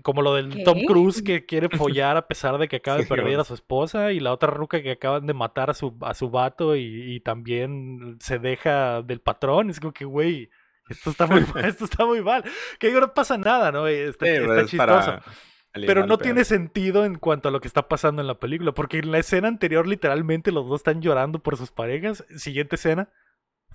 [0.02, 0.64] Como lo del ¿Qué?
[0.64, 3.42] Tom Cruise que quiere follar a pesar de que acaba de Sí, perder bueno.
[3.42, 4.10] a su esposa.
[4.10, 7.20] Y la otra ruca que acaban de matar a su, a su vato y, y
[7.20, 9.70] también se deja del patrón.
[9.70, 10.50] Es como que, güey.
[10.88, 12.42] Esto está muy mal, esto está muy mal.
[12.80, 13.86] Que digo, no pasa nada, ¿no?
[13.86, 14.88] Está, Sí, está pues, es chistoso.
[14.88, 15.22] para
[15.84, 18.98] Pero no tiene sentido en cuanto a lo que está pasando en la película, porque
[18.98, 22.24] en la escena anterior literalmente los dos están llorando por sus parejas.
[22.36, 23.08] Siguiente escena,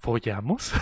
[0.02, 0.74] ¿follamos?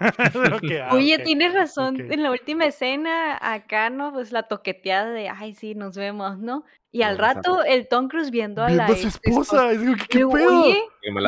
[0.00, 2.10] Ah, Oye, tienes razón.
[2.10, 4.12] En la última escena, acá, ¿no?
[4.14, 6.64] Pues la toqueteada de, ay, sí, nos vemos, ¿no?
[6.90, 9.78] Y al rato, el Tom Cruise viendo a Viendo la a su ex esposa, es
[9.80, 10.62] como que, ¿qué pedo?
[10.62, 10.78] Oye,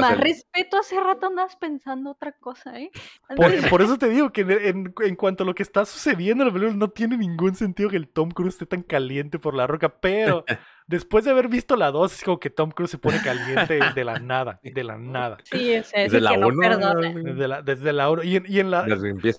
[0.01, 2.91] más respeto, hace rato andabas pensando otra cosa, ¿eh?
[3.37, 5.85] Por, Andas- por eso te digo que en, en- en cuanto a lo que está
[5.85, 9.39] sucediendo en la película, no tiene ningún sentido que el Tom Cruise esté tan caliente
[9.39, 10.45] por la roca, pero
[10.87, 14.05] después de haber visto la 2, es como que Tom Cruise se pone caliente de
[14.05, 15.39] la nada, de la nada.
[15.45, 16.95] Sí, sea, Desde la que no perdona.
[17.13, 18.87] Desde la, desde la uno- y en, y en la.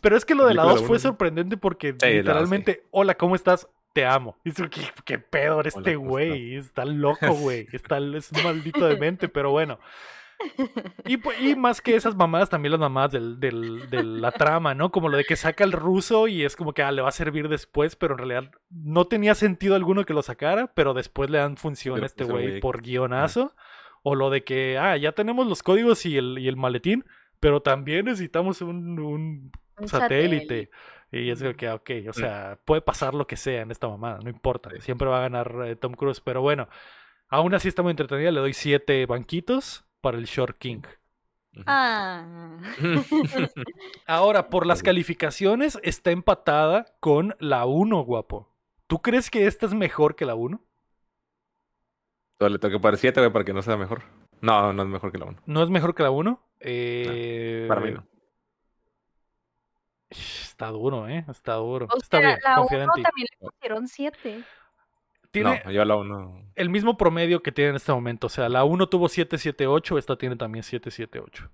[0.01, 3.35] Pero es que lo de la película 2 de fue sorprendente porque literalmente, hola, ¿cómo
[3.35, 3.67] estás?
[3.93, 4.37] Te amo.
[4.43, 6.55] Y eso, ¿qué, qué pedo este ¿cómo güey?
[6.55, 7.67] Está loco, güey.
[7.73, 9.79] Está, es un maldito demente, pero bueno.
[11.05, 14.73] Y, pu- y más que esas mamadas, también las mamadas del, del- de la trama,
[14.75, 14.91] ¿no?
[14.91, 17.11] Como lo de que saca el ruso y es como que ah, le va a
[17.11, 21.39] servir después, pero en realidad no tenía sentido alguno que lo sacara, pero después le
[21.39, 23.55] dan función a este pues, güey por guionazo.
[24.03, 27.03] O lo de que, ah, ya tenemos los códigos y el, y el maletín,
[27.39, 30.69] pero también necesitamos un, un Un satélite.
[31.11, 34.19] Y es como que, ok, o sea, puede pasar lo que sea en esta mamada,
[34.23, 34.69] no importa.
[34.71, 34.81] Sí.
[34.81, 36.67] Siempre va a ganar eh, Tom Cruise, pero bueno,
[37.29, 38.31] aún así está muy entretenida.
[38.31, 40.83] Le doy siete banquitos para el Short King.
[41.65, 42.59] Ah.
[44.07, 48.47] Ahora, por las calificaciones, está empatada con la 1, guapo.
[48.87, 50.61] ¿Tú crees que esta es mejor que la 1?
[52.39, 54.03] Solo le tengo que poner 7, güey, para que no sea mejor.
[54.39, 55.41] No, no es mejor que la 1.
[55.45, 56.41] ¿No es mejor que la 1?
[56.61, 57.65] Eh...
[57.67, 58.07] Para mí no.
[60.09, 61.25] Está duro, ¿eh?
[61.27, 61.87] Está duro.
[61.93, 63.03] O Está sea, bien, la confío en 1 ti.
[63.03, 64.43] también le pusieron 7.
[65.31, 66.51] Tiene No, yo a la 1.
[66.55, 68.27] el mismo promedio que tiene en este momento.
[68.27, 71.49] O sea, la 1 tuvo 778, esta tiene también 778.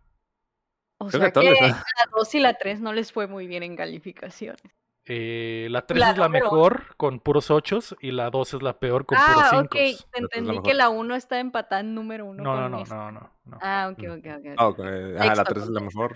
[1.00, 1.84] O Creo sea que que la
[2.16, 4.62] 2 y la 3 no les fue muy bien en calificaciones.
[5.06, 8.62] Eh, la 3 La es la número mejor con puros 8 y la 2 es
[8.62, 9.64] la peor con puros Ah, 5.
[9.64, 9.70] ok.
[9.72, 12.70] Creo que es la entendí que la 1 está empatada en número 1 No, no,
[12.70, 13.58] no, no, no, no.
[13.62, 14.12] Ah, ok, Mm.
[14.12, 14.46] ok, ok.
[14.46, 14.54] ok.
[14.56, 16.16] Ah, ok, eh, ajá, la Sexto, 3 es la mejor.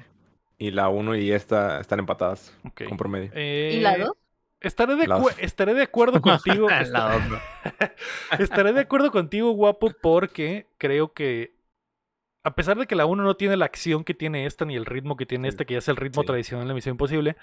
[0.58, 2.58] Y la 1 y esta están empatadas.
[2.64, 2.84] Ok.
[2.88, 3.30] Con promedio.
[3.38, 4.12] ¿Y la Eh, 2?
[4.60, 5.08] Estaré de,
[5.40, 6.68] estaré de acuerdo contigo.
[8.40, 11.56] Estaré de acuerdo contigo, guapo, porque creo que
[12.44, 14.86] a pesar de que la 1 no tiene la acción que tiene esta ni el
[14.86, 15.54] ritmo que tiene Sí.
[15.54, 16.28] esta, que ya es el ritmo Sí.
[16.28, 17.36] tradicional de la Misión Imposible,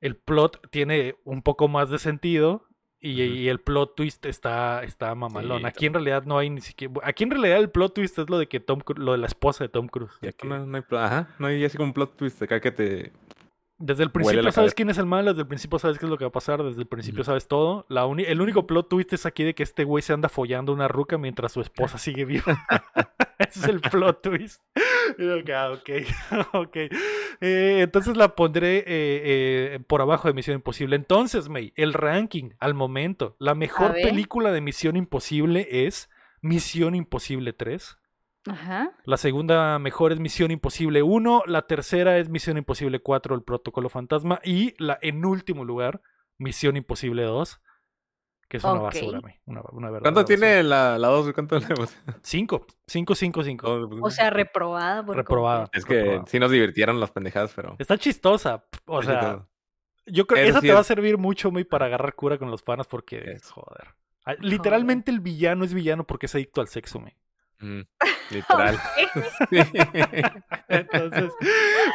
[0.00, 2.68] el plot tiene un poco más de sentido
[3.04, 5.58] y, el plot twist está, está mamalón.
[5.62, 6.94] Sí, aquí en realidad no hay ni siquiera.
[7.02, 9.64] Aquí en realidad el plot twist es lo de que Tom lo de la esposa
[9.64, 10.12] de Tom Cruise.
[10.22, 12.60] Y aquí que no, no hay, ajá, no hay así como un plot twist acá
[12.60, 13.12] que te.
[13.82, 14.74] Desde el principio sabes cabeza.
[14.76, 16.62] quién es el malo, desde el principio sabes qué es lo que va a pasar,
[16.62, 17.84] desde el principio sabes todo.
[17.88, 20.86] La el único plot twist es aquí de que este güey se anda follando una
[20.86, 22.64] ruca mientras su esposa sigue viva.
[23.38, 24.62] Ese es el plot twist.
[25.52, 25.90] Ah, ok,
[26.54, 26.76] ok.
[27.40, 30.94] Eh, entonces la pondré eh, eh, por abajo de Misión Imposible.
[30.96, 33.34] Entonces, May, el ranking al momento.
[33.38, 36.08] La mejor película de Misión Imposible es
[36.40, 37.98] Misión Imposible 3.
[38.46, 38.92] Ajá.
[39.04, 41.44] La segunda mejor es Misión Imposible 1.
[41.46, 44.40] La tercera es Misión Imposible 4, el protocolo fantasma.
[44.44, 46.00] Y la en último lugar,
[46.38, 47.60] Misión Imposible 2.
[48.48, 48.82] Que es una Ok.
[48.94, 50.36] basura, güey, Una, una verdadera ¿Cuánto basura.
[50.36, 51.32] tiene la 2?
[51.32, 52.66] ¿Cuánto le hemos- Cinco.
[52.86, 53.66] Cinco, cinco, cinco.
[53.72, 55.70] Oh, pues, O sea, reprobada por Reprobada.
[55.72, 56.24] Es que reprobado.
[56.26, 57.76] sí nos divirtieron las pendejadas, pero.
[57.78, 58.66] Está chistosa.
[58.84, 59.46] O sea,
[60.04, 62.36] yo creo que Eso esa sí te va a servir mucho, muy para agarrar cura
[62.36, 63.88] con los panas porque, Es- joder.
[64.26, 67.16] Ah, Literalmente el villano es villano porque es adicto al sexo, me.
[67.62, 67.80] Mm,
[68.30, 68.78] literal.
[70.68, 71.32] Entonces,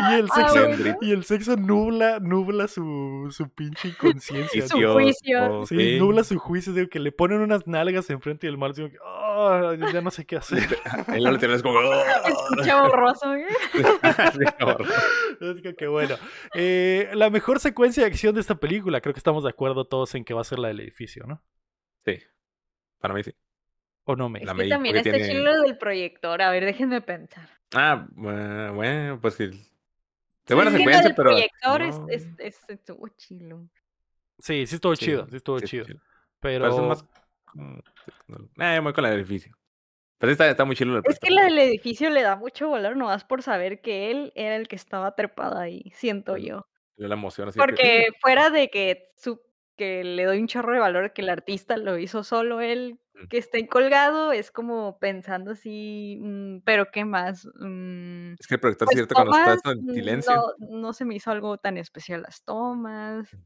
[0.10, 0.98] y el Ah, sexo, bueno.
[1.02, 4.68] y el sexo nubla, nubla su, su pinche inconsciencia.
[4.68, 5.66] Su juicio.
[5.66, 8.98] Sí, nubla su juicio, digo, que le ponen unas nalgas enfrente del mar, digo, que,
[9.04, 10.68] "Ah, ya no sé qué hacer.
[11.20, 11.80] Lo tienes como.
[11.82, 13.46] Se escucha borroso, ¿eh?
[15.42, 16.16] Es que, que bueno.
[16.56, 20.16] Eh, la mejor secuencia de acción de esta película, creo que estamos de acuerdo todos
[20.16, 21.44] en que va a ser la del edificio, ¿no?
[22.06, 22.20] Sí.
[23.00, 23.34] Para mí sí.
[24.10, 24.40] ¿O no me?
[24.40, 26.42] Es La que también está tiene- chido lo del proyector.
[26.42, 27.48] A ver, déjenme pensar.
[27.76, 29.52] Ah, bueno, bueno, pues sí.
[29.52, 29.70] Sí,
[30.48, 31.30] De buena es que lo secuencia, pero.
[31.32, 32.08] proyector es- no.
[32.10, 33.70] es, es, estuvo chilo.
[34.40, 35.86] Sí, sí estuvo Sí, chido, sí estuvo sí, chido.
[35.86, 36.00] chido.
[36.40, 37.06] Pero, es más.
[38.60, 39.56] Eh, voy con el edificio.
[40.20, 42.70] Pero sí está, está muy chido el Es que la del edificio le da mucho
[42.70, 46.48] valor nomás por saber que él era el que estaba trepado ahí, siento Sí.
[46.48, 46.66] yo.
[46.96, 49.40] La emoción así que, Porque fuera de que, su,
[49.78, 53.00] que le doy un chorro de valor que el artista lo hizo solo él,
[53.30, 57.48] que esté colgado es como pensando así, mm, pero ¿qué más?
[57.60, 60.44] Mm, Es que el proyector pues cierto cuando estás en mm, silencio.
[60.60, 63.38] no, no se me hizo algo tan especial las tomas,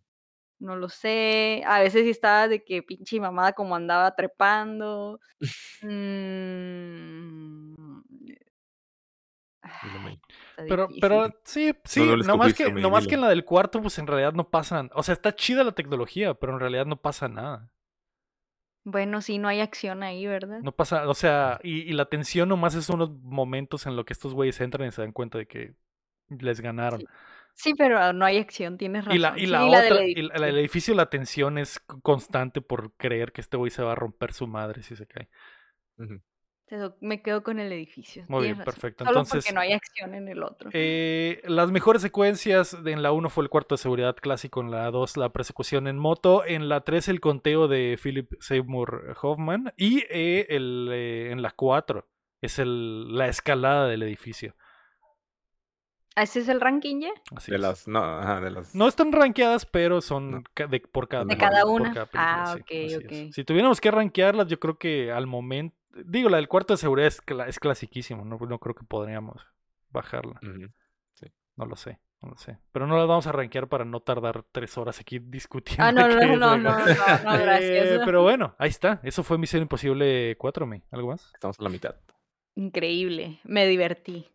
[0.60, 1.64] no lo sé.
[1.66, 5.20] A veces sí estaba de que pinche mamada como andaba trepando.
[5.82, 7.71] Mm,
[10.68, 14.08] Pero, pero sí, sí, no nomás, que, nomás que en la del cuarto, pues en
[14.08, 17.70] realidad no pasa, o sea, está chida la tecnología, pero en realidad no pasa nada.
[18.84, 20.60] Bueno, sí, no hay acción ahí, ¿verdad?
[20.62, 24.14] No pasa, o sea, y, y la tensión nomás es unos momentos en los que
[24.14, 25.76] estos güeyes entran y se dan cuenta de que
[26.30, 27.00] les ganaron.
[27.02, 27.06] Sí.
[27.54, 29.18] Sí, pero no hay acción, tienes razón.
[29.18, 30.96] Y la, y Sí, la otra, y la- el edificio.
[30.96, 34.82] la tensión es constante por creer que este güey se va a romper su madre
[34.82, 35.30] si se cae.
[36.00, 36.16] Eso,
[37.02, 38.24] Me quedo con el edificio.
[38.28, 38.66] Muy bien, razón.
[38.66, 39.04] perfecto.
[39.06, 40.70] Solo Entonces, porque no hay acción en el otro.
[40.74, 44.72] Eh, las mejores secuencias de- en la 1 fue el cuarto de seguridad clásico, en
[44.72, 49.74] la 2 la persecución en moto, en la 3 el conteo de Philip Seymour Hoffman
[49.78, 52.08] y eh, el, eh, en la 4
[52.42, 54.56] es el, la escalada del edificio.
[56.16, 57.12] ¿Ese es el ranking ya?
[57.36, 57.62] Así De es.
[57.62, 58.76] las, no, ajá, de las.
[58.76, 60.44] No están rankeadas, pero son No.
[60.54, 61.94] ca- de, por cada, De cada por una.
[61.94, 62.98] cada película, Ah, sí, ok, es.
[62.98, 63.34] ok.
[63.34, 67.08] Si tuviéramos que rankearlas, yo creo que al momento, digo, la del cuarto de seguridad
[67.08, 69.42] es, cla- es clasiquísimo, no, no creo que podríamos
[69.90, 70.40] bajarla.
[70.44, 70.72] Ujú.
[71.58, 72.58] No lo sé, no lo sé.
[72.72, 75.84] Pero no las vamos a rankear para no tardar tres horas aquí discutiendo.
[75.84, 76.76] Ah, no, no, no, la no, no,
[77.40, 77.62] gracias.
[77.62, 79.00] Eh, pero bueno, ahí está.
[79.04, 80.82] Eso fue Misión Imposible 4, ¿me?
[80.92, 81.30] ¿Algo más?
[81.34, 81.96] Estamos a la mitad.
[82.56, 84.28] Increíble, me divertí.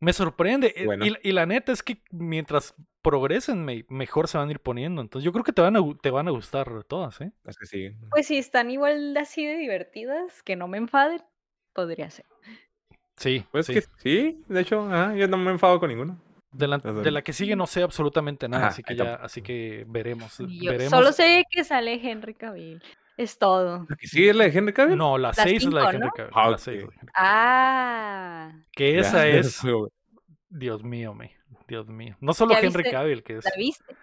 [0.00, 0.72] Me sorprende.
[0.76, 1.04] eh, Bueno.
[1.06, 5.00] Y, y la neta es que mientras progresen, me- mejor se van a ir poniendo.
[5.02, 7.32] Entonces yo creo que te van a, te van a gustar todas, ¿eh?
[7.46, 7.90] Es que sí.
[8.10, 11.22] Pues si están igual de así de divertidas, que no me enfaden,
[11.74, 12.24] podría ser.
[13.16, 13.74] Sí, Pues sí.
[13.74, 16.18] que sí, de hecho, ajá, yo no me enfado con ninguno.
[16.52, 19.40] De la, de la que sigue no sé absolutamente nada, Ajá, así que ya, así
[19.42, 20.36] que veremos.
[20.38, 20.72] Yo.
[20.72, 20.90] veremos.
[20.90, 22.82] Solo sé que sale Henry Cavill.
[23.20, 23.84] Es todo.
[23.88, 24.96] ¿La que sigue es la de Henry Cavill?
[24.96, 26.12] No, la 6 es la de Henry ¿no?
[26.12, 26.32] Cavill.
[26.34, 27.12] Ah, la seis es la de Henry Cavill.
[27.14, 29.56] Ah, Que Ya, esa es.
[29.56, 29.90] fue, güey.
[30.48, 31.36] Dios mío, me.
[31.68, 32.16] Dios mío.
[32.20, 32.90] No solo ¿Ya Henry viste?
[32.90, 33.44] Cavill, que es.
[33.44, 33.94] ¿la viste?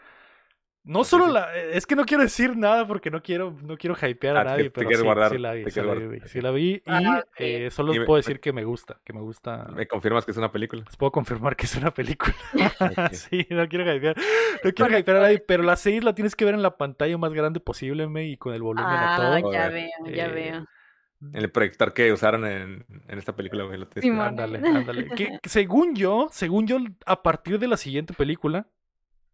[0.88, 1.34] No solo sí.
[1.34, 1.54] la.
[1.56, 4.64] Es que no quiero decir nada porque no quiero, no quiero hypear a Ah, nadie,
[4.66, 6.70] te pero quieres sí, guardar, sí la vi, te sí la vi, sí la vi.
[6.76, 9.68] Y Ah, eh, solo Y me- puedo me- decir que me gusta, que me gusta.
[9.76, 10.84] Me confirmas que es una película.
[10.86, 12.34] Les puedo confirmar que es una película.
[13.12, 14.16] Sí, no quiero hypear.
[14.64, 17.18] No quiero hypear a nadie, pero la 6 la tienes que ver en la pantalla
[17.18, 19.52] más grande posible, me, y con el volumen a Ah, todo.
[19.52, 20.66] Ya veo, ya Eh, veo.
[21.34, 23.84] En el proyector que usaron en, en esta película, güey.
[24.22, 25.08] Ándale, ándale.
[25.16, 28.68] Que, que según yo, según yo, a partir de la siguiente película,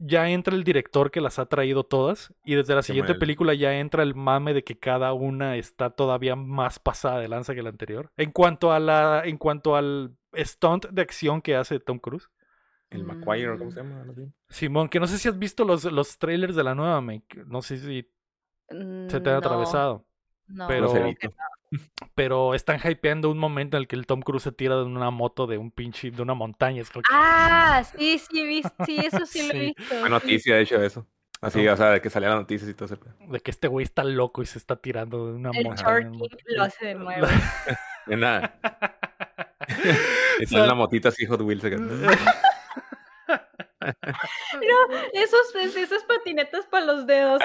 [0.06, 2.34] ya entra el director que las ha traído todas.
[2.44, 6.36] Y desde la siguiente película ya entra el mame de que cada una está todavía
[6.36, 8.12] más pasada de lanza que la anterior.
[8.18, 12.30] En cuanto a la, en cuanto al stunt de acción que hace Tom Cruise.
[12.90, 14.02] El Maguire, ¿o ¿cómo se llama?
[14.02, 14.32] Algo así.
[14.50, 17.62] Simón, que no sé si has visto los, los trailers de la nueva, me- no
[17.64, 18.08] sé si
[18.68, 20.06] se te ha Mm, No, atravesado.
[20.48, 20.88] No, pero-
[22.16, 25.10] Pero están hypeando un momento en el que el Tom Cruise se tira de una
[25.12, 26.82] moto de un pinche, de una montaña.
[26.82, 29.84] Es como que- Ah, sí, sí, vi- sí, eso sí lo he visto.
[30.04, 30.10] Sí.
[30.10, 31.08] noticia, de hecho, eso.
[31.42, 31.74] Así, No.
[31.74, 32.98] o sea, de que salían las noticias y todo ese
[33.28, 35.98] de que este güey está loco y se está tirando de una El montaña.
[35.98, 36.38] En moto.
[36.46, 37.28] lo hace de nuevo.
[38.06, 38.60] De nada.
[39.68, 41.64] Sea- sale una motita así, Hot Wheels.
[41.64, 41.80] No,
[45.14, 47.42] esos, es- esas patinetas para los dedos.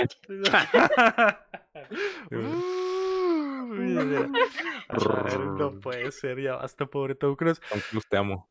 [4.89, 7.61] Ay, no puede ser, ya basta, pobre Tom Cruise.
[7.71, 8.49] Tom Cruise, te amo.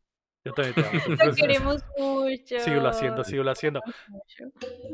[0.48, 2.60] Yo también te amo, Lo queremos mucho.
[2.60, 3.82] Síguelo haciendo, síguelo haciendo.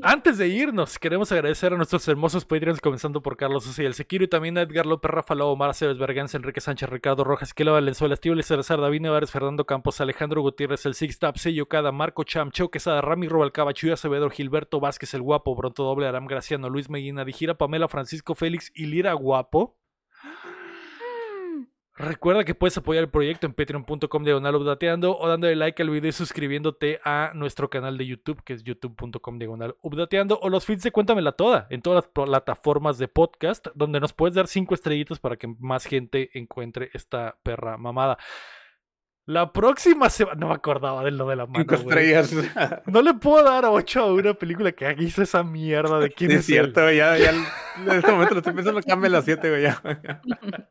[0.01, 3.93] Antes de irnos, queremos agradecer a nuestros hermosos Patreons, comenzando por Carlos Sosa y el
[3.93, 7.53] Sequiro, y también a Edgar López, Rafa Lobo, Mara Cebes, Berganza, Enrique Sánchez, Ricardo Rojas,
[7.53, 11.35] Kela Valenzuela, Estíbal Cerzar, David Nevares, Fernando Campos, Alejandro Gutiérrez, el Six Tap,
[11.69, 16.07] Cada, Marco Cham, Cheo Quesada, Rami Rubalcaba, Chuy Acevedo, Gilberto Vázquez, el Guapo, Bronto Doble,
[16.07, 19.77] Aram Graciano, Luis Medina, Dijira, Pamela, Francisco Félix y Lira Guapo.
[21.95, 26.09] Recuerda que puedes apoyar el proyecto en patreon.com diagonal updateando o dándole like al video
[26.09, 30.81] y suscribiéndote a nuestro canal de YouTube, que es youtube.com diagonal updateando, o los feeds
[30.81, 35.19] de Cuéntamela Toda en todas las plataformas de podcast, donde nos puedes dar cinco estrellitas
[35.19, 38.17] para que más gente encuentre esta perra mamada.
[39.25, 40.35] La próxima semana.
[40.37, 41.59] No me acordaba de lo de la mano.
[41.59, 42.11] Cinco güey.
[42.11, 42.83] estrellas.
[42.87, 46.35] No le puedo dar 8 a una película que hizo esa mierda de quién Sí,
[46.35, 46.85] es, es cierto, él?
[46.87, 46.97] güey.
[46.97, 49.61] Ya, ya, en este momento lo estoy pensando, cambia las 7, güey.
[49.63, 49.81] Ya.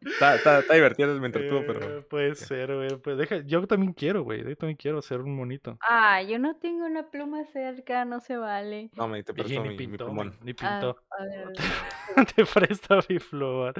[0.02, 2.08] Está, está, está divertido, me entretuvo, Eh, pero.
[2.08, 2.90] puede ser, güey.
[2.98, 4.44] Pues deja, yo también quiero, güey.
[4.46, 5.78] Yo también quiero hacer un monito.
[5.88, 8.90] Ah, yo no tengo una pluma cerca, no se vale.
[8.96, 10.36] No, me te Y presto ni mi, mi pintó, plumón.
[10.42, 10.96] ni Ah, pintó.
[11.18, 11.52] a ver,
[12.36, 13.72] Te presta mi flor.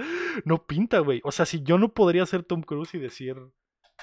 [0.47, 1.21] No pinta, güey.
[1.25, 3.37] O sea, si yo no podría ser Tom Cruise y decir.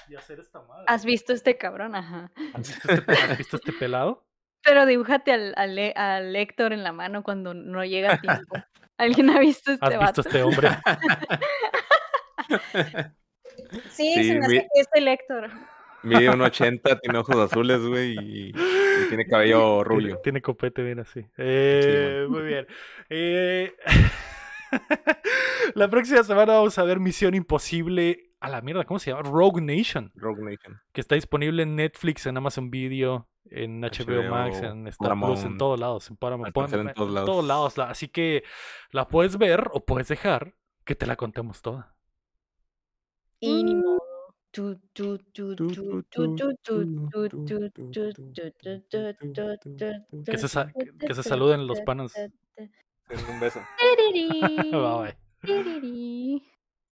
[0.08, 0.84] Y hacer esta madre.
[0.88, 1.94] ¿Has visto este cabrón?
[1.94, 2.30] Ajá.
[2.54, 4.26] ¿Has visto este, has visto este pelado?
[4.62, 8.56] Pero dibújate al, al, Hé- al Héctor en la mano cuando no llega a tiempo.
[8.98, 10.68] ¿Alguien ha visto este ¿Has visto este hombre?
[13.90, 15.50] Sí, Sí, se me hace mi- que es el Héctor.
[16.02, 20.18] Mide un 80, tiene ojos azules, güey, y, y tiene cabello rubio.
[20.22, 21.26] tiene copete bien así.
[21.36, 22.66] Eh, muy bien.
[23.10, 23.74] Eh,
[25.74, 29.22] la próxima semana vamos a ver Misión Imposible a la mierda, ¿cómo se llama?
[29.22, 30.10] Rogue Nation.
[30.14, 30.80] Rogue Nation.
[30.92, 35.58] Que está disponible en Netflix, en Amazon Video, en HBO, Max, en Star Plus, en
[35.58, 37.78] todos lados, en Paramount, en, en todos lados.
[37.78, 38.42] Así que
[38.92, 40.54] la puedes ver o puedes dejar
[40.84, 41.94] que te la contemos toda.
[50.26, 50.38] Que
[51.14, 52.14] se, saluden los panos.
[52.16, 53.60] Un beso.
[54.70, 56.42] bye bye.